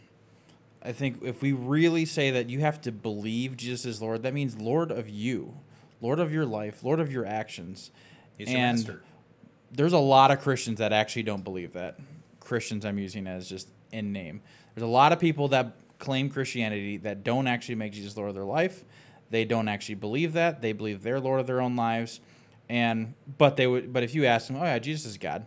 [0.83, 4.33] I think if we really say that you have to believe Jesus is Lord, that
[4.33, 5.55] means Lord of you,
[6.01, 7.91] Lord of your life, Lord of your actions.
[8.39, 9.03] He's and master.
[9.71, 11.99] there's a lot of Christians that actually don't believe that.
[12.41, 14.41] Christians I'm using as just in name.
[14.75, 18.35] There's a lot of people that claim Christianity that don't actually make Jesus Lord of
[18.35, 18.85] their life.
[19.29, 20.63] They don't actually believe that.
[20.63, 22.21] They believe they're Lord of their own lives.
[22.71, 25.45] And but they would but if you ask them, Oh yeah, Jesus is God.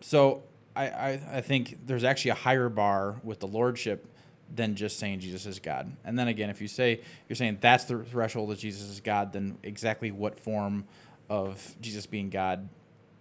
[0.00, 0.42] So
[0.74, 4.06] I, I, I think there's actually a higher bar with the lordship
[4.54, 5.92] than just saying Jesus is God.
[6.06, 9.34] And then again, if you say you're saying that's the threshold of Jesus is God,
[9.34, 10.86] then exactly what form
[11.28, 12.66] of Jesus being God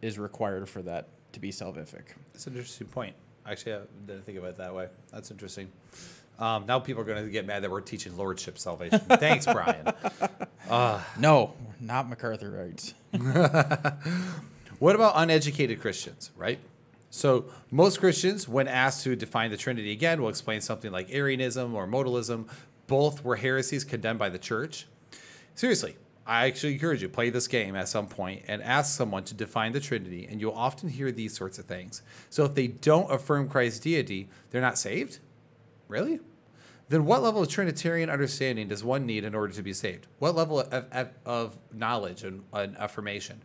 [0.01, 2.03] is required for that to be salvific?
[2.31, 3.13] That's an interesting point.
[3.45, 4.87] Actually, I didn't think of it that way.
[5.11, 5.69] That's interesting.
[6.39, 8.99] Um, now people are going to get mad that we're teaching lordship salvation.
[9.09, 9.91] Thanks, Brian.
[11.17, 12.93] No, not MacArthurites.
[14.79, 16.59] What about uneducated Christians, right?
[17.09, 21.73] So, most Christians, when asked to define the Trinity again, will explain something like Arianism
[21.73, 22.47] or modalism.
[22.85, 24.85] Both were heresies condemned by the church.
[25.55, 25.95] Seriously,
[26.27, 29.71] I actually encourage you play this game at some point and ask someone to define
[29.71, 32.03] the Trinity, and you'll often hear these sorts of things.
[32.29, 35.17] So, if they don't affirm Christ's deity, they're not saved.
[35.87, 36.19] Really?
[36.89, 40.07] Then what level of Trinitarian understanding does one need in order to be saved?
[40.19, 43.41] What level of, of, of knowledge and, and affirmation?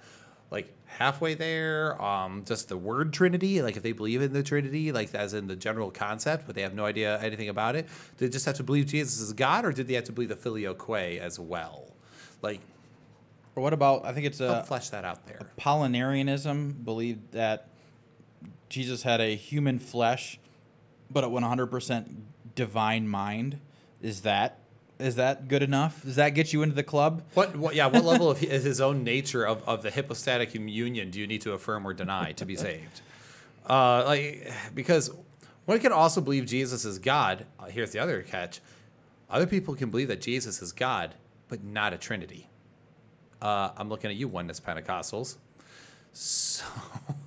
[0.50, 4.92] Like halfway there, um, just the word Trinity, like if they believe in the Trinity,
[4.92, 7.86] like as in the general concept, but they have no idea anything about it,
[8.18, 10.28] do they just have to believe Jesus is God, or did they have to believe
[10.28, 11.90] the filioque as well?
[12.42, 12.60] Like,
[13.56, 15.40] Or what about I think it's a flesh that out there.
[15.58, 17.68] Apollinarianism believed that
[18.68, 20.38] Jesus had a human flesh,
[21.10, 22.14] but it went 100%
[22.54, 23.58] divine mind.
[24.00, 24.58] Is that
[24.98, 26.02] is that good enough?
[26.02, 27.22] Does that get you into the club?
[27.34, 31.10] What, what, yeah, what level of hi- his own nature of, of the hypostatic union
[31.10, 33.00] do you need to affirm or deny to be saved?
[33.68, 35.10] Uh, like, because
[35.64, 37.46] one can also believe Jesus is God.
[37.58, 38.60] Uh, here's the other catch:
[39.30, 41.14] other people can believe that Jesus is God,
[41.48, 42.48] but not a Trinity.
[43.40, 45.36] Uh, I'm looking at you, oneness Pentecostals.
[46.14, 46.64] So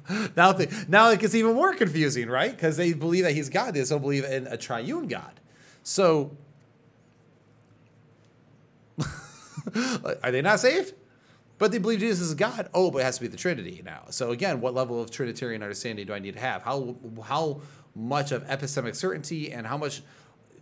[0.36, 0.58] now,
[0.88, 2.52] now it gets even more confusing, right?
[2.52, 5.40] Because they believe that he's God, they don't believe in a triune God.
[5.84, 6.38] So
[10.24, 10.94] Are they not saved?
[11.58, 12.70] But they believe Jesus is God.
[12.74, 14.04] Oh, but it has to be the Trinity now.
[14.10, 16.62] So again, what level of Trinitarian understanding do I need to have?
[16.64, 17.62] How how
[17.96, 20.02] much of epistemic certainty and how much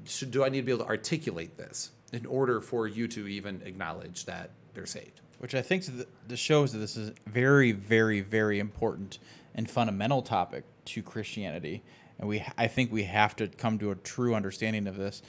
[0.05, 3.27] should, do I need to be able to articulate this in order for you to
[3.27, 5.21] even acknowledge that they're saved?
[5.43, 9.19] Which I think th- this shows that this is very, very, very important
[9.53, 11.83] and fundamental topic to Christianity,
[12.17, 15.21] and we I think we have to come to a true understanding of this.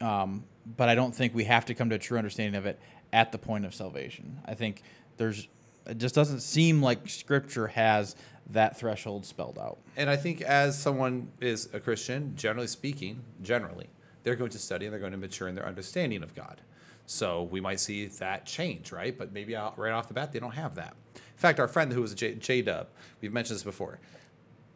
[0.00, 0.44] Um,
[0.76, 2.78] but I don't think we have to come to a true understanding of it
[3.12, 4.38] at the point of salvation.
[4.44, 4.82] I think
[5.16, 5.48] there's
[5.84, 8.14] it just doesn't seem like Scripture has
[8.50, 9.78] that threshold spelled out.
[9.96, 13.88] And I think as someone is a Christian, generally speaking, generally,
[14.22, 16.60] they're going to study and they're going to mature in their understanding of God.
[17.06, 19.16] So we might see that change, right?
[19.16, 20.94] But maybe out, right off the bat, they don't have that.
[21.14, 22.88] In fact, our friend who was J, J Dub,
[23.20, 24.00] we've mentioned this before.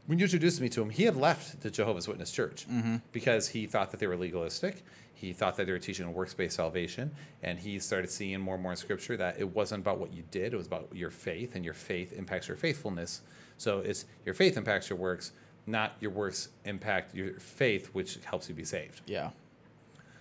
[0.07, 2.97] When you introduced me to him, he had left the Jehovah's Witness Church mm-hmm.
[3.13, 4.83] because he thought that they were legalistic.
[5.15, 7.11] He thought that they were teaching a works based salvation.
[7.43, 10.23] And he started seeing more and more in Scripture that it wasn't about what you
[10.31, 13.23] did, it was about your faith, and your faith impacts your faithfulness.
[13.57, 15.33] So it's your faith impacts your works,
[15.67, 19.03] not your works impact your faith, which helps you be saved.
[19.07, 19.31] Yeah.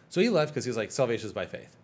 [0.09, 1.77] So he left because he was like, salvation is by faith.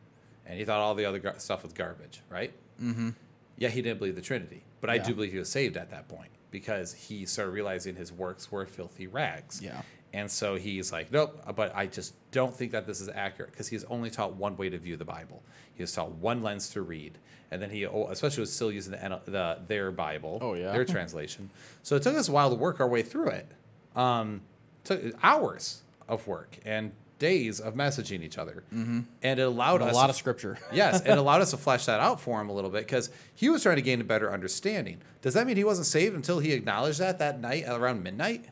[0.46, 2.54] And he thought all the other gar- stuff was garbage, right?
[2.82, 3.10] Mm-hmm.
[3.58, 4.64] Yeah, he didn't believe the Trinity.
[4.82, 8.12] But I do believe he was saved at that point because he started realizing his
[8.12, 9.62] works were filthy rags.
[9.62, 9.82] Yeah.
[10.14, 13.68] And so he's like, nope, but I just don't think that this is accurate because
[13.68, 15.42] he's only taught one way to view the Bible.
[15.74, 17.18] He was taught one lens to read.
[17.52, 20.72] And then he, especially was still using the, the their Bible, Oh, yeah.
[20.72, 21.50] their translation.
[21.84, 23.48] So it took us a while to work our way through it.
[23.96, 24.42] Um,
[24.84, 29.02] took hours of work and days of messaging each other, mm-hmm.
[29.24, 30.58] and it allowed A us lot of scripture.
[30.74, 33.50] yes, it allowed us to flesh that out for him a little bit because he
[33.50, 35.02] was trying to gain a better understanding.
[35.22, 38.46] Does that mean he wasn't saved until he acknowledged that that night around midnight?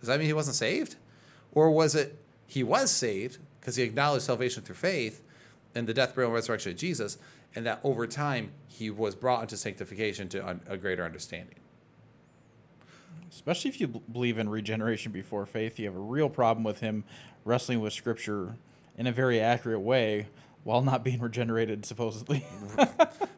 [0.00, 0.96] Does that mean he wasn't saved?
[1.52, 5.22] Or was it he was saved because he acknowledged salvation through faith
[5.74, 7.18] and the death, burial, and resurrection of Jesus,
[7.54, 11.56] and that over time he was brought into sanctification to un- a greater understanding?
[13.32, 16.80] Especially if you b- believe in regeneration before faith, you have a real problem with
[16.80, 17.04] him
[17.44, 18.56] wrestling with scripture
[18.96, 20.26] in a very accurate way
[20.64, 22.44] while not being regenerated, supposedly.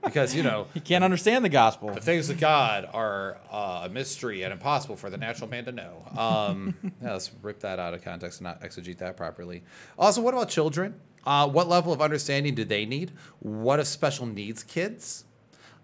[0.05, 1.89] Because, you know, he can't understand the gospel.
[1.89, 5.73] the things of God are uh, a mystery and impossible for the natural man to
[5.73, 6.05] know.
[6.17, 9.63] Um, yeah, let's rip that out of context and not exegete that properly.
[9.99, 11.01] Also, what about children?
[11.27, 13.13] Uh, what level of understanding do they need?
[13.41, 15.25] What of special needs kids?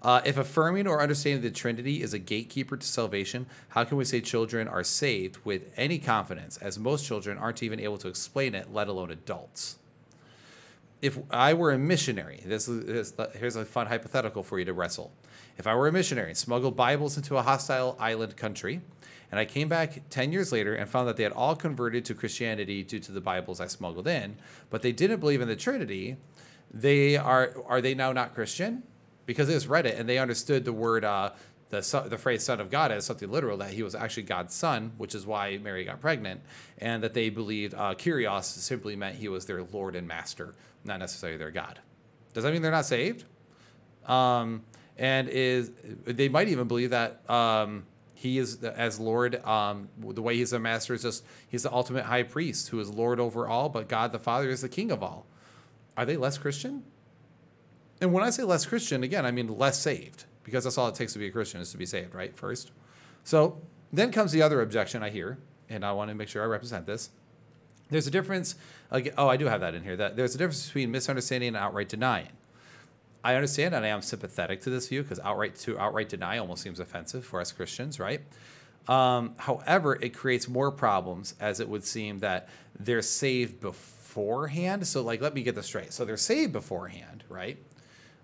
[0.02, 4.04] Uh, if affirming or understanding the Trinity is a gatekeeper to salvation, how can we
[4.04, 8.54] say children are saved with any confidence, as most children aren't even able to explain
[8.54, 9.76] it, let alone adults?
[11.02, 15.12] if I were a missionary, this is here's a fun hypothetical for you to wrestle.
[15.56, 18.80] If I were a missionary, smuggled Bibles into a hostile island country,
[19.30, 22.14] and I came back 10 years later and found that they had all converted to
[22.14, 24.36] Christianity due to the Bibles I smuggled in,
[24.68, 26.16] but they didn't believe in the Trinity,
[26.70, 28.82] they are are they now not Christian?
[29.30, 31.30] Because they just read it and they understood the word uh,
[31.68, 34.90] the the phrase "son of God" as something literal that he was actually God's son,
[34.98, 36.40] which is why Mary got pregnant,
[36.78, 40.98] and that they believed uh, Kyrios simply meant he was their Lord and Master, not
[40.98, 41.78] necessarily their God.
[42.34, 43.24] Does that mean they're not saved?
[44.04, 44.64] Um,
[44.98, 45.70] and is
[46.04, 47.84] they might even believe that um,
[48.14, 49.40] he is as Lord.
[49.44, 52.90] Um, the way he's a master is just he's the ultimate high priest who is
[52.90, 55.24] Lord over all, but God the Father is the King of all.
[55.96, 56.82] Are they less Christian?
[58.00, 60.94] And when I say less Christian, again, I mean less saved, because that's all it
[60.94, 62.34] takes to be a Christian is to be saved, right?
[62.36, 62.72] First.
[63.24, 63.60] So
[63.92, 66.86] then comes the other objection I hear, and I want to make sure I represent
[66.86, 67.10] this.
[67.90, 68.54] There's a difference.
[69.18, 69.96] Oh, I do have that in here.
[69.96, 72.30] That there's a difference between misunderstanding and outright denying.
[73.22, 76.62] I understand and I am sympathetic to this view because outright to outright deny almost
[76.62, 78.22] seems offensive for us Christians, right?
[78.88, 82.48] Um, however, it creates more problems as it would seem that
[82.78, 84.86] they're saved beforehand.
[84.86, 85.92] So, like, let me get this straight.
[85.92, 87.58] So they're saved beforehand, right?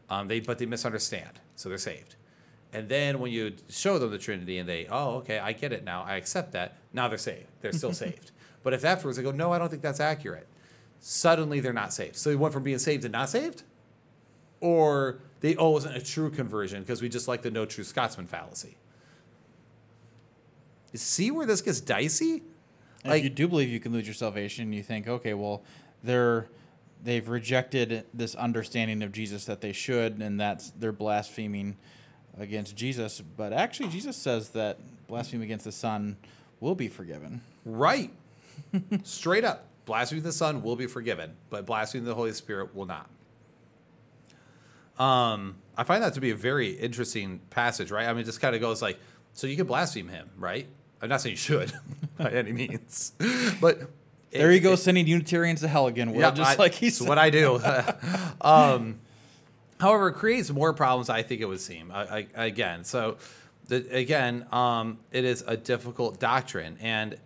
[0.08, 2.16] Um, they but they misunderstand, so they're saved.
[2.72, 5.84] And then when you show them the Trinity and they, oh, okay, I get it
[5.84, 6.76] now, I accept that.
[6.92, 7.46] Now they're saved.
[7.60, 8.32] They're still saved.
[8.62, 10.46] But if afterwards they go, no, I don't think that's accurate,
[11.00, 12.16] suddenly they're not saved.
[12.16, 13.62] So they went from being saved to not saved,
[14.60, 17.84] or they oh, it wasn't a true conversion because we just like the no true
[17.84, 18.76] Scotsman fallacy.
[20.92, 22.42] You see where this gets dicey?
[23.04, 25.62] And if you do believe you can lose your salvation, you think, okay, well,
[26.02, 26.48] they're
[27.06, 31.76] they've rejected this understanding of Jesus that they should, and that's they're blaspheming
[32.38, 33.22] against Jesus.
[33.36, 36.16] But actually, Jesus says that blasphemy against the Son
[36.60, 37.40] will be forgiven.
[37.64, 38.10] Right.
[39.04, 39.66] Straight up.
[39.86, 43.08] Blaspheming the Son will be forgiven, but blaspheming the Holy Spirit will not.
[44.98, 48.08] Um, I find that to be a very interesting passage, right?
[48.08, 48.98] I mean, it just kind of goes like,
[49.32, 50.66] so you can blaspheme him, right?
[51.00, 51.72] I'm not saying you should
[52.18, 53.12] by any means,
[53.60, 53.82] but
[54.38, 56.12] There you go, it- sending Unitarians to hell again.
[56.12, 57.08] Will, yeah, just I- like he it's said.
[57.08, 57.60] what I do.
[58.40, 58.98] um,
[59.80, 61.08] however, it creates more problems.
[61.10, 62.84] I think it would seem I, I, again.
[62.84, 63.16] So,
[63.68, 67.18] the, again, um, it is a difficult doctrine, and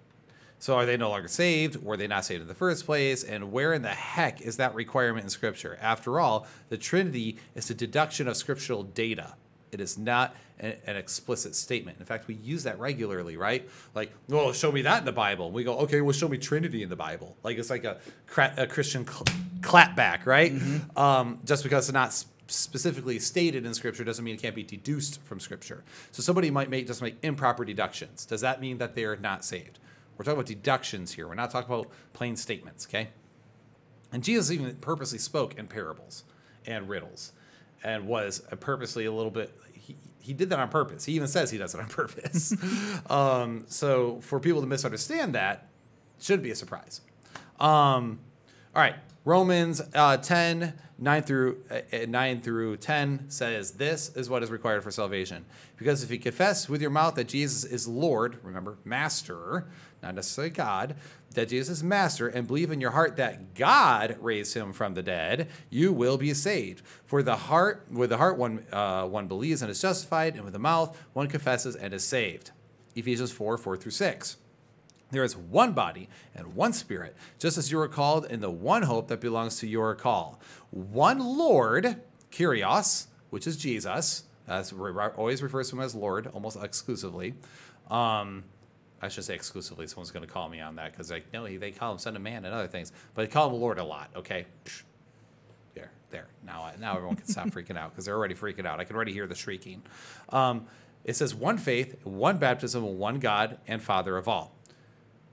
[0.59, 1.83] so are they no longer saved?
[1.83, 3.25] Were they not saved in the first place?
[3.25, 5.79] And where in the heck is that requirement in Scripture?
[5.81, 9.35] After all, the Trinity is a deduction of scriptural data.
[9.73, 11.99] It is not an, an explicit statement.
[11.99, 13.69] In fact, we use that regularly, right?
[13.95, 15.47] Like, well, show me that in the Bible.
[15.47, 17.37] And We go, okay, well, show me Trinity in the Bible.
[17.43, 17.99] Like it's like a,
[18.57, 19.25] a Christian cl-
[19.61, 20.53] clapback, right?
[20.97, 22.13] Um, just because it's not
[22.47, 25.83] specifically stated in Scripture doesn't mean it can't be deduced from Scripture.
[26.13, 28.27] So somebody might make just make improper deductions.
[28.27, 29.79] Does that mean that they're not saved?
[30.17, 31.27] We're talking about deductions here.
[31.27, 33.09] We're not talking about plain statements, okay?
[34.13, 36.25] And Jesus even purposely spoke in parables
[36.67, 37.33] and riddles
[37.83, 39.57] and was purposely a little bit,
[40.21, 41.05] he, did that on purpose.
[41.05, 42.55] He even says he does it on purpose.
[43.11, 45.69] um, so for people to misunderstand that,
[46.19, 47.01] should be a surprise.
[47.59, 48.21] Um,
[48.75, 54.29] all right, Romans uh, 10, 9 through, uh, uh, 9 through 10 says, This is
[54.29, 55.47] what is required for salvation.
[55.79, 59.67] Because if you confess with your mouth that Jesus is Lord, remember, Master,
[60.03, 60.95] not necessarily God,
[61.35, 65.03] that Jesus is Master, and believe in your heart that God raised him from the
[65.03, 66.83] dead, you will be saved.
[67.07, 70.53] For the heart, with the heart one, uh, one believes and is justified, and with
[70.53, 72.51] the mouth one confesses and is saved.
[72.95, 74.37] Ephesians 4, 4 through 6.
[75.11, 78.83] There is one body and one spirit, just as you were called in the one
[78.83, 80.41] hope that belongs to your call.
[80.71, 84.25] One Lord, Kyrios, which is Jesus,
[84.73, 87.35] re- always refers to him as Lord, almost exclusively.
[87.91, 88.45] Um,
[89.03, 89.87] I should say exclusively.
[89.87, 92.15] Someone's going to call me on that because like no, he- they call him Son
[92.17, 94.11] of Man and other things, but they call him Lord a lot.
[94.15, 94.47] Okay,
[95.75, 96.27] there, there.
[96.45, 98.79] Now, now everyone can stop freaking out because they're already freaking out.
[98.79, 99.83] I can already hear the shrieking.
[100.29, 100.67] Um,
[101.05, 104.55] it says one faith, one baptism, one God and Father of all.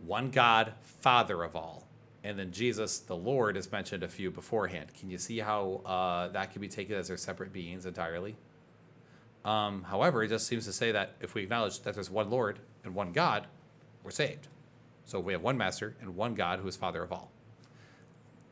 [0.05, 1.86] One God, Father of all.
[2.27, 4.87] And then Jesus, the Lord, is mentioned a few beforehand.
[4.99, 8.35] Can you see how uh, that can be taken as they're separate beings entirely?
[9.45, 12.59] Um, however, it just seems to say that if we acknowledge that there's one Lord
[12.83, 13.47] and one God,
[14.03, 14.49] we're saved.
[15.05, 17.31] So we have one Master and one God who is Father of all.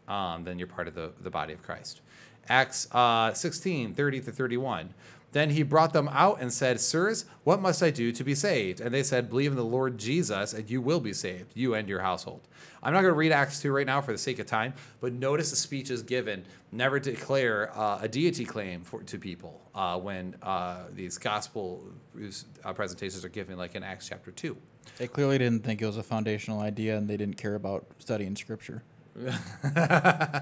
[0.07, 1.99] Um, then you're part of the, the body of Christ.
[2.47, 4.93] Acts uh, 16, 30 to 31.
[5.35, 8.79] Then he brought them out and said, Sirs, what must I do to be saved?
[8.79, 11.89] And they said, Believe in the Lord Jesus, and you will be saved, you and
[11.89, 12.47] your household.
[12.81, 15.11] I'm not going to read Acts 2 right now for the sake of time, but
[15.11, 19.59] notice the speech is given never to declare uh, a deity claim for, to people
[19.75, 21.83] uh, when uh, these gospel
[22.63, 24.55] uh, presentations are given, like in Acts chapter 2.
[24.99, 28.37] They clearly didn't think it was a foundational idea, and they didn't care about studying
[28.37, 28.83] scripture.
[29.25, 30.41] uh,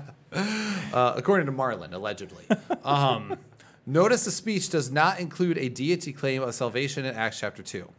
[0.93, 2.45] according to Marlon, allegedly.
[2.83, 3.37] Um,
[3.85, 7.89] notice the speech does not include a deity claim of salvation in Acts chapter 2.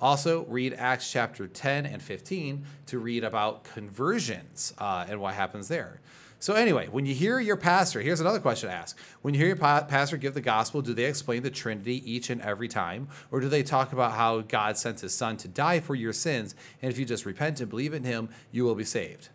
[0.00, 5.68] Also, read Acts chapter 10 and 15 to read about conversions uh, and what happens
[5.68, 6.00] there.
[6.40, 8.98] So, anyway, when you hear your pastor, here's another question to ask.
[9.20, 12.30] When you hear your pa- pastor give the gospel, do they explain the Trinity each
[12.30, 13.06] and every time?
[13.30, 16.56] Or do they talk about how God sent his son to die for your sins,
[16.82, 19.28] and if you just repent and believe in him, you will be saved?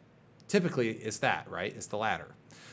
[0.49, 1.73] Typically, it's that, right?
[1.73, 2.27] It's the latter.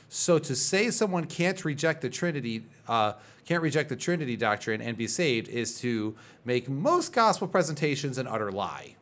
[0.08, 3.14] So to say someone can't reject the Trinity, uh,
[3.44, 6.14] can't reject the Trinity doctrine and be saved is to
[6.44, 8.96] make most gospel presentations an utter lie.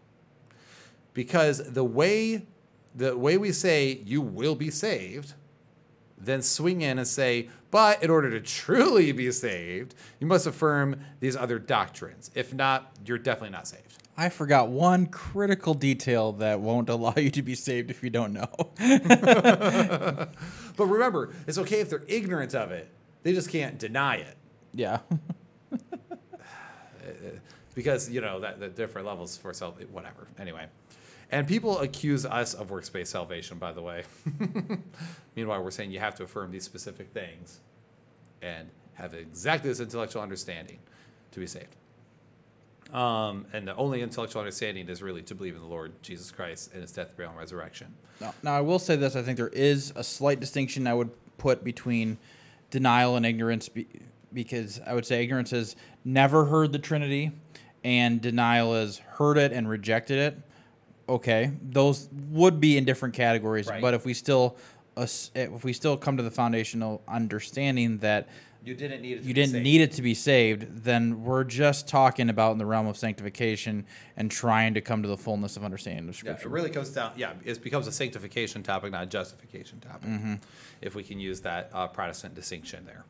[1.15, 2.47] Because the way
[2.95, 5.35] the way we say you will be saved,
[6.19, 11.01] then swing in and say, but in order to truly be saved, you must affirm
[11.21, 12.31] these other doctrines.
[12.35, 14.03] If not, you're definitely not saved.
[14.17, 18.35] I forgot one critical detail that won't allow you to be saved if you don't
[18.35, 18.51] know.
[20.77, 22.89] But remember, it's okay if they're ignorant of it.
[23.23, 24.37] They just can't deny it.
[24.73, 25.01] yeah.
[27.75, 30.67] because you know that the different levels for self whatever anyway
[31.31, 34.05] and people accuse us of works-based salvation by the way
[35.37, 37.61] meanwhile we're saying you have to affirm these specific things
[38.43, 40.79] and have exactly this intellectual understanding
[41.31, 41.77] to be saved
[42.93, 46.71] um, and the only intellectual understanding is really to believe in the lord jesus christ
[46.73, 49.49] and his death burial and resurrection Now, now, I will say this: I think there
[49.49, 52.19] is a slight distinction I would put between
[52.71, 53.87] denial and ignorance, be,
[54.33, 55.75] because I would say ignorance is
[56.05, 57.33] never heard the Trinity,
[57.83, 60.39] and denial is heard it and rejected it.
[61.09, 63.83] Okay, those would be in different categories, Right.
[63.83, 64.57] but if we still,
[64.97, 68.29] if we still come to the foundational understanding that
[68.65, 69.65] you didn't need it to you be didn't saved.
[69.65, 73.85] need it to be saved, then we're just talking about in the realm of sanctification
[74.17, 76.49] and trying to come to the fullness of understanding of Yeah, Scripture.
[76.49, 77.13] it really comes down.
[77.17, 80.09] Yeah, it becomes a sanctification topic, not a justification topic.
[80.81, 83.05] If we can use that uh, Protestant distinction there,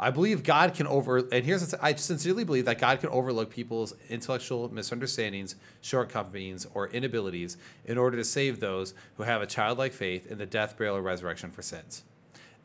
[0.00, 1.18] I believe God can over.
[1.18, 6.88] And here's the- I sincerely believe that God can overlook people's intellectual misunderstandings, shortcomings, or
[6.88, 10.96] inabilities in order to save those who have a childlike faith in the death, burial,
[10.96, 12.02] or resurrection for sins.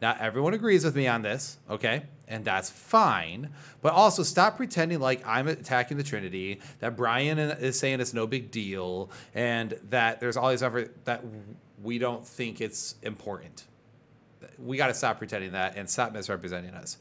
[0.01, 2.03] Not everyone agrees with me on this, okay?
[2.27, 3.49] And that's fine.
[3.81, 8.25] But also stop pretending like I'm attacking the Trinity, that Brian is saying it's no
[8.25, 11.23] big deal, and that there's all these other that
[11.81, 13.65] we don't think it's important.
[14.57, 16.97] We got to stop pretending that and stop misrepresenting us.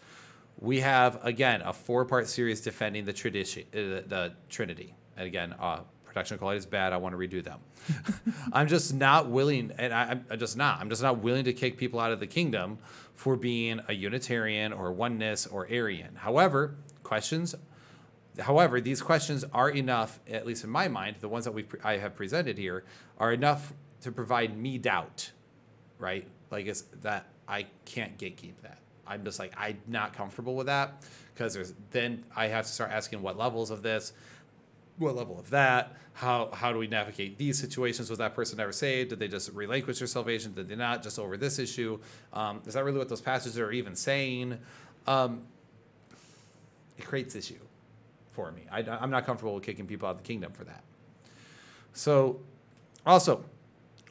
[0.58, 4.94] We have again a four-part series defending the tradition, uh, the Trinity.
[5.16, 5.80] And again, uh,
[6.18, 6.92] production quality is bad.
[6.92, 7.60] I want to redo them.
[8.52, 10.80] I'm just not willing, and I, I'm- I'm just not.
[10.80, 12.78] I'm just not willing to kick people out of the kingdom
[13.14, 16.16] for being a Unitarian or oneness or Arian.
[16.16, 16.74] However,
[17.04, 17.54] questions.
[18.40, 21.98] However, these questions are enough, at least in my mind, the ones that we I
[21.98, 22.84] have presented here
[23.18, 23.72] are enough
[24.02, 25.30] to provide me doubt,
[25.98, 26.26] right?
[26.50, 28.78] Like it's that I can't gatekeep that.
[29.06, 31.04] I'm just like I'm not comfortable with that
[31.34, 34.12] because there's then I have to start asking what levels of this,
[34.98, 38.10] what level of that, how how do we navigate these situations?
[38.10, 39.10] Was that person ever saved?
[39.10, 40.52] Did they just relinquish their salvation?
[40.52, 41.02] Did they not?
[41.02, 41.98] Just over this issue?
[42.32, 44.58] Um, is that really what those passages are even saying?
[45.06, 45.42] Um,
[46.96, 47.58] it creates issue
[48.32, 48.62] for me.
[48.70, 50.82] I, I'm not comfortable with kicking people out of the kingdom for that.
[51.92, 52.40] So,
[53.06, 53.44] also,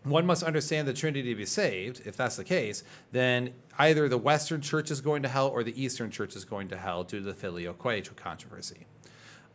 [0.03, 2.01] one must understand the Trinity to be saved.
[2.05, 5.81] If that's the case, then either the Western church is going to hell or the
[5.81, 8.85] Eastern church is going to hell due to the filioque controversy.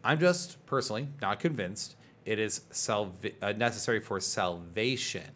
[0.04, 5.28] I'm just personally not convinced it is uh, necessary for salvation.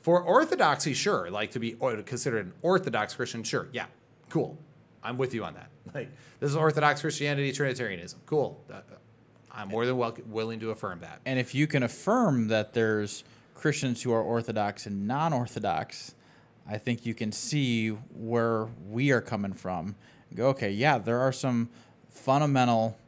[0.00, 1.72] For orthodoxy, sure, like to be
[2.06, 3.86] considered an orthodox Christian, sure, yeah,
[4.28, 4.56] cool.
[5.02, 5.70] I'm with you on that.
[5.94, 8.62] Like this is Orthodox Christianity, Trinitarianism, cool.
[8.70, 8.80] Uh,
[9.50, 11.20] I'm more than wel- willing to affirm that.
[11.24, 13.24] And if you can affirm that there's
[13.54, 16.14] Christians who are Orthodox and non Orthodox,
[16.68, 19.96] I think you can see where we are coming from.
[20.34, 21.70] Go, okay, yeah, there are some
[22.10, 22.98] fundamental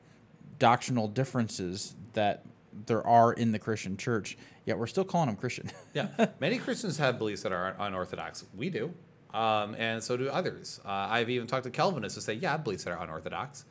[0.61, 2.45] doctrinal differences that
[2.87, 5.71] there are in the Christian church, yet we're still calling them Christian.
[5.95, 6.07] Yeah,
[6.39, 8.45] many Christians have beliefs that are unorthodox.
[8.57, 8.95] We do,
[9.35, 10.81] um, and so do others.
[10.85, 13.65] Uh, I've even talked to Calvinists who say, "Yeah, I have beliefs that are unorthodox."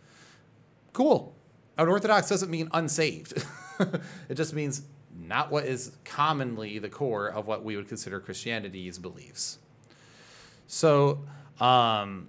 [0.91, 1.33] Cool.
[1.77, 3.41] Unorthodox doesn't mean unsaved.
[4.27, 4.81] it just means
[5.17, 9.59] not what is commonly the core of what we would consider Christianity's beliefs.
[10.67, 11.19] So,
[11.61, 12.27] um,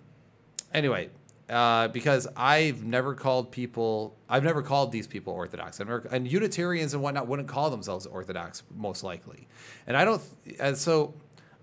[0.72, 1.10] anyway,
[1.50, 6.94] uh, because I've never called people, I've never called these people Orthodox, never, and Unitarians
[6.94, 9.48] and whatnot wouldn't call themselves Orthodox most likely,
[9.86, 10.22] and I don't,
[10.58, 11.14] and so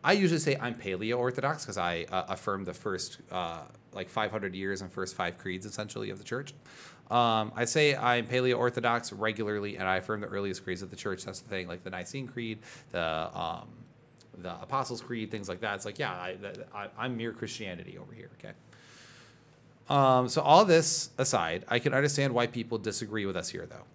[0.03, 3.61] I usually say I'm Paleo Orthodox because I uh, affirm the first uh,
[3.93, 6.53] like 500 years and first five creeds essentially of the church.
[7.09, 10.95] Um, I say I'm Paleo Orthodox regularly, and I affirm the earliest creeds of the
[10.95, 11.23] church.
[11.23, 12.59] That's the thing, like the Nicene Creed,
[12.91, 13.69] the um,
[14.39, 15.76] the Apostles' Creed, things like that.
[15.76, 16.11] It's like, yeah,
[16.73, 18.30] I, I'm mere Christianity over here.
[18.39, 18.53] Okay.
[19.89, 23.85] Um, so all this aside, I can understand why people disagree with us here, though.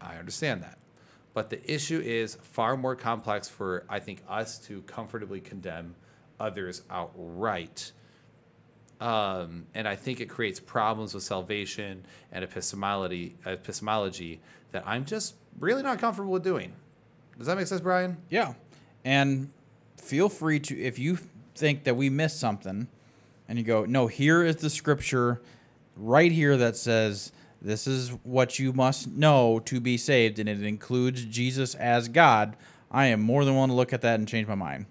[0.00, 0.78] I understand that.
[1.34, 5.94] But the issue is far more complex for I think us to comfortably condemn
[6.38, 7.92] others outright.
[9.00, 14.40] Um, and I think it creates problems with salvation and epistemology, epistemology
[14.72, 16.72] that I'm just really not comfortable with doing.
[17.38, 18.18] Does that make sense, Brian?
[18.28, 18.54] Yeah.
[19.04, 19.50] And
[19.96, 21.18] feel free to, if you
[21.54, 22.88] think that we missed something
[23.50, 25.42] and you go, no, here is the scripture
[25.96, 30.62] right here that says this is what you must know to be saved, and it
[30.62, 32.56] includes Jesus as God,
[32.92, 34.86] I am more than willing to look at that and change my mind.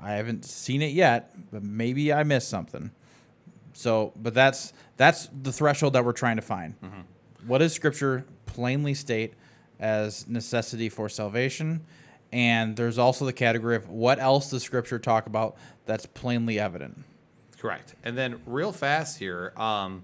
[0.00, 2.90] I haven't seen it yet, but maybe I missed something.
[3.74, 6.80] So, but that's that's the threshold that we're trying to find.
[6.80, 7.00] Mm-hmm.
[7.46, 9.34] What does Scripture plainly state
[9.78, 11.84] as necessity for salvation?
[12.32, 17.04] And there's also the category of what else does Scripture talk about that's plainly evident.
[17.64, 17.94] Correct.
[18.04, 20.02] And then real fast here, um,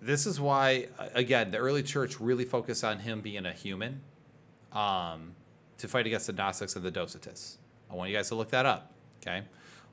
[0.00, 4.00] this is why again the early church really focused on him being a human
[4.70, 5.32] um,
[5.78, 7.56] to fight against the Gnostics and the Docetists.
[7.90, 8.92] I want you guys to look that up.
[9.20, 9.42] Okay.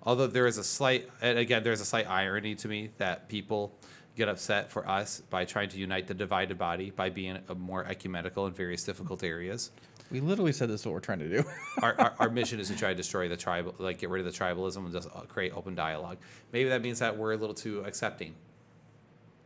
[0.03, 3.73] Although there is a slight, and again, there's a slight irony to me that people
[4.15, 8.45] get upset for us by trying to unite the divided body by being more ecumenical
[8.45, 9.72] in various difficult areas.
[10.11, 11.44] We literally said this is what we're trying to do.
[11.82, 14.32] our, our, our mission is to try to destroy the tribal, like get rid of
[14.32, 16.18] the tribalism and just uh, create open dialogue.
[16.52, 18.36] Maybe that means that we're a little too accepting.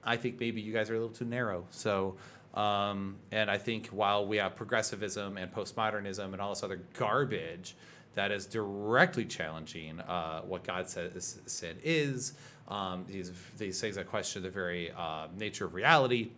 [0.04, 1.66] I think maybe you guys are a little too narrow.
[1.72, 2.16] So,
[2.54, 7.76] um, and I think while we have progressivism and postmodernism and all this other garbage
[8.16, 12.34] that is directly challenging uh, what God says sin is,
[12.68, 16.32] um, these these things that question the very uh, nature of reality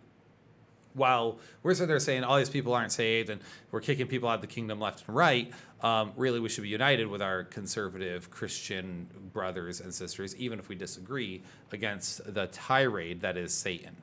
[0.94, 3.40] while we're sitting there saying all these people aren't saved and
[3.70, 5.52] we're kicking people out of the kingdom left and right,
[5.82, 10.68] um, really we should be united with our conservative Christian brothers and sisters, even if
[10.68, 11.42] we disagree,
[11.72, 13.96] against the tirade that is Satan.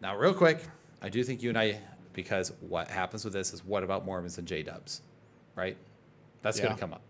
[0.00, 0.60] Now, real quick,
[1.02, 1.80] I do think you and I,
[2.12, 5.02] because what happens with this is what about Mormons and J Dubs,
[5.54, 5.76] right?
[6.42, 7.02] That's going to come up.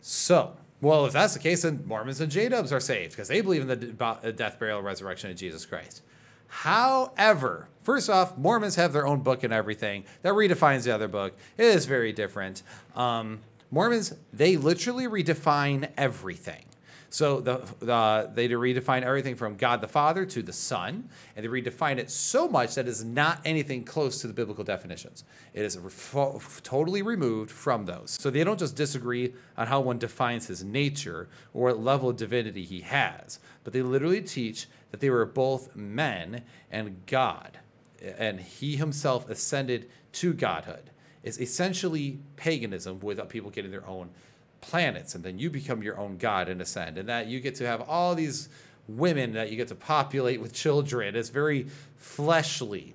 [0.00, 3.40] So, well, if that's the case, then Mormons and J Dubs are saved because they
[3.40, 6.02] believe in the death, burial, resurrection of Jesus Christ.
[6.52, 11.34] However, first off, Mormons have their own book and everything that redefines the other book.
[11.56, 12.62] It is very different.
[12.94, 16.62] Um, Mormons, they literally redefine everything.
[17.12, 21.48] So the, the they redefine everything from God the Father to the Son, and they
[21.48, 25.24] redefine it so much that it is not anything close to the biblical definitions.
[25.52, 25.78] It is
[26.62, 28.12] totally removed from those.
[28.18, 32.16] So they don't just disagree on how one defines his nature or what level of
[32.16, 37.58] divinity he has, but they literally teach that they were both men and God,
[38.00, 40.88] and he himself ascended to godhood.
[41.22, 44.08] It's essentially paganism without people getting their own
[44.62, 47.66] planets, and then you become your own god and ascend, and that you get to
[47.66, 48.48] have all these
[48.88, 51.14] women that you get to populate with children.
[51.14, 51.66] It's very
[51.96, 52.94] fleshly.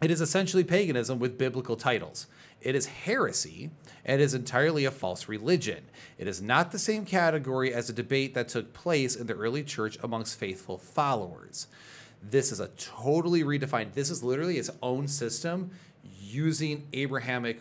[0.00, 2.26] It is essentially paganism with biblical titles.
[2.60, 3.70] It is heresy
[4.04, 5.84] and is entirely a false religion.
[6.18, 9.62] It is not the same category as a debate that took place in the early
[9.62, 11.66] church amongst faithful followers.
[12.22, 15.70] This is a totally redefined, this is literally its own system
[16.20, 17.60] using Abrahamic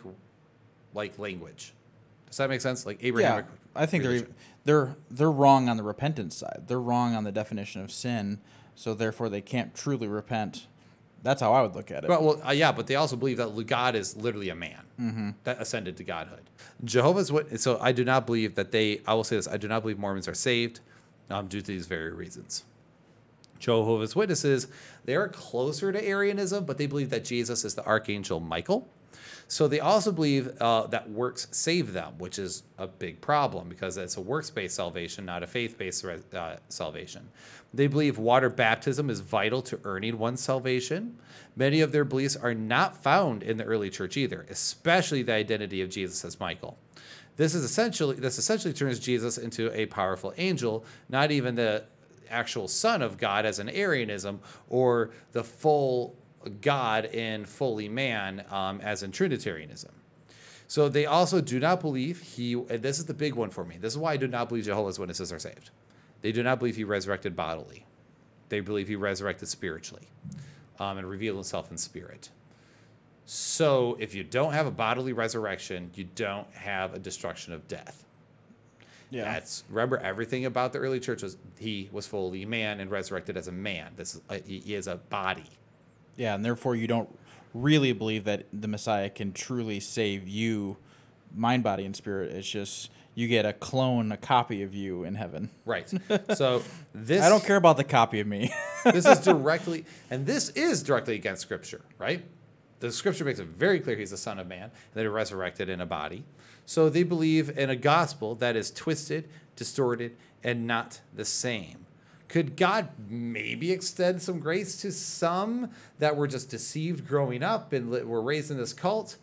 [0.93, 1.73] like language.
[2.31, 2.85] Does that make sense?
[2.85, 3.43] Like Yeah,
[3.75, 4.27] I think they're
[4.63, 6.63] they're they're wrong on the repentance side.
[6.67, 8.39] They're wrong on the definition of sin,
[8.73, 10.67] so therefore they can't truly repent.
[11.23, 12.07] That's how I would look at it.
[12.07, 15.61] But, well, uh, yeah, but they also believe that God is literally a man that
[15.61, 16.49] ascended to godhood.
[16.83, 17.61] Jehovah's Witness.
[17.61, 19.01] So I do not believe that they.
[19.05, 20.79] I will say this: I do not believe Mormons are saved
[21.29, 22.63] um, due to these very reasons.
[23.59, 24.67] Jehovah's Witnesses,
[25.05, 28.87] they are closer to Arianism, but they believe that Jesus is the archangel Michael.
[29.51, 33.97] So they also believe uh, that works save them, which is a big problem because
[33.97, 37.27] it's a works-based salvation, not a faith-based uh, salvation.
[37.73, 41.17] They believe water baptism is vital to earning one's salvation.
[41.57, 45.81] Many of their beliefs are not found in the early church either, especially the identity
[45.81, 46.77] of Jesus as Michael.
[47.35, 51.83] This is essentially this essentially turns Jesus into a powerful angel, not even the
[52.29, 56.15] actual Son of God as an Arianism or the full
[56.61, 59.91] God in fully man um, as in Trinitarianism.
[60.67, 63.77] So they also do not believe he, and this is the big one for me.
[63.77, 65.69] This is why I do not believe Jehovah's Witnesses are saved.
[66.21, 67.85] They do not believe he resurrected bodily.
[68.49, 70.07] They believe he resurrected spiritually
[70.79, 72.29] um, and revealed himself in spirit.
[73.25, 78.05] So if you don't have a bodily resurrection, you don't have a destruction of death.
[79.09, 79.25] Yeah.
[79.25, 83.47] That's remember everything about the early church was he was fully man and resurrected as
[83.49, 83.91] a man.
[83.97, 85.49] This is a, he is a body.
[86.17, 87.09] Yeah, and therefore you don't
[87.53, 90.77] really believe that the Messiah can truly save you,
[91.35, 92.31] mind, body, and spirit.
[92.31, 95.49] It's just you get a clone, a copy of you in heaven.
[95.65, 95.91] Right.
[96.35, 96.63] So
[96.93, 98.53] this I don't care about the copy of me.
[98.85, 102.23] this is directly and this is directly against scripture, right?
[102.79, 105.81] The scripture makes it very clear he's the son of man that he resurrected in
[105.81, 106.23] a body.
[106.65, 111.85] So they believe in a gospel that is twisted, distorted, and not the same.
[112.31, 117.89] Could God maybe extend some grace to some that were just deceived growing up and
[117.89, 119.17] were raised in this cult?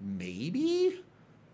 [0.00, 1.00] Maybe.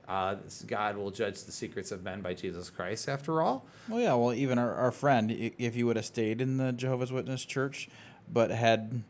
[0.07, 3.65] Uh, God will judge the secrets of men by Jesus Christ, after all.
[3.89, 4.15] well, yeah.
[4.15, 7.89] Well, even our, our friend, if you would have stayed in the Jehovah's Witness church,
[8.33, 9.03] but had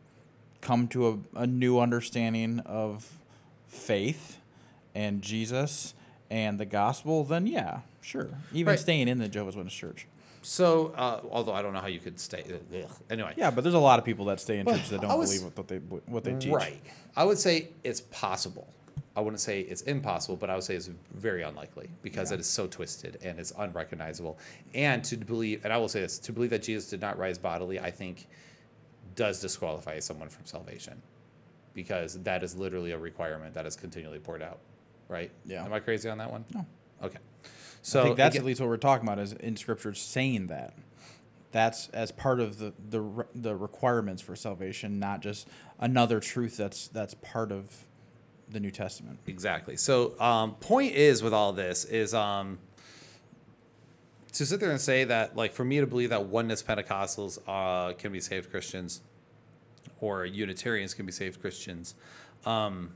[0.62, 3.18] come to a, a new understanding of
[3.66, 4.38] faith
[4.94, 5.92] and Jesus
[6.30, 8.28] and the gospel, then yeah, sure.
[8.52, 8.78] Even Right.
[8.78, 10.06] staying in the Jehovah's Witness church.
[10.42, 12.44] So, uh, although I don't know how you could stay.
[12.52, 12.90] ugh.
[13.10, 15.18] Anyway, Yeah, but there's a lot of people that stay in Well, churches that don't
[15.18, 16.52] was- believe what they what they teach.
[16.52, 16.80] Right.
[17.16, 18.66] I would say it's possible.
[19.14, 22.46] I wouldn't say it's impossible, but I would say it's very unlikely because it is
[22.48, 24.38] so twisted and it's unrecognizable.
[24.74, 27.36] And to believe, and I will say this, to believe that Jesus did not rise
[27.38, 28.26] bodily, I think
[29.14, 31.02] does disqualify someone from salvation
[31.74, 34.58] because that is literally a requirement that is continually poured out.
[35.08, 35.30] Right?
[35.44, 35.62] Yeah.
[35.64, 36.46] Am I crazy on that one?
[36.54, 36.64] No.
[37.02, 37.18] Okay.
[37.82, 39.92] So So I think that's again- at least what we're talking about is in scripture
[39.94, 40.74] saying that.
[41.50, 45.46] That's as part of the, the the requirements for salvation, not just
[45.78, 47.70] another truth that's that's part of
[48.48, 49.18] the New Testament.
[49.26, 49.76] Exactly.
[49.76, 52.58] So, um, point is with all this is um,
[54.32, 57.92] to sit there and say that, like, for me to believe that oneness Pentecostals uh,
[57.94, 59.02] can be saved Christians
[60.00, 61.94] or Unitarians can be saved Christians,
[62.46, 62.92] um,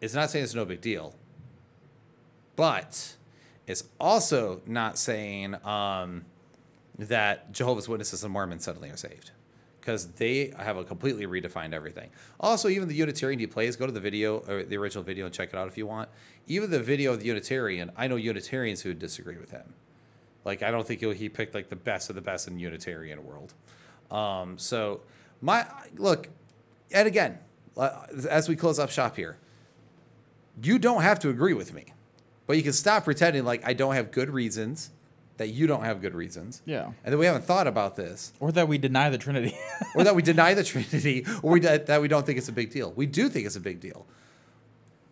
[0.00, 1.14] it's not saying it's no big deal,
[2.56, 3.16] but
[3.66, 6.24] it's also not saying um,
[6.98, 9.30] that Jehovah's Witnesses and Mormons suddenly are saved
[9.80, 12.10] because they have a completely redefined everything.
[12.40, 15.32] Also, even the Unitarian he plays, go to the video or the original video and
[15.32, 16.08] check it out if you want.
[16.48, 19.74] Even the video of the Unitarian, I know Unitarians who disagree with him.
[20.44, 23.24] Like, I don't think he'll, picked like the best of the best in the Unitarian
[23.24, 23.54] world.
[24.10, 25.02] Um, so,
[25.40, 25.66] my
[25.96, 26.30] look,
[26.92, 27.38] and again,
[27.76, 29.36] uh, as we close up shop here,
[30.62, 31.86] you don't have to agree with me,
[32.46, 34.90] but you can stop pretending like I don't have good reasons,
[35.36, 36.92] that you don't have good reasons, Yeah.
[37.04, 39.54] and that we haven't thought about this, Or that we deny the Trinity.
[39.94, 42.70] or that we deny the Trinity, or we, that we don't think it's a big
[42.70, 42.92] deal.
[42.96, 44.06] We do think it's a big deal.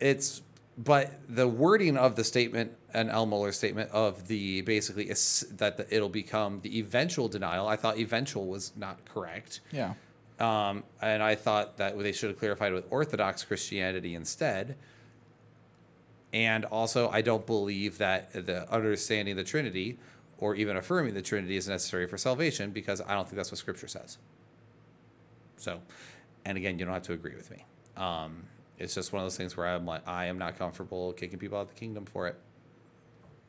[0.01, 0.43] It's,
[0.77, 5.77] but the wording of the statement, and Al Mohler's statement of the basically is that
[5.77, 7.67] the, it'll become the eventual denial.
[7.69, 9.61] I thought eventual was not correct.
[9.73, 9.95] yeah.
[10.41, 14.75] Um, and I thought that they should have clarified with Orthodox Christianity instead.
[16.35, 19.99] And also, I don't believe that the understanding the Trinity
[20.39, 23.59] or even affirming the Trinity is necessary for salvation because I don't think that's what
[23.59, 24.19] Scripture says.
[25.57, 25.81] So,
[26.45, 27.65] and again, you don't have to agree with me.
[27.97, 28.43] Um,
[28.79, 31.57] it's just one of those things where I'm like, I am not comfortable kicking people
[31.57, 32.35] out of the kingdom for it.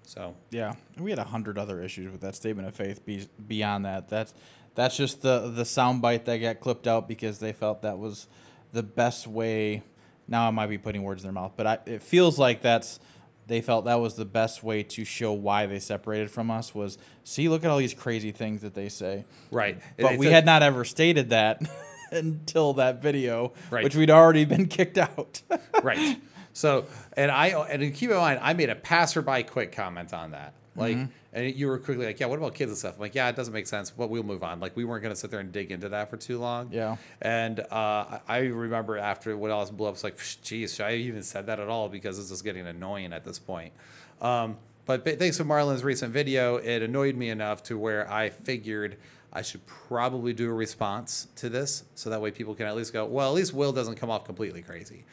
[0.03, 3.03] So, Yeah, we had a hundred other issues with that statement of faith.
[3.03, 4.35] Be, beyond that, that's
[4.75, 8.27] that's just the the soundbite that got clipped out because they felt that was
[8.73, 9.81] the best way.
[10.27, 12.99] Now I might be putting words in their mouth, but I, it feels like that's
[13.47, 16.97] they felt that was the best way to show why they separated from us was
[17.23, 19.25] see look at all these crazy things that they say.
[19.51, 19.79] right.
[19.99, 21.61] But It's we a- had not ever stated that
[22.11, 23.83] until that video, Right.
[23.83, 25.41] which we'd already been kicked out.
[25.83, 26.19] right.
[26.53, 26.85] So,
[27.17, 30.53] and I and keep in mind, I made a passerby quick comment on that.
[30.75, 30.97] Like,
[31.33, 33.35] and you were quickly like, "Yeah, what about kids and stuff?" I'm like, "Yeah, it
[33.35, 35.71] doesn't make sense, but we'll move on." Like, we weren't gonna sit there and dig
[35.71, 36.69] into that for too long.
[36.71, 36.97] Yeah.
[37.21, 41.23] And uh, I remember after what else blew up, it's like, "Geez, should I even
[41.23, 43.73] said that at all?" Because this is getting annoying at this point.
[44.21, 48.97] Um, but thanks to Marlon's recent video, it annoyed me enough to where I figured
[49.33, 52.93] I should probably do a response to this so that way people can at least
[52.93, 55.03] go, well, at least Will doesn't come off completely crazy.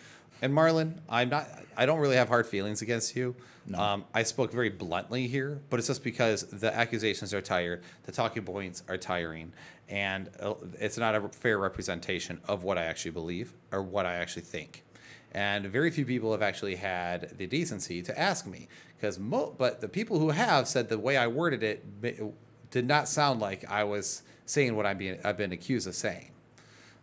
[0.43, 1.49] And Marlon, I'm not.
[1.77, 3.35] I don't really have hard feelings against you.
[3.75, 8.13] Um, I spoke very bluntly here, but it's just because the accusations are tired, the
[8.13, 9.53] talking points are tiring,
[9.89, 14.15] and uh, it's not a fair representation of what I actually believe or what I
[14.17, 14.83] actually think.
[15.31, 19.81] And very few people have actually had the decency to ask me, because mo- but
[19.81, 23.85] the people who have said the way I worded it did not sound like I
[23.85, 26.33] was saying what I'm being I've been accused of saying.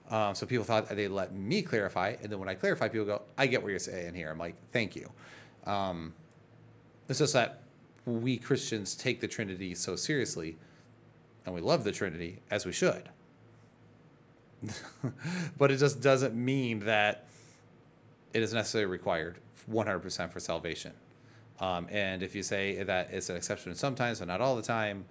[0.09, 3.21] Um, so people thought they let me clarify, and then when I clarify, people go,
[3.37, 5.11] "I get what you're saying here." I'm like, "Thank you."
[5.65, 6.13] Um,
[7.07, 7.63] it's just that
[8.05, 10.57] we Christians take the Trinity so seriously,
[11.45, 13.09] and we love the Trinity as we should.
[15.57, 17.25] but it just doesn't mean that
[18.33, 19.37] it is necessarily required
[19.71, 20.93] 100% for salvation.
[21.59, 25.05] Um, and if you say that it's an exception sometimes, but not all the time,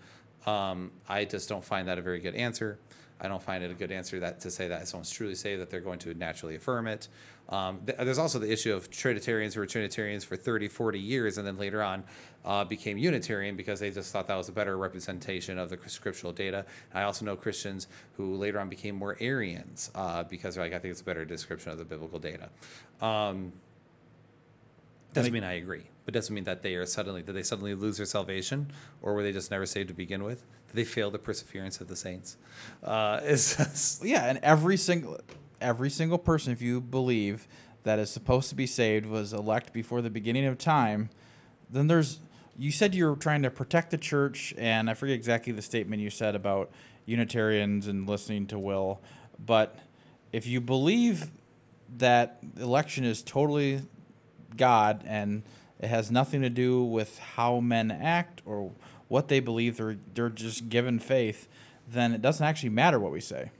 [0.46, 2.78] um, I just don't find that a very good answer.
[3.20, 5.70] I don't find it a good answer that to say that someone's truly saved that
[5.70, 7.08] they're going to naturally affirm it.
[7.48, 11.38] Um, th- there's also the issue of Trinitarians who were Trinitarians for 30, 40 years
[11.38, 12.04] and then later on
[12.44, 16.32] uh, became Unitarian because they just thought that was a better representation of the scriptural
[16.32, 16.64] data.
[16.94, 20.78] I also know Christians who later on became more Arians uh, because they're like, I
[20.78, 22.50] think it's a better description of the biblical data.
[23.00, 23.52] Um,
[25.14, 27.98] doesn't mean I agree, but doesn't mean that they are suddenly did they suddenly lose
[27.98, 28.72] their salvation,
[29.02, 30.42] or were they just never saved to begin with?
[30.68, 32.38] Did they fail the perseverance of the saints?
[32.82, 33.20] Uh,
[34.02, 35.20] Yeah, and every single
[35.60, 37.46] every single person, if you believe
[37.82, 41.10] that is supposed to be saved, was elect before the beginning of time,
[41.68, 42.20] then there's
[42.56, 46.00] you said you were trying to protect the church, and I forget exactly the statement
[46.00, 46.70] you said about
[47.04, 49.02] Unitarians and listening to Will,
[49.38, 49.78] but
[50.32, 51.30] if you believe
[51.98, 53.82] that election is totally
[54.56, 55.42] God and
[55.80, 58.72] it has nothing to do with how men act or
[59.08, 61.48] what they believe, they're, they're just given faith,
[61.88, 63.50] then it doesn't actually matter what we say.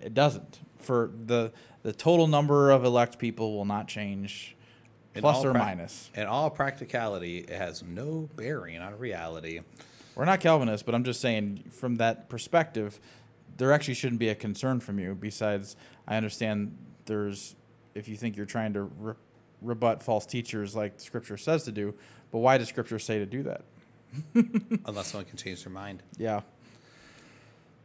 [0.00, 0.60] It doesn't.
[0.78, 1.52] For the
[1.82, 4.56] the total number of elect people will not change,
[5.14, 6.10] plus or prac- minus.
[6.14, 9.60] In all practicality, it has no bearing on reality.
[10.16, 12.98] We're not Calvinists, but I'm just saying from that perspective,
[13.56, 15.14] there actually shouldn't be a concern from you.
[15.14, 15.76] Besides,
[16.08, 17.54] I understand there's
[17.94, 19.14] if you think you're trying to re-
[19.62, 21.94] rebut false teachers like Scripture says to do,
[22.30, 23.62] but why does Scripture say to do that?
[24.86, 26.02] Unless someone can change their mind.
[26.16, 26.40] Yeah,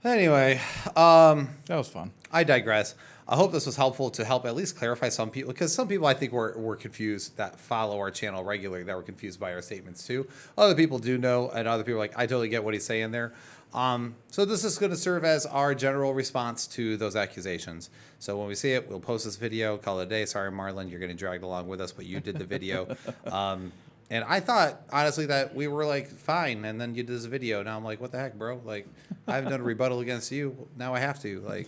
[0.03, 0.59] Anyway,
[0.95, 2.11] um, that was fun.
[2.31, 2.95] I digress.
[3.27, 6.07] I hope this was helpful to help at least clarify some people because some people
[6.07, 9.61] I think were, were confused that follow our channel regularly that were confused by our
[9.61, 10.27] statements too.
[10.57, 13.11] Other people do know, and other people are like, I totally get what he's saying
[13.11, 13.33] there.
[13.73, 17.89] Um, so this is going to serve as our general response to those accusations.
[18.19, 20.25] So when we see it, we'll post this video, call it a day.
[20.25, 22.95] Sorry, Marlon, you're getting dragged along with us, but you did the video.
[23.31, 23.71] um,
[24.09, 27.63] and I thought honestly that we were like fine, and then you did this video.
[27.63, 28.61] Now I'm like, what the heck, bro?
[28.65, 28.85] Like,
[29.25, 30.67] I haven't done a rebuttal against you.
[30.77, 31.39] Now I have to.
[31.39, 31.67] Like,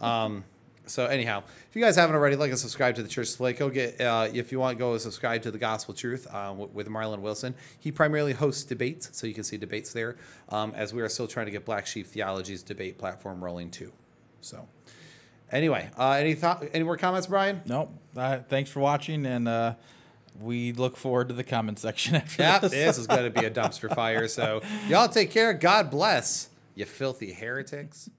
[0.00, 0.44] um,
[0.86, 3.52] so anyhow, if you guys haven't already, like and subscribe to the Church Display.
[3.52, 7.20] Go get uh, if you want, go subscribe to the Gospel Truth w- with Marlon
[7.20, 7.54] Wilson.
[7.78, 10.16] He primarily hosts debates, so you can see debates there.
[10.48, 13.92] Um, as we are still trying to get Black Sheep Theology's debate platform rolling too.
[14.40, 14.66] So,
[15.50, 16.64] anyway, uh, any thought?
[16.72, 17.62] Any more comments, Brian?
[17.66, 17.92] Nope.
[18.16, 19.74] Uh, thanks for watching, and uh,
[20.40, 22.72] we look forward to the comment section after Yeah, this.
[22.72, 24.26] this is going to be a dumpster fire.
[24.28, 25.52] So, y'all take care.
[25.54, 28.10] God bless you, filthy heretics.